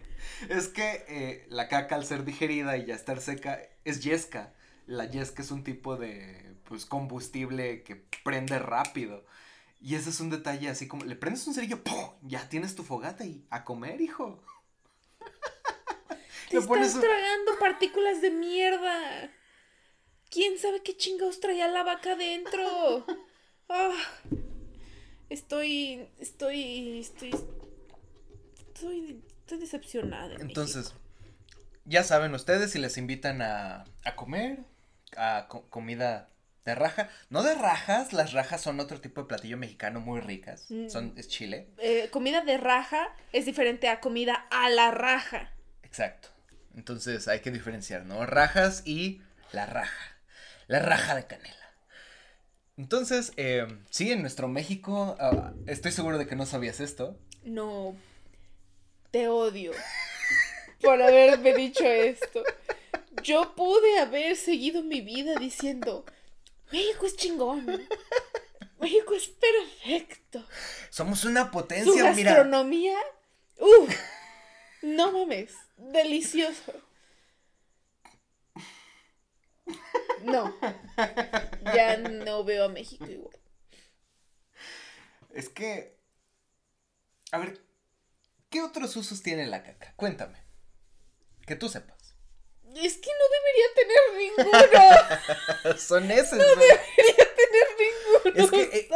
Es 0.48 0.68
que 0.68 1.04
eh, 1.08 1.46
la 1.48 1.68
caca 1.68 1.94
al 1.94 2.04
ser 2.04 2.24
digerida 2.24 2.76
y 2.76 2.86
ya 2.86 2.94
estar 2.94 3.20
seca 3.20 3.60
es 3.84 4.00
yesca. 4.00 4.54
La 4.86 5.06
yesca 5.06 5.42
es 5.42 5.50
un 5.50 5.64
tipo 5.64 5.96
de 5.96 6.54
pues 6.64 6.86
combustible 6.86 7.82
que 7.82 8.04
prende 8.24 8.58
rápido. 8.58 9.24
Y 9.80 9.94
ese 9.94 10.10
es 10.10 10.20
un 10.20 10.30
detalle 10.30 10.68
así 10.68 10.88
como, 10.88 11.04
le 11.04 11.16
prendes 11.16 11.46
un 11.46 11.54
cerillo, 11.54 11.82
¡pum! 11.82 12.10
Ya 12.22 12.48
tienes 12.48 12.74
tu 12.74 12.82
fogata 12.82 13.24
y 13.24 13.44
a 13.50 13.64
comer, 13.64 14.00
hijo. 14.00 14.42
Te 16.50 16.58
estás 16.58 17.00
tragando 17.00 17.58
partículas 17.58 18.22
de 18.22 18.30
mierda. 18.30 19.30
¿Quién 20.30 20.58
sabe 20.58 20.82
qué 20.82 20.96
chingados 20.96 21.40
traía 21.40 21.68
la 21.68 21.82
vaca 21.82 22.12
adentro? 22.12 23.04
Ah, 23.68 23.96
estoy, 25.28 26.08
estoy, 26.20 27.00
estoy, 27.00 27.34
estoy, 28.58 29.24
estoy 29.46 29.58
decepcionada. 29.58 30.34
Entonces, 30.40 30.92
ya 31.84 32.02
saben 32.02 32.34
ustedes 32.34 32.72
si 32.72 32.80
les 32.80 32.98
invitan 32.98 33.42
a, 33.42 33.84
a 34.02 34.16
comer, 34.16 34.58
a 35.16 35.46
comida 35.70 36.30
de 36.64 36.74
raja, 36.74 37.08
no 37.30 37.44
de 37.44 37.54
rajas, 37.54 38.12
las 38.12 38.32
rajas 38.32 38.60
son 38.60 38.80
otro 38.80 39.00
tipo 39.00 39.20
de 39.20 39.28
platillo 39.28 39.56
mexicano 39.56 40.00
muy 40.00 40.20
ricas, 40.20 40.66
mm. 40.68 40.88
son, 40.88 41.14
es 41.16 41.28
chile. 41.28 41.68
Eh, 41.78 42.08
comida 42.10 42.40
de 42.40 42.56
raja 42.56 43.14
es 43.32 43.46
diferente 43.46 43.88
a 43.88 44.00
comida 44.00 44.34
a 44.50 44.68
la 44.68 44.90
raja. 44.90 45.52
Exacto, 45.84 46.28
entonces 46.74 47.28
hay 47.28 47.38
que 47.38 47.52
diferenciar, 47.52 48.04
¿no? 48.04 48.26
Rajas 48.26 48.82
y 48.84 49.22
la 49.52 49.66
raja, 49.66 50.18
la 50.66 50.80
raja 50.80 51.14
de 51.14 51.26
canela. 51.28 51.54
Entonces, 52.76 53.32
eh, 53.36 53.64
sí, 53.90 54.10
en 54.10 54.22
nuestro 54.22 54.48
México, 54.48 55.16
ah, 55.20 55.52
estoy 55.66 55.92
seguro 55.92 56.18
de 56.18 56.26
que 56.26 56.34
no 56.34 56.46
sabías 56.46 56.80
esto. 56.80 57.16
No, 57.44 57.94
te 59.16 59.28
odio 59.28 59.72
por 60.82 61.00
haberme 61.00 61.54
dicho 61.54 61.84
esto. 61.86 62.44
Yo 63.22 63.54
pude 63.54 63.98
haber 63.98 64.36
seguido 64.36 64.82
mi 64.82 65.00
vida 65.00 65.36
diciendo, 65.36 66.04
México 66.70 67.06
es 67.06 67.16
chingón. 67.16 67.64
México 68.78 69.14
es 69.14 69.28
perfecto. 69.28 70.44
Somos 70.90 71.24
una 71.24 71.50
potencia, 71.50 71.90
Su 71.90 71.98
gastronomía, 71.98 72.98
mira. 73.58 73.96
no 74.82 75.12
mames, 75.12 75.54
delicioso. 75.78 76.74
No, 80.24 80.54
ya 81.74 81.96
no 81.96 82.44
veo 82.44 82.64
a 82.64 82.68
México 82.68 83.06
igual. 83.06 83.36
Es 85.32 85.48
que, 85.48 85.96
a 87.32 87.38
ver, 87.38 87.65
¿qué 88.50 88.62
otros 88.62 88.96
usos 88.96 89.22
tiene 89.22 89.46
la 89.46 89.62
caca? 89.62 89.94
Cuéntame, 89.96 90.38
que 91.46 91.56
tú 91.56 91.68
sepas. 91.68 91.96
Es 92.74 92.98
que 92.98 93.10
no 93.10 93.24
debería 93.36 93.66
tener 93.74 93.98
ninguno. 94.36 95.78
Son 95.78 96.10
esos. 96.10 96.38
No, 96.38 96.44
debería 96.44 97.34
tener 97.36 97.66
ninguno. 97.80 98.44
Es 98.44 98.50
que, 98.50 98.78
eh, 98.78 98.88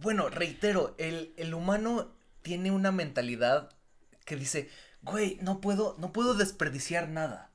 bueno, 0.00 0.28
reitero, 0.28 0.94
el, 0.98 1.34
el, 1.36 1.54
humano 1.54 2.16
tiene 2.42 2.70
una 2.70 2.92
mentalidad 2.92 3.70
que 4.24 4.36
dice, 4.36 4.70
güey, 5.02 5.38
no 5.40 5.60
puedo, 5.60 5.96
no 5.98 6.12
puedo 6.12 6.34
desperdiciar 6.34 7.08
nada. 7.08 7.50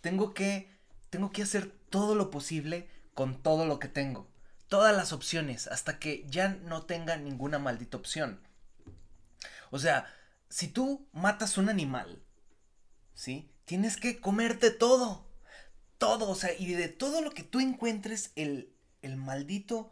Tengo 0.00 0.34
que, 0.34 0.70
tengo 1.10 1.32
que 1.32 1.42
hacer 1.42 1.72
todo 1.90 2.14
lo 2.14 2.30
posible 2.30 2.88
con 3.14 3.42
todo 3.42 3.66
lo 3.66 3.80
que 3.80 3.88
tengo. 3.88 4.30
Todas 4.68 4.94
las 4.94 5.12
opciones, 5.12 5.66
hasta 5.66 5.98
que 5.98 6.24
ya 6.28 6.48
no 6.48 6.84
tenga 6.84 7.16
ninguna 7.16 7.58
maldita 7.58 7.96
opción. 7.96 8.40
O 9.70 9.78
sea, 9.78 10.06
si 10.48 10.68
tú 10.68 11.08
matas 11.12 11.58
un 11.58 11.68
animal, 11.68 12.22
¿sí? 13.14 13.50
tienes 13.68 13.98
que 13.98 14.18
comerte 14.18 14.70
todo. 14.70 15.28
Todo, 15.98 16.30
o 16.30 16.34
sea, 16.34 16.50
y 16.58 16.72
de 16.72 16.88
todo 16.88 17.20
lo 17.20 17.32
que 17.32 17.42
tú 17.42 17.60
encuentres, 17.60 18.32
el, 18.34 18.72
el 19.02 19.16
maldito 19.16 19.90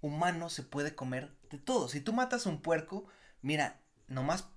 humano 0.00 0.50
se 0.50 0.64
puede 0.64 0.94
comer 0.94 1.32
de 1.50 1.58
todo. 1.58 1.88
Si 1.88 2.00
tú 2.00 2.12
matas 2.12 2.46
un 2.46 2.60
puerco, 2.60 3.06
mira, 3.42 3.80
nomás 4.08 4.48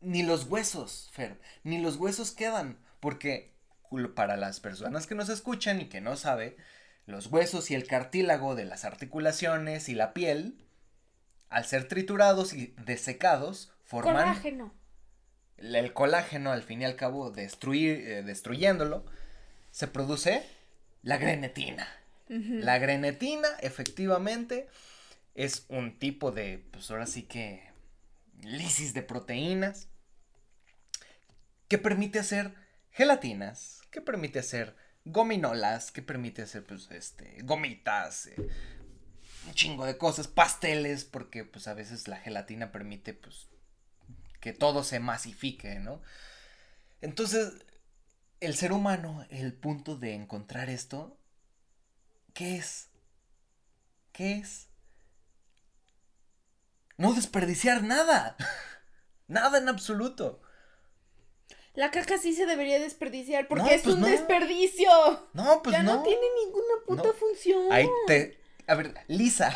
ni 0.00 0.22
los 0.22 0.44
huesos, 0.44 1.08
Fer, 1.12 1.40
ni 1.62 1.80
los 1.80 1.96
huesos 1.96 2.32
quedan, 2.32 2.78
porque 3.00 3.54
para 4.14 4.36
las 4.36 4.60
personas 4.60 5.06
que 5.06 5.14
nos 5.14 5.30
escuchan 5.30 5.80
y 5.80 5.88
que 5.88 6.00
no 6.02 6.16
sabe, 6.16 6.56
los 7.06 7.28
huesos 7.28 7.70
y 7.70 7.74
el 7.74 7.86
cartílago 7.86 8.54
de 8.54 8.66
las 8.66 8.84
articulaciones 8.84 9.88
y 9.88 9.94
la 9.94 10.12
piel, 10.12 10.66
al 11.48 11.64
ser 11.64 11.88
triturados 11.88 12.52
y 12.52 12.74
desecados, 12.84 13.72
forman 13.84 14.36
el 15.62 15.92
colágeno, 15.92 16.52
al 16.52 16.62
fin 16.62 16.82
y 16.82 16.84
al 16.84 16.96
cabo, 16.96 17.30
destruir, 17.30 17.98
eh, 18.08 18.22
destruyéndolo, 18.22 19.04
se 19.70 19.86
produce 19.86 20.42
la 21.02 21.16
grenetina. 21.16 21.88
La 22.28 22.78
grenetina, 22.78 23.48
efectivamente, 23.60 24.66
es 25.34 25.66
un 25.68 25.98
tipo 25.98 26.30
de, 26.32 26.64
pues 26.70 26.90
ahora 26.90 27.06
sí 27.06 27.24
que, 27.24 27.62
lisis 28.42 28.94
de 28.94 29.02
proteínas, 29.02 29.88
que 31.68 31.76
permite 31.76 32.18
hacer 32.18 32.54
gelatinas, 32.90 33.82
que 33.90 34.00
permite 34.00 34.38
hacer 34.38 34.74
gominolas, 35.04 35.92
que 35.92 36.00
permite 36.00 36.42
hacer, 36.42 36.64
pues, 36.64 36.90
este, 36.90 37.36
gomitas, 37.42 38.26
eh, 38.26 38.36
un 39.46 39.54
chingo 39.54 39.84
de 39.84 39.98
cosas, 39.98 40.28
pasteles, 40.28 41.04
porque, 41.04 41.44
pues, 41.44 41.68
a 41.68 41.74
veces 41.74 42.08
la 42.08 42.16
gelatina 42.16 42.72
permite, 42.72 43.12
pues, 43.14 43.48
que 44.42 44.52
todo 44.52 44.82
se 44.82 44.98
masifique, 44.98 45.78
¿no? 45.78 46.02
Entonces, 47.00 47.52
el 48.40 48.56
ser 48.56 48.72
humano, 48.72 49.24
el 49.30 49.54
punto 49.54 49.96
de 49.96 50.14
encontrar 50.14 50.68
esto, 50.68 51.16
¿qué 52.34 52.56
es? 52.56 52.90
¿Qué 54.10 54.34
es? 54.38 54.66
No 56.96 57.14
desperdiciar 57.14 57.84
nada. 57.84 58.36
nada 59.28 59.58
en 59.58 59.68
absoluto. 59.68 60.42
La 61.74 61.92
caca 61.92 62.18
sí 62.18 62.34
se 62.34 62.44
debería 62.44 62.80
desperdiciar 62.80 63.46
porque 63.46 63.76
es 63.76 63.82
pues 63.82 63.94
un 63.94 64.02
desperdicio. 64.02 64.90
No, 65.34 65.62
pues 65.62 65.76
ya 65.76 65.84
no. 65.84 66.02
tiene 66.02 66.26
ninguna 66.44 66.74
puta 66.84 67.12
función. 67.12 67.72
Ahí 67.72 67.88
te. 68.08 68.40
A 68.66 68.74
ver, 68.74 68.92
Lisa, 69.06 69.54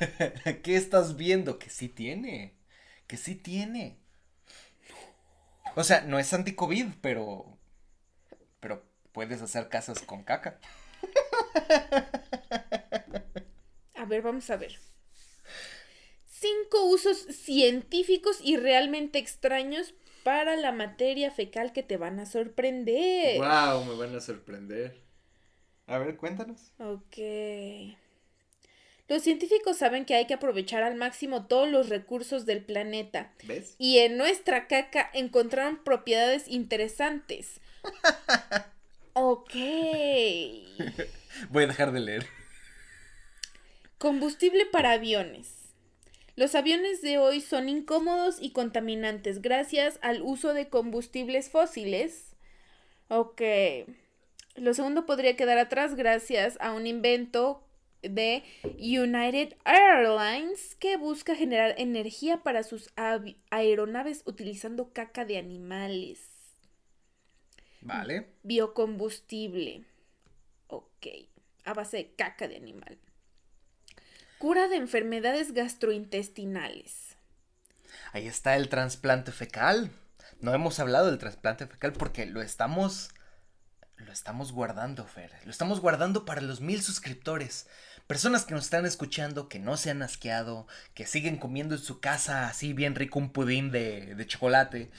¿qué 0.64 0.74
estás 0.74 1.16
viendo? 1.16 1.60
Que 1.60 1.70
sí 1.70 1.88
tiene. 1.88 2.58
Que 3.06 3.16
sí 3.16 3.36
tiene. 3.36 4.03
O 5.74 5.84
sea, 5.84 6.02
no 6.02 6.18
es 6.18 6.32
anti-COVID, 6.32 6.86
pero. 7.00 7.58
Pero 8.60 8.84
puedes 9.12 9.42
hacer 9.42 9.68
casas 9.68 10.00
con 10.00 10.24
caca. 10.24 10.58
A 13.94 14.06
ver, 14.06 14.20
vamos 14.22 14.50
a 14.50 14.56
ver. 14.56 14.78
Cinco 16.26 16.84
usos 16.84 17.16
científicos 17.16 18.38
y 18.42 18.58
realmente 18.58 19.18
extraños 19.18 19.94
para 20.24 20.56
la 20.56 20.72
materia 20.72 21.30
fecal 21.30 21.72
que 21.72 21.82
te 21.82 21.96
van 21.96 22.20
a 22.20 22.26
sorprender. 22.26 23.38
¡Wow! 23.38 23.84
Me 23.86 23.94
van 23.94 24.14
a 24.14 24.20
sorprender. 24.20 25.00
A 25.86 25.96
ver, 25.98 26.18
cuéntanos. 26.18 26.72
Ok. 26.78 27.16
Los 29.14 29.22
científicos 29.22 29.76
saben 29.76 30.06
que 30.06 30.16
hay 30.16 30.26
que 30.26 30.34
aprovechar 30.34 30.82
al 30.82 30.96
máximo 30.96 31.46
todos 31.46 31.68
los 31.68 31.88
recursos 31.88 32.46
del 32.46 32.64
planeta. 32.64 33.32
¿Ves? 33.44 33.76
Y 33.78 33.98
en 33.98 34.16
nuestra 34.16 34.66
caca 34.66 35.08
encontraron 35.14 35.84
propiedades 35.84 36.48
interesantes. 36.48 37.60
ok. 39.12 39.54
Voy 41.48 41.62
a 41.62 41.66
dejar 41.68 41.92
de 41.92 42.00
leer. 42.00 42.26
Combustible 43.98 44.66
para 44.66 44.90
aviones. 44.90 45.68
Los 46.34 46.56
aviones 46.56 47.00
de 47.00 47.18
hoy 47.18 47.40
son 47.40 47.68
incómodos 47.68 48.38
y 48.40 48.50
contaminantes 48.50 49.40
gracias 49.40 50.00
al 50.02 50.22
uso 50.22 50.54
de 50.54 50.68
combustibles 50.68 51.50
fósiles. 51.50 52.34
Ok. 53.06 53.42
Lo 54.56 54.74
segundo 54.74 55.06
podría 55.06 55.36
quedar 55.36 55.58
atrás 55.58 55.94
gracias 55.94 56.58
a 56.60 56.72
un 56.72 56.88
invento 56.88 57.64
de 58.10 58.44
United 58.78 59.56
Airlines 59.64 60.74
que 60.76 60.96
busca 60.96 61.34
generar 61.34 61.74
energía 61.78 62.42
para 62.42 62.62
sus 62.62 62.90
aeronaves 63.50 64.22
utilizando 64.26 64.92
caca 64.92 65.24
de 65.24 65.38
animales. 65.38 66.20
Vale. 67.80 68.28
Biocombustible. 68.42 69.84
Ok. 70.68 71.06
A 71.64 71.74
base 71.74 71.98
de 71.98 72.14
caca 72.14 72.48
de 72.48 72.56
animal. 72.56 72.98
Cura 74.38 74.68
de 74.68 74.76
enfermedades 74.76 75.52
gastrointestinales. 75.52 77.16
Ahí 78.12 78.26
está 78.26 78.56
el 78.56 78.68
trasplante 78.68 79.32
fecal. 79.32 79.90
No 80.40 80.54
hemos 80.54 80.80
hablado 80.80 81.06
del 81.06 81.18
trasplante 81.18 81.66
fecal 81.66 81.92
porque 81.92 82.26
lo 82.26 82.42
estamos 82.42 83.10
lo 83.96 84.12
estamos 84.12 84.52
guardando, 84.52 85.06
Fer. 85.06 85.32
Lo 85.44 85.50
estamos 85.50 85.80
guardando 85.80 86.24
para 86.24 86.40
los 86.40 86.60
mil 86.60 86.82
suscriptores. 86.82 87.66
Personas 88.06 88.44
que 88.44 88.54
nos 88.54 88.64
están 88.64 88.84
escuchando, 88.84 89.48
que 89.48 89.58
no 89.58 89.78
se 89.78 89.90
han 89.90 90.02
asqueado, 90.02 90.66
que 90.92 91.06
siguen 91.06 91.38
comiendo 91.38 91.74
en 91.74 91.80
su 91.80 92.00
casa 92.00 92.48
así 92.48 92.74
bien 92.74 92.94
rico 92.94 93.18
un 93.18 93.32
pudín 93.32 93.70
de, 93.70 94.14
de 94.14 94.26
chocolate. 94.26 94.90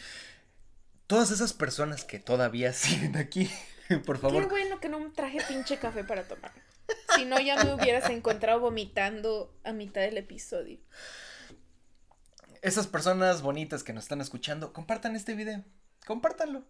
todas 1.05 1.29
esas 1.29 1.53
personas 1.53 2.03
que 2.03 2.19
todavía 2.19 2.73
siguen 2.73 3.15
aquí, 3.15 3.49
por 4.05 4.17
favor. 4.17 4.43
Qué 4.43 4.49
bueno 4.49 4.79
que 4.79 4.89
no 4.89 5.11
traje 5.11 5.39
pinche 5.47 5.77
café 5.77 6.03
para 6.03 6.27
tomar. 6.27 6.51
Si 7.15 7.25
no, 7.25 7.39
ya 7.39 7.63
me 7.63 7.73
hubieras 7.73 8.09
encontrado 8.09 8.59
vomitando 8.59 9.55
a 9.63 9.71
mitad 9.71 10.01
del 10.01 10.17
episodio. 10.17 10.79
Esas 12.61 12.87
personas 12.87 13.43
bonitas 13.43 13.83
que 13.83 13.93
nos 13.93 14.05
están 14.05 14.21
escuchando, 14.21 14.73
compartan 14.73 15.15
este 15.15 15.35
video. 15.35 15.63
Compártanlo. 16.05 16.63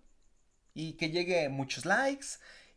Y 0.73 0.93
que 0.93 1.09
llegue 1.09 1.47
muchos 1.47 1.85
likes 1.85 2.27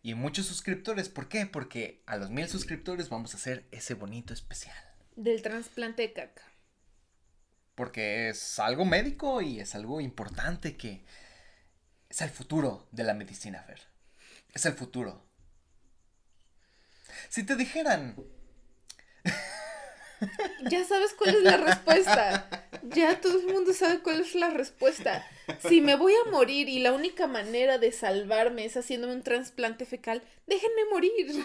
y 0.09 0.15
muchos 0.15 0.47
suscriptores. 0.47 1.11
¿Por 1.11 1.29
qué? 1.29 1.45
Porque 1.45 2.03
a 2.07 2.17
los 2.17 2.31
mil 2.31 2.49
suscriptores 2.49 3.11
vamos 3.11 3.35
a 3.35 3.37
hacer 3.37 3.67
ese 3.73 3.93
bonito 3.93 4.33
especial. 4.33 4.75
Del 5.17 5.43
trasplante 5.43 6.01
de 6.01 6.15
caca. 6.15 6.45
Porque 7.75 8.31
es 8.31 8.59
algo 8.59 8.87
médico 8.87 9.43
y 9.43 9.61
es 9.61 9.75
algo 9.75 10.01
importante 10.01 10.79
que 10.79 11.05
es 12.09 12.23
el 12.23 12.31
futuro 12.31 12.89
de 12.91 13.05
la 13.05 13.13
medicina, 13.13 13.63
Fer. 13.65 13.83
Es 14.55 14.65
el 14.65 14.73
futuro. 14.73 15.27
Si 17.29 17.43
te 17.43 17.55
dijeran... 17.55 18.17
Ya 20.71 20.85
sabes 20.85 21.15
cuál 21.15 21.37
es 21.37 21.43
la 21.43 21.57
respuesta. 21.57 22.69
Ya 22.83 23.21
todo 23.21 23.39
el 23.41 23.47
mundo 23.47 23.73
sabe 23.73 24.01
cuál 24.01 24.21
es 24.21 24.35
la 24.35 24.51
respuesta. 24.51 25.27
Si 25.69 25.81
me 25.81 25.97
voy 25.97 26.13
a 26.15 26.31
morir 26.31 26.69
y 26.69 26.81
la 26.81 26.93
única 26.93 27.27
manera 27.27 27.79
de 27.79 27.93
salvarme 27.93 28.65
es 28.65 28.77
haciéndome 28.77 29.15
un 29.15 29.23
trasplante 29.23 29.87
fecal, 29.87 30.23
déjenme 30.47 30.85
morir. 30.91 31.45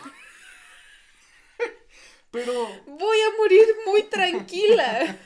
Pero... 2.32 2.68
Voy 2.88 3.18
a 3.20 3.38
morir 3.38 3.66
muy 3.86 4.04
tranquila. 4.04 5.18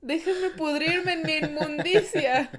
Déjenme 0.00 0.50
pudrirme 0.50 1.12
en 1.12 1.22
mi 1.22 1.36
inmundicia. 1.36 2.50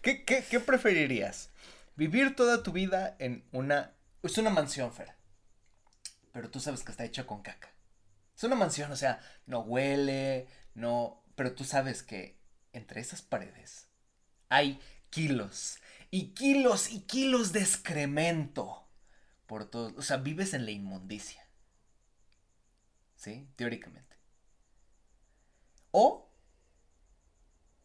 ¿Qué, 0.00 0.24
qué, 0.24 0.44
qué 0.48 0.60
preferirías? 0.60 1.50
¿Vivir 1.96 2.36
toda 2.36 2.62
tu 2.62 2.72
vida 2.72 3.16
en 3.18 3.44
una... 3.50 3.94
Es 4.22 4.38
una 4.38 4.50
mansión, 4.50 4.92
Fer. 4.92 5.17
Pero 6.38 6.52
tú 6.52 6.60
sabes 6.60 6.84
que 6.84 6.92
está 6.92 7.04
hecha 7.04 7.26
con 7.26 7.42
caca. 7.42 7.74
Es 8.36 8.44
una 8.44 8.54
mansión, 8.54 8.92
o 8.92 8.96
sea, 8.96 9.18
no 9.46 9.58
huele, 9.62 10.46
no... 10.72 11.24
Pero 11.34 11.52
tú 11.56 11.64
sabes 11.64 12.04
que 12.04 12.38
entre 12.72 13.00
esas 13.00 13.22
paredes 13.22 13.88
hay 14.48 14.80
kilos 15.10 15.78
y 16.12 16.34
kilos 16.34 16.92
y 16.92 17.00
kilos 17.00 17.52
de 17.52 17.58
excremento 17.58 18.88
por 19.46 19.68
todo. 19.68 19.92
O 19.96 20.02
sea, 20.02 20.18
vives 20.18 20.54
en 20.54 20.64
la 20.64 20.70
inmundicia. 20.70 21.44
¿Sí? 23.16 23.50
Teóricamente. 23.56 24.16
O 25.90 26.30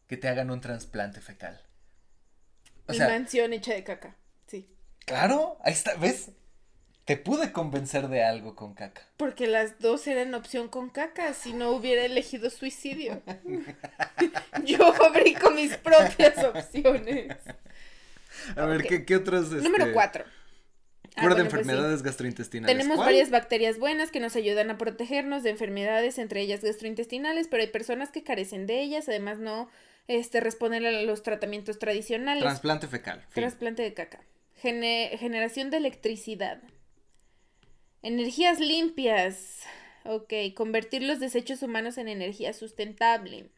que 0.06 0.16
te 0.16 0.28
hagan 0.28 0.52
un 0.52 0.60
trasplante 0.60 1.20
fecal. 1.20 1.60
O 2.86 2.94
sea, 2.94 3.08
mansión 3.08 3.52
hecha 3.52 3.74
de 3.74 3.82
caca, 3.82 4.16
sí. 4.46 4.72
Claro, 5.00 5.58
ahí 5.64 5.72
está, 5.72 5.96
¿ves? 5.96 6.30
Te 7.04 7.18
pude 7.18 7.52
convencer 7.52 8.08
de 8.08 8.24
algo 8.24 8.54
con 8.54 8.74
caca. 8.74 9.02
Porque 9.18 9.46
las 9.46 9.78
dos 9.78 10.06
eran 10.06 10.34
opción 10.34 10.68
con 10.68 10.88
caca, 10.88 11.34
si 11.34 11.52
no 11.52 11.70
hubiera 11.70 12.04
elegido 12.04 12.48
suicidio. 12.48 13.20
Yo 14.64 14.92
fabrico 14.94 15.50
mis 15.50 15.76
propias 15.76 16.42
opciones. 16.42 17.36
A 18.56 18.64
ver, 18.64 18.84
¿qué, 18.84 19.04
¿qué, 19.04 19.16
otros? 19.16 19.52
Este... 19.52 19.62
Número 19.62 19.92
cuatro. 19.92 20.24
Cura 21.14 21.34
ah, 21.34 21.36
de 21.36 21.44
pues 21.44 21.54
enfermedades 21.54 22.02
gastrointestinales. 22.02 22.76
Tenemos 22.76 22.98
varias 22.98 23.30
bacterias 23.30 23.78
buenas 23.78 24.10
que 24.10 24.18
nos 24.18 24.34
ayudan 24.34 24.70
a 24.70 24.78
protegernos 24.78 25.42
de 25.42 25.50
enfermedades, 25.50 26.18
entre 26.18 26.40
ellas 26.40 26.62
gastrointestinales, 26.62 27.46
pero 27.48 27.62
hay 27.62 27.68
personas 27.68 28.10
que 28.10 28.24
carecen 28.24 28.66
de 28.66 28.80
ellas, 28.80 29.08
además 29.08 29.38
no 29.38 29.68
este, 30.08 30.40
responden 30.40 30.84
a 30.86 30.90
los 30.90 31.22
tratamientos 31.22 31.78
tradicionales. 31.78 32.42
Trasplante 32.42 32.88
fecal. 32.88 33.24
Trasplante 33.32 33.82
de 33.82 33.94
caca. 33.94 34.24
generación 34.56 35.70
de 35.70 35.76
electricidad. 35.76 36.60
Energías 38.04 38.60
limpias. 38.60 39.62
Ok, 40.04 40.34
convertir 40.54 41.02
los 41.02 41.20
desechos 41.20 41.62
humanos 41.62 41.96
en 41.96 42.08
energía 42.08 42.52
sustentable. 42.52 43.50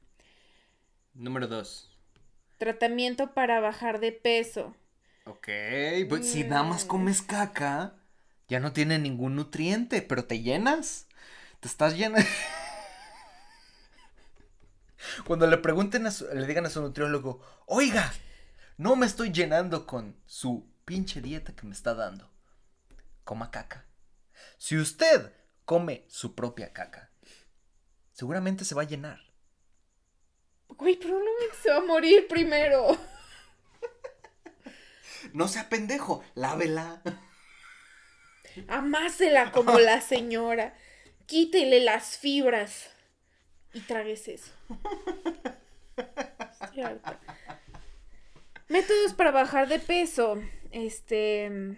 Número 1.14 1.48
dos. 1.48 1.90
Tratamiento 2.56 3.34
para 3.34 3.58
bajar 3.58 3.98
de 3.98 4.12
peso. 4.12 4.76
Ok, 5.24 5.48
pues 6.08 6.30
si 6.30 6.44
nada 6.44 6.62
más 6.62 6.84
mm. 6.84 6.86
comes 6.86 7.22
caca, 7.22 7.96
ya 8.46 8.60
no 8.60 8.72
tiene 8.72 9.00
ningún 9.00 9.34
nutriente, 9.34 10.00
pero 10.00 10.26
te 10.26 10.40
llenas. 10.40 11.08
Te 11.58 11.66
estás 11.66 11.96
llena. 11.96 12.24
Cuando 15.26 15.48
le 15.48 15.58
pregunten, 15.58 16.06
a 16.06 16.12
le 16.34 16.46
digan 16.46 16.66
a 16.66 16.70
su 16.70 16.80
nutriólogo, 16.80 17.40
oiga, 17.66 18.12
no 18.76 18.94
me 18.94 19.06
estoy 19.06 19.32
llenando 19.32 19.88
con 19.88 20.14
su 20.24 20.68
pinche 20.84 21.20
dieta 21.20 21.56
que 21.56 21.66
me 21.66 21.72
está 21.72 21.94
dando. 21.94 22.30
Coma 23.24 23.50
caca. 23.50 23.85
Si 24.56 24.76
usted 24.76 25.32
come 25.64 26.04
su 26.08 26.34
propia 26.34 26.72
caca, 26.72 27.10
seguramente 28.12 28.64
se 28.64 28.74
va 28.74 28.82
a 28.82 28.86
llenar. 28.86 29.20
Güey, 30.68 30.96
probablemente 30.96 31.56
se 31.62 31.70
va 31.70 31.76
a 31.76 31.80
morir 31.80 32.26
primero. 32.28 32.96
No 35.32 35.48
sea 35.48 35.68
pendejo, 35.68 36.22
lávela. 36.34 37.02
Amásela 38.68 39.52
como 39.52 39.78
la 39.78 40.00
señora. 40.00 40.74
Quítele 41.26 41.80
las 41.80 42.16
fibras. 42.18 42.90
Y 43.72 43.80
tragues 43.80 44.28
eso. 44.28 44.52
Métodos 48.68 49.14
para 49.14 49.30
bajar 49.32 49.68
de 49.68 49.78
peso. 49.78 50.40
Este. 50.70 51.76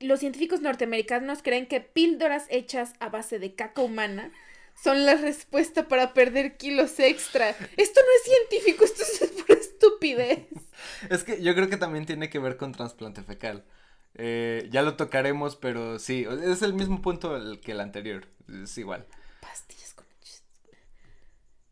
Los 0.00 0.20
científicos 0.20 0.60
norteamericanos 0.60 1.42
creen 1.42 1.66
que 1.66 1.80
píldoras 1.80 2.44
hechas 2.50 2.92
a 3.00 3.08
base 3.08 3.38
de 3.38 3.54
caca 3.54 3.82
humana 3.82 4.30
son 4.74 5.06
la 5.06 5.14
respuesta 5.14 5.88
para 5.88 6.12
perder 6.12 6.56
kilos 6.58 6.98
extra. 7.00 7.50
Esto 7.50 8.00
no 8.00 8.06
es 8.16 8.22
científico, 8.24 8.84
esto 8.84 9.02
es 9.02 9.30
pura 9.42 9.58
estupidez. 9.58 10.46
Es 11.08 11.24
que 11.24 11.42
yo 11.42 11.54
creo 11.54 11.70
que 11.70 11.78
también 11.78 12.04
tiene 12.04 12.28
que 12.28 12.38
ver 12.38 12.56
con 12.58 12.72
trasplante 12.72 13.22
fecal. 13.22 13.64
Eh, 14.14 14.68
ya 14.70 14.82
lo 14.82 14.96
tocaremos, 14.96 15.56
pero 15.56 15.98
sí, 15.98 16.26
es 16.42 16.62
el 16.62 16.74
mismo 16.74 17.00
punto 17.00 17.38
que 17.62 17.72
el 17.72 17.80
anterior. 17.80 18.28
Es 18.62 18.76
igual. 18.78 19.06
Pastillas 19.40 19.94
con 19.94 20.06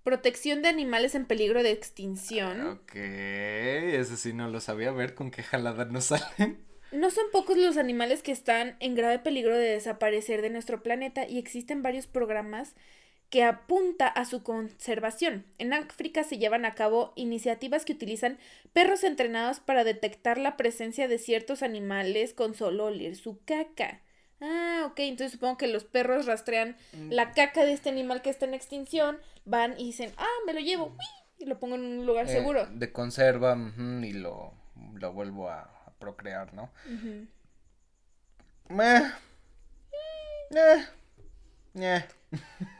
Protección 0.02 0.60
de 0.60 0.68
animales 0.68 1.14
en 1.14 1.24
peligro 1.24 1.62
de 1.62 1.70
extinción. 1.70 2.66
Ok, 2.68 2.94
ese 2.94 4.18
sí 4.18 4.34
no 4.34 4.48
lo 4.48 4.60
sabía. 4.60 4.90
A 4.90 4.92
ver 4.92 5.14
con 5.14 5.30
qué 5.30 5.42
jalada 5.42 5.86
nos 5.86 6.04
salen. 6.06 6.73
No 6.94 7.10
son 7.10 7.24
pocos 7.32 7.56
los 7.56 7.76
animales 7.76 8.22
que 8.22 8.30
están 8.30 8.76
en 8.78 8.94
grave 8.94 9.18
peligro 9.18 9.56
de 9.56 9.68
desaparecer 9.68 10.42
de 10.42 10.50
nuestro 10.50 10.82
planeta 10.82 11.26
y 11.26 11.38
existen 11.38 11.82
varios 11.82 12.06
programas 12.06 12.74
que 13.30 13.42
apunta 13.42 14.06
a 14.06 14.24
su 14.24 14.44
conservación. 14.44 15.44
En 15.58 15.72
África 15.72 16.22
se 16.22 16.38
llevan 16.38 16.64
a 16.64 16.76
cabo 16.76 17.12
iniciativas 17.16 17.84
que 17.84 17.94
utilizan 17.94 18.38
perros 18.72 19.02
entrenados 19.02 19.58
para 19.58 19.82
detectar 19.82 20.38
la 20.38 20.56
presencia 20.56 21.08
de 21.08 21.18
ciertos 21.18 21.64
animales 21.64 22.32
con 22.32 22.54
solo 22.54 22.84
oler 22.84 23.16
su 23.16 23.40
caca. 23.44 24.00
Ah, 24.40 24.84
ok, 24.86 25.00
entonces 25.00 25.32
supongo 25.32 25.56
que 25.56 25.66
los 25.66 25.84
perros 25.84 26.26
rastrean 26.26 26.76
mm. 26.92 27.10
la 27.10 27.32
caca 27.32 27.64
de 27.64 27.72
este 27.72 27.88
animal 27.88 28.22
que 28.22 28.30
está 28.30 28.46
en 28.46 28.54
extinción, 28.54 29.18
van 29.44 29.72
y 29.80 29.86
dicen, 29.86 30.12
ah, 30.16 30.28
me 30.46 30.52
lo 30.52 30.60
llevo, 30.60 30.96
y 31.38 31.46
lo 31.46 31.58
pongo 31.58 31.74
en 31.74 31.82
un 31.82 32.06
lugar 32.06 32.26
eh, 32.26 32.28
seguro. 32.28 32.66
De 32.66 32.92
conserva 32.92 33.58
y 34.02 34.12
lo, 34.12 34.52
lo 34.94 35.12
vuelvo 35.12 35.48
a, 35.48 35.73
procrear, 36.04 36.52
¿no? 36.52 36.70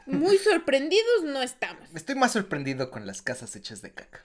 Muy 0.05 0.37
sorprendidos 0.37 1.23
no 1.23 1.41
estamos. 1.41 1.89
Estoy 1.95 2.15
más 2.15 2.33
sorprendido 2.33 2.91
con 2.91 3.07
las 3.07 3.23
casas 3.23 3.55
hechas 3.55 3.81
de 3.81 3.93
caca. 3.93 4.23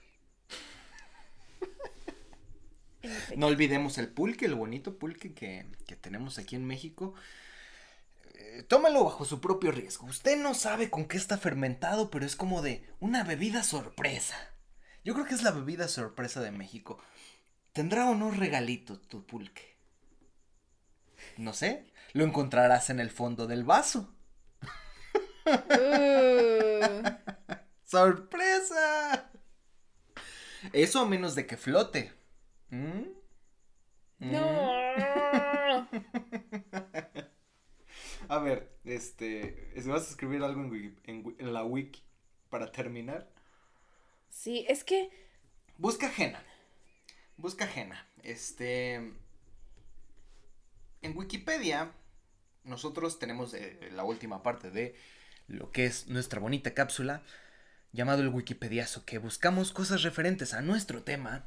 No 3.37 3.47
olvidemos 3.47 3.97
el 3.97 4.09
pulque, 4.09 4.45
el 4.45 4.55
bonito 4.55 4.99
pulque 4.99 5.33
que, 5.33 5.65
tenemos 6.03 6.39
aquí 6.39 6.57
en 6.57 6.67
México. 6.67 7.15
Eh, 8.35 8.63
tómalo 8.69 9.05
bajo 9.05 9.25
su 9.25 9.41
propio 9.41 9.73
riesgo. 9.73 10.07
Usted 10.07 10.37
no 10.37 10.53
sabe 10.53 10.91
con 10.91 11.07
qué 11.07 11.17
está 11.17 11.39
fermentado, 11.39 12.11
pero 12.11 12.27
es 12.27 12.37
como 12.37 12.61
de 12.61 12.87
una 13.01 13.25
bebida 13.25 13.63
sorpresa. 13.63 14.37
Yo 15.05 15.15
creo 15.15 15.25
que 15.25 15.35
es 15.35 15.43
la 15.43 15.53
bebida 15.53 15.89
sorpresa 15.89 16.43
de 16.43 16.51
México. 16.51 17.03
¿Tendrá 17.73 18.11
o 18.11 18.15
no 18.15 18.31
regalito 18.31 18.99
tu 18.99 19.25
pulque? 19.25 19.77
No 21.37 21.53
sé, 21.53 21.87
lo 22.13 22.25
encontrarás 22.25 22.91
en 22.91 23.01
el 23.01 23.11
fondo 23.11 23.47
del 23.47 23.65
vaso. 23.65 24.13
Uh. 25.47 27.03
¡Sorpresa! 27.85 29.31
Eso 30.73 31.01
a 31.01 31.07
menos 31.07 31.35
de 31.35 31.47
que 31.47 31.57
flote. 31.57 32.13
¿Mm? 32.71 33.03
No. 34.21 34.71
a 38.29 38.39
ver, 38.39 38.77
este, 38.85 39.73
si 39.81 39.89
vas 39.89 40.07
a 40.07 40.11
escribir 40.11 40.43
algo 40.43 40.63
en, 40.63 40.97
en, 41.05 41.53
la 41.53 41.65
wiki 41.65 42.03
para 42.49 42.71
terminar. 42.71 43.29
Sí, 44.29 44.67
es 44.69 44.85
que... 44.85 45.11
Busca 45.79 46.09
ajena. 46.09 46.45
Busca 47.41 47.65
ajena. 47.65 48.07
Este... 48.23 48.95
En 51.03 51.17
Wikipedia, 51.17 51.93
nosotros 52.65 53.19
tenemos 53.19 53.55
eh, 53.55 53.89
la 53.93 54.05
última 54.05 54.43
parte 54.43 54.71
de 54.71 54.95
lo 55.49 55.71
que 55.73 55.87
es 55.87 56.07
nuestra 56.09 56.41
bonita 56.41 56.75
cápsula, 56.75 57.23
llamado 57.93 58.21
el 58.21 58.29
Wikipediazo, 58.29 59.07
que 59.07 59.17
buscamos 59.17 59.73
cosas 59.73 60.03
referentes 60.03 60.53
a 60.53 60.61
nuestro 60.61 61.03
tema 61.03 61.47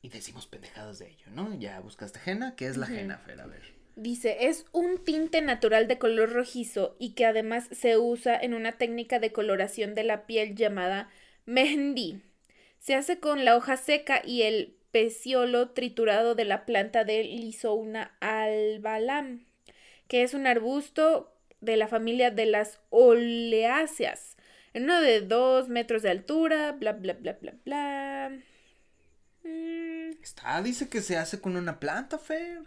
y 0.00 0.08
decimos 0.08 0.46
pendejadas 0.46 1.00
de 1.00 1.08
ello, 1.08 1.26
¿no? 1.32 1.58
Ya 1.58 1.80
buscaste 1.80 2.20
henna, 2.24 2.54
¿qué 2.54 2.68
es 2.68 2.76
la 2.76 2.86
henna, 2.86 3.18
Fer? 3.18 3.40
A 3.40 3.46
ver. 3.46 3.74
Dice, 3.96 4.46
es 4.46 4.66
un 4.70 5.02
tinte 5.02 5.42
natural 5.42 5.88
de 5.88 5.98
color 5.98 6.32
rojizo 6.32 6.94
y 7.00 7.14
que 7.14 7.26
además 7.26 7.68
se 7.72 7.98
usa 7.98 8.38
en 8.38 8.54
una 8.54 8.78
técnica 8.78 9.18
de 9.18 9.32
coloración 9.32 9.96
de 9.96 10.04
la 10.04 10.26
piel 10.26 10.54
llamada 10.54 11.10
mehndi. 11.44 12.22
Se 12.78 12.94
hace 12.94 13.18
con 13.18 13.44
la 13.44 13.56
hoja 13.56 13.76
seca 13.76 14.22
y 14.24 14.42
el 14.42 14.75
peciolo 14.96 15.72
triturado 15.72 16.34
de 16.34 16.46
la 16.46 16.64
planta 16.64 17.04
de 17.04 17.22
Lisouna 17.22 18.16
albalam, 18.20 19.44
que 20.08 20.22
es 20.22 20.32
un 20.32 20.46
arbusto 20.46 21.36
de 21.60 21.76
la 21.76 21.86
familia 21.86 22.30
de 22.30 22.46
las 22.46 22.80
oleáceas, 22.88 24.38
en 24.72 24.84
uno 24.84 25.02
de 25.02 25.20
dos 25.20 25.68
metros 25.68 26.00
de 26.00 26.08
altura, 26.08 26.72
bla, 26.72 26.92
bla, 26.92 27.12
bla, 27.12 27.34
bla, 27.34 27.52
bla. 27.66 28.38
Mm. 29.44 30.12
Está, 30.22 30.62
dice 30.62 30.88
que 30.88 31.02
se 31.02 31.18
hace 31.18 31.42
con 31.42 31.58
una 31.58 31.78
planta, 31.78 32.16
Fer. 32.16 32.62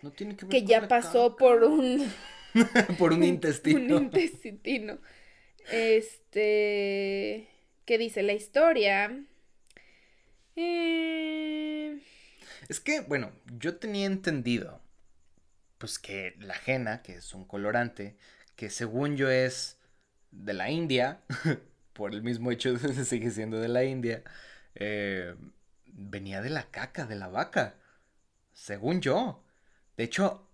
No 0.00 0.10
tiene 0.10 0.34
que 0.34 0.46
ver 0.46 0.52
Que 0.52 0.64
ya 0.64 0.88
pasó 0.88 1.36
por 1.36 1.64
un... 1.64 2.10
por 2.98 3.12
un 3.12 3.24
intestino. 3.24 3.98
un 3.98 4.04
intestino. 4.04 5.00
Este... 5.70 7.46
¿Qué 7.84 7.98
dice 7.98 8.22
la 8.22 8.32
historia? 8.32 9.26
Eh... 10.56 12.00
Es 12.68 12.80
que, 12.80 13.00
bueno, 13.00 13.32
yo 13.58 13.76
tenía 13.76 14.06
entendido, 14.06 14.80
pues 15.78 15.98
que 15.98 16.36
la 16.40 16.54
jena, 16.54 17.02
que 17.02 17.14
es 17.14 17.34
un 17.34 17.44
colorante, 17.44 18.16
que 18.56 18.70
según 18.70 19.16
yo 19.16 19.30
es 19.30 19.78
de 20.30 20.54
la 20.54 20.70
India, 20.70 21.20
por 21.92 22.12
el 22.12 22.22
mismo 22.22 22.50
hecho 22.50 22.72
de 22.74 23.04
sigue 23.04 23.30
siendo 23.30 23.60
de 23.60 23.68
la 23.68 23.84
India, 23.84 24.22
eh, 24.74 25.34
venía 25.86 26.40
de 26.42 26.50
la 26.50 26.70
caca 26.70 27.06
de 27.06 27.16
la 27.16 27.28
vaca, 27.28 27.76
según 28.52 29.00
yo. 29.00 29.44
De 29.96 30.04
hecho, 30.04 30.48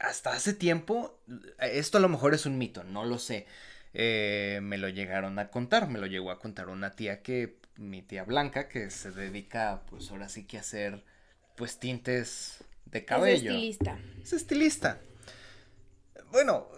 hasta 0.00 0.32
hace 0.32 0.54
tiempo, 0.54 1.20
esto 1.58 1.98
a 1.98 2.00
lo 2.00 2.08
mejor 2.08 2.34
es 2.34 2.46
un 2.46 2.58
mito, 2.58 2.84
no 2.84 3.04
lo 3.04 3.18
sé. 3.18 3.46
Eh, 3.92 4.60
me 4.62 4.78
lo 4.78 4.88
llegaron 4.88 5.38
a 5.38 5.50
contar, 5.50 5.88
me 5.88 5.98
lo 5.98 6.06
llegó 6.06 6.30
a 6.30 6.38
contar 6.38 6.68
una 6.68 6.94
tía 6.96 7.22
que, 7.22 7.59
mi 7.80 8.02
tía 8.02 8.24
Blanca, 8.24 8.68
que 8.68 8.90
se 8.90 9.10
dedica, 9.10 9.82
pues 9.88 10.10
ahora 10.10 10.28
sí 10.28 10.44
que 10.44 10.58
a 10.58 10.60
hacer, 10.60 11.02
pues 11.56 11.78
tintes 11.78 12.62
de 12.84 13.04
cabello. 13.04 13.50
Es 13.50 13.56
estilista. 13.56 13.98
Es 14.22 14.32
estilista. 14.32 15.00
Bueno, 16.30 16.68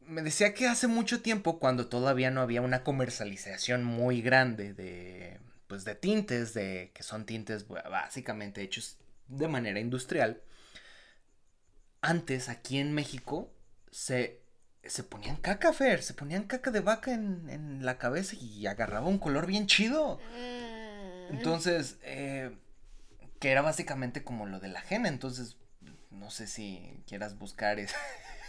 me 0.00 0.22
decía 0.22 0.54
que 0.54 0.68
hace 0.68 0.86
mucho 0.86 1.20
tiempo, 1.20 1.58
cuando 1.58 1.88
todavía 1.88 2.30
no 2.30 2.40
había 2.40 2.62
una 2.62 2.84
comercialización 2.84 3.84
muy 3.84 4.22
grande 4.22 4.72
de, 4.72 5.38
pues 5.66 5.84
de 5.84 5.96
tintes, 5.96 6.54
de 6.54 6.92
que 6.94 7.02
son 7.02 7.26
tintes 7.26 7.66
básicamente 7.68 8.62
hechos 8.62 8.98
de 9.26 9.48
manera 9.48 9.80
industrial, 9.80 10.42
antes 12.00 12.48
aquí 12.48 12.78
en 12.78 12.94
México 12.94 13.52
se, 13.90 14.40
se 14.88 15.04
ponían 15.04 15.36
caca, 15.36 15.72
Fer, 15.72 16.02
se 16.02 16.14
ponían 16.14 16.44
caca 16.44 16.70
de 16.70 16.80
vaca 16.80 17.12
en, 17.12 17.84
la 17.84 17.98
cabeza 17.98 18.36
y 18.40 18.66
agarraba 18.66 19.08
un 19.08 19.18
color 19.18 19.46
bien 19.46 19.66
chido. 19.66 20.18
Mm. 20.18 21.34
Entonces, 21.34 21.98
eh, 22.02 22.50
que 23.40 23.50
era 23.50 23.62
básicamente 23.62 24.22
como 24.22 24.46
lo 24.46 24.60
de 24.60 24.68
la 24.68 24.80
jena, 24.80 25.08
entonces, 25.08 25.56
no 26.10 26.30
sé 26.30 26.46
si 26.46 27.02
quieras 27.06 27.38
buscar 27.38 27.78
esa 27.78 27.98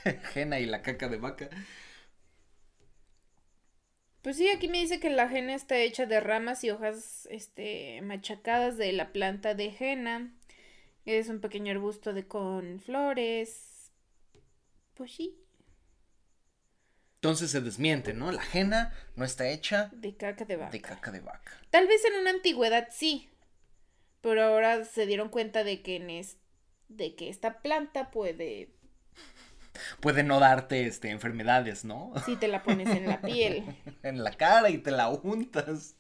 jena 0.34 0.60
y 0.60 0.66
la 0.66 0.82
caca 0.82 1.10
de 1.10 1.18
vaca. 1.18 1.50
Pues 4.22 4.38
sí, 4.38 4.50
aquí 4.50 4.68
me 4.68 4.80
dice 4.80 5.00
que 5.00 5.10
la 5.10 5.30
jena 5.30 5.56
está 5.56 5.78
hecha 5.78 6.06
de 6.06 6.20
ramas 6.20 6.64
y 6.64 6.70
hojas 6.70 7.28
este, 7.32 8.02
machacadas 8.02 8.78
de 8.78 8.92
la 8.92 9.14
planta 9.14 9.54
de 9.54 9.72
jena. 9.72 10.34
Es 11.06 11.30
un 11.30 11.40
pequeño 11.40 11.72
arbusto 11.72 12.14
de 12.14 12.28
con 12.28 12.82
flores. 12.82 13.92
Pues 14.96 15.14
sí. 15.14 15.47
Entonces 17.28 17.52
se 17.52 17.60
desmiente, 17.60 18.14
¿no? 18.14 18.32
La 18.32 18.42
jena 18.42 18.94
no 19.18 19.26
está 19.26 19.50
hecha 19.50 19.90
de 19.92 20.16
caca 20.16 20.46
de 20.46 20.56
vaca. 20.56 20.72
De 20.72 20.80
caca 20.80 21.12
de 21.12 21.20
vaca. 21.20 21.52
Tal 21.72 21.86
vez 21.86 22.06
en 22.06 22.14
una 22.22 22.30
antigüedad 22.30 22.88
sí. 22.90 23.30
Pero 24.22 24.44
ahora 24.44 24.86
se 24.86 25.06
dieron 25.06 25.28
cuenta 25.28 25.66
de 25.66 25.82
que 25.82 25.98
en 25.98 26.26
de 26.88 27.16
que 27.16 27.28
esta 27.28 27.62
planta 27.62 28.12
puede 28.12 28.70
puede 30.00 30.24
no 30.24 30.40
darte 30.40 30.88
este, 30.88 31.10
enfermedades, 31.10 31.84
¿no? 31.84 32.14
Si 32.26 32.38
te 32.38 32.48
la 32.48 32.64
pones 32.64 32.88
en 32.96 33.08
la 33.08 33.20
piel. 33.22 33.76
en 34.04 34.24
la 34.24 34.32
cara 34.32 34.70
y 34.70 34.78
te 34.78 34.92
la 34.92 35.10
untas. 35.10 35.98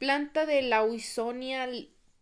Planta 0.00 0.46
de 0.46 0.62
la 0.62 0.82
Uisonia 0.82 1.68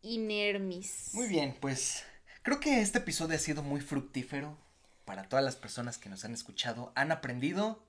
inermis. 0.02 1.12
Muy 1.14 1.28
bien, 1.28 1.56
pues 1.60 2.04
creo 2.42 2.60
que 2.60 2.82
este 2.82 2.98
episodio 2.98 3.36
ha 3.36 3.38
sido 3.38 3.62
muy 3.62 3.80
fructífero 3.80 4.65
para 5.06 5.28
todas 5.28 5.44
las 5.44 5.56
personas 5.56 5.96
que 5.96 6.10
nos 6.10 6.26
han 6.26 6.34
escuchado. 6.34 6.92
Han 6.94 7.12
aprendido 7.12 7.82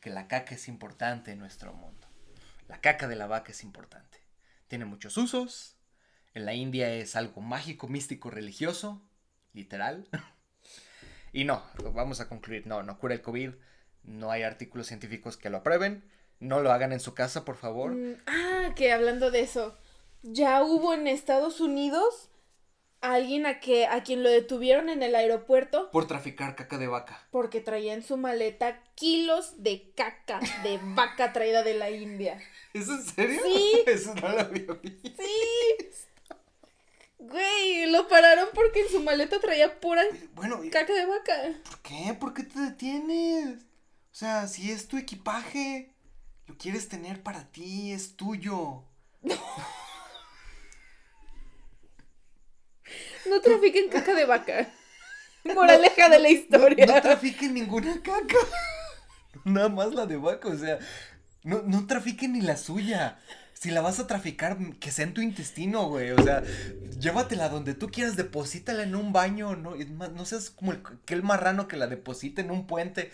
que 0.00 0.10
la 0.10 0.26
caca 0.26 0.56
es 0.56 0.66
importante 0.66 1.30
en 1.30 1.38
nuestro 1.38 1.72
mundo. 1.72 2.08
La 2.66 2.80
caca 2.80 3.06
de 3.06 3.14
la 3.14 3.28
vaca 3.28 3.52
es 3.52 3.62
importante. 3.62 4.18
Tiene 4.66 4.86
muchos 4.86 5.16
usos. 5.16 5.76
En 6.34 6.44
la 6.44 6.54
India 6.54 6.92
es 6.92 7.14
algo 7.14 7.40
mágico, 7.40 7.86
místico, 7.86 8.30
religioso, 8.30 9.00
literal. 9.52 10.08
Y 11.32 11.44
no, 11.44 11.62
vamos 11.92 12.20
a 12.20 12.30
concluir, 12.30 12.66
no, 12.66 12.82
no 12.82 12.98
cura 12.98 13.12
el 13.12 13.20
COVID, 13.20 13.50
no 14.04 14.30
hay 14.30 14.42
artículos 14.42 14.86
científicos 14.86 15.36
que 15.36 15.50
lo 15.50 15.58
aprueben, 15.58 16.02
no 16.40 16.60
lo 16.60 16.72
hagan 16.72 16.94
en 16.94 17.00
su 17.00 17.12
casa, 17.12 17.44
por 17.44 17.56
favor. 17.56 17.90
Mm, 17.90 18.14
ah, 18.26 18.72
que 18.74 18.90
hablando 18.90 19.30
de 19.30 19.40
eso, 19.40 19.76
ya 20.22 20.62
hubo 20.62 20.94
en 20.94 21.06
Estados 21.06 21.60
Unidos 21.60 22.30
alguien 23.12 23.46
a 23.46 23.60
que 23.60 23.86
a 23.86 24.02
quien 24.02 24.22
lo 24.22 24.30
detuvieron 24.30 24.88
en 24.88 25.02
el 25.02 25.14
aeropuerto 25.14 25.90
por 25.90 26.06
traficar 26.06 26.56
caca 26.56 26.78
de 26.78 26.86
vaca. 26.86 27.26
Porque 27.30 27.60
traía 27.60 27.94
en 27.94 28.02
su 28.02 28.16
maleta 28.16 28.82
kilos 28.94 29.62
de 29.62 29.90
caca 29.94 30.40
de 30.62 30.78
vaca 30.94 31.32
traída 31.32 31.62
de 31.62 31.74
la 31.74 31.90
India. 31.90 32.40
¿Es 32.72 32.88
en 32.88 33.04
serio? 33.04 33.40
Sí. 33.44 33.82
Eso 33.86 34.14
no 34.14 34.28
lo 34.28 34.40
había 34.40 34.72
visto. 34.82 35.22
Sí. 35.22 35.86
Güey, 37.18 37.86
lo 37.90 38.08
pararon 38.08 38.48
porque 38.54 38.82
en 38.82 38.88
su 38.88 39.02
maleta 39.02 39.40
traía 39.40 39.80
pura 39.80 40.02
bueno, 40.34 40.60
caca 40.70 40.92
de 40.92 41.06
vaca. 41.06 41.32
¿Por 41.64 41.80
qué? 41.80 42.16
¿Por 42.18 42.34
qué 42.34 42.42
te 42.44 42.60
detienes? 42.60 43.62
O 44.16 44.18
sea, 44.18 44.46
si 44.46 44.70
es 44.70 44.86
tu 44.88 44.96
equipaje, 44.96 45.94
lo 46.46 46.56
quieres 46.56 46.88
tener 46.88 47.22
para 47.22 47.50
ti, 47.50 47.92
es 47.92 48.16
tuyo. 48.16 48.84
No, 49.22 49.34
trafiquen 53.42 53.88
caca 53.88 54.14
de 54.14 54.24
vaca. 54.24 54.68
Moraleja 55.44 56.08
de 56.08 56.18
la 56.18 56.28
historia. 56.28 56.86
No, 56.86 57.00
trafiquen 57.00 57.54
ninguna 57.54 58.00
caca. 58.02 58.36
Nada 59.44 59.68
más 59.68 59.94
la 59.94 60.06
de 60.06 60.16
vaca, 60.16 60.48
o 60.48 60.56
sea, 60.56 60.78
no, 61.44 61.62
no 61.62 61.86
trafiquen 61.86 62.32
ni 62.32 62.40
la 62.40 62.56
suya 62.56 63.18
si 63.58 63.70
la 63.70 63.80
vas 63.80 63.98
a 63.98 64.06
traficar, 64.06 64.58
que 64.78 64.92
sea 64.92 65.06
en 65.06 65.14
tu 65.14 65.22
intestino, 65.22 65.88
güey. 65.88 66.10
O 66.10 66.22
sea, 66.22 66.42
llévatela 67.00 67.48
donde 67.48 67.74
tú 67.74 67.88
quieras, 67.88 68.16
deposítala 68.16 68.82
en 68.82 68.94
un 68.94 69.12
baño, 69.12 69.56
no, 69.56 69.74
no 69.74 70.24
seas 70.26 70.50
como 70.50 70.72
el, 70.72 70.82
el 71.08 71.22
marrano 71.22 71.66
que 71.66 71.78
la 71.78 71.86
deposita 71.86 72.42
en 72.42 72.50
un 72.50 72.66
puente, 72.66 73.10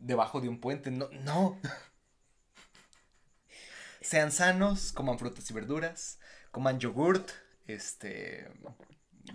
debajo 0.00 0.40
de 0.40 0.48
un 0.48 0.60
puente, 0.60 0.90
no, 0.90 1.08
no. 1.24 1.58
Sean 4.02 4.30
sanos, 4.30 4.92
coman 4.92 5.18
frutas 5.18 5.50
y 5.50 5.54
verduras, 5.54 6.18
coman 6.50 6.78
yogurt, 6.78 7.30
este... 7.66 8.46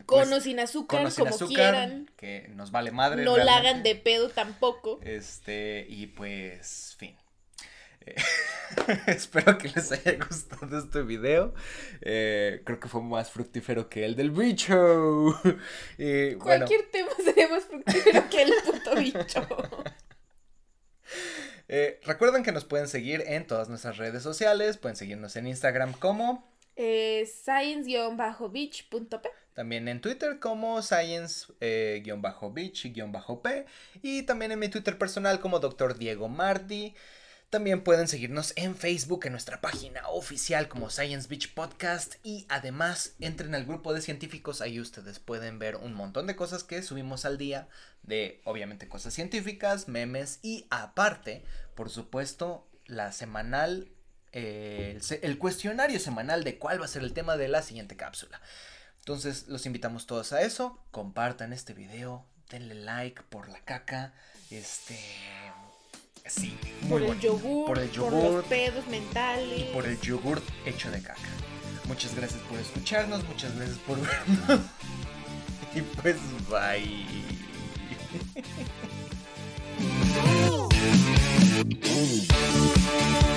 Con 0.06 0.32
o 0.32 0.40
sin 0.40 0.60
azúcar, 0.60 1.14
como 1.14 1.38
quieran. 1.48 2.10
Que 2.18 2.50
nos 2.56 2.72
vale 2.72 2.92
madre. 2.92 3.24
No 3.24 3.38
la 3.38 3.58
hagan 3.58 3.84
de 3.84 3.96
pedo 3.96 4.30
tampoco. 4.30 5.00
Este, 5.04 5.86
y 5.90 6.08
pues, 6.08 6.96
fin. 6.98 7.16
espero 9.08 9.58
que 9.58 9.70
les 9.70 9.92
haya 9.92 10.18
gustado 10.18 10.78
este 10.78 11.02
video. 11.04 11.54
Eh, 12.02 12.62
creo 12.66 12.80
que 12.80 12.88
fue 12.88 13.02
más 13.02 13.32
fructífero 13.32 13.90
que 13.90 14.06
el 14.06 14.16
del 14.16 14.30
bicho. 14.32 14.76
Cualquier 16.40 16.90
tema 16.92 17.12
sería 17.24 17.48
más 17.48 17.64
fructífero 17.66 18.30
que 18.30 18.42
el 18.44 18.54
puto 18.66 18.96
bicho. 18.96 19.48
Eh, 21.70 22.02
recuerden 22.04 22.44
que 22.44 22.52
nos 22.52 22.66
pueden 22.66 22.90
seguir 22.90 23.24
en 23.26 23.48
todas 23.48 23.70
nuestras 23.70 23.96
redes 23.98 24.22
sociales. 24.22 24.78
Pueden 24.78 24.98
seguirnos 24.98 25.38
en 25.38 25.48
Instagram 25.48 25.94
como 25.94 26.46
eh, 26.76 27.26
science-beach.p. 27.26 29.30
También 29.54 29.88
en 29.88 30.02
Twitter 30.02 30.40
como 30.40 30.82
science-beach-p. 30.82 33.66
Y 34.02 34.24
también 34.24 34.52
en 34.52 34.60
mi 34.60 34.68
Twitter 34.70 34.98
personal 34.98 35.40
como 35.40 35.60
Dr. 35.60 35.98
Diego 35.98 36.28
Mardi. 36.28 36.96
También 37.52 37.84
pueden 37.84 38.08
seguirnos 38.08 38.54
en 38.56 38.76
Facebook, 38.76 39.28
en 39.28 39.34
nuestra 39.34 39.62
página 39.62 40.10
oficial 40.10 40.68
como 40.68 40.90
Science 40.90 41.28
Beach 41.28 41.54
Podcast. 41.54 42.16
Y 42.24 42.48
además 42.50 43.14
entren 43.20 43.54
al 43.54 43.66
grupo 43.66 43.94
de 43.94 44.02
científicos. 44.02 44.60
Ahí 44.60 44.80
ustedes 44.80 45.20
pueden 45.20 45.60
ver 45.60 45.76
un 45.76 45.94
montón 45.94 46.26
de 46.26 46.36
cosas 46.36 46.64
que 46.64 46.82
subimos 46.82 47.26
al 47.26 47.38
día. 47.38 47.68
De 48.02 48.42
obviamente 48.46 48.88
cosas 48.88 49.14
científicas, 49.14 49.88
memes 49.88 50.40
y 50.42 50.66
aparte, 50.72 51.44
por 51.76 51.92
supuesto, 51.92 52.68
la 52.88 53.12
semanal. 53.12 53.92
Eh, 54.32 55.00
el 55.22 55.38
cuestionario 55.38 56.00
semanal 56.00 56.44
de 56.44 56.58
cuál 56.58 56.82
va 56.82 56.86
a 56.86 56.88
ser 56.88 57.04
el 57.04 57.14
tema 57.14 57.38
de 57.38 57.50
la 57.50 57.62
siguiente 57.62 57.96
cápsula. 57.96 58.42
Entonces 59.04 59.50
los 59.50 59.66
invitamos 59.66 60.06
todos 60.08 60.32
a 60.32 60.44
eso. 60.44 60.80
Compartan 60.92 61.52
este 61.52 61.74
video. 61.74 62.24
Denle 62.50 62.74
like 62.74 63.22
por 63.24 63.50
la 63.50 63.60
caca. 63.60 64.14
Este. 64.50 64.98
Sí, 66.26 66.58
muy 66.84 67.02
por 67.02 67.12
el 67.12 67.20
yogur, 67.20 67.66
por 67.66 67.80
el 67.80 67.92
yogur, 67.92 68.12
por 68.12 68.32
los 68.32 68.46
pedos 68.46 68.88
mentales 68.88 69.60
y 69.60 69.74
por 69.74 69.86
el 69.86 70.00
yogur 70.00 70.42
hecho 70.66 70.90
de 70.90 71.02
caca. 71.02 71.20
Muchas 71.84 72.16
gracias 72.16 72.42
por 72.44 72.58
escucharnos, 72.58 73.26
muchas 73.26 73.54
gracias 73.58 73.78
por 73.80 74.00
vernos. 74.00 74.62
Y 75.76 75.82
pues 75.82 76.18
bye. 76.50 77.06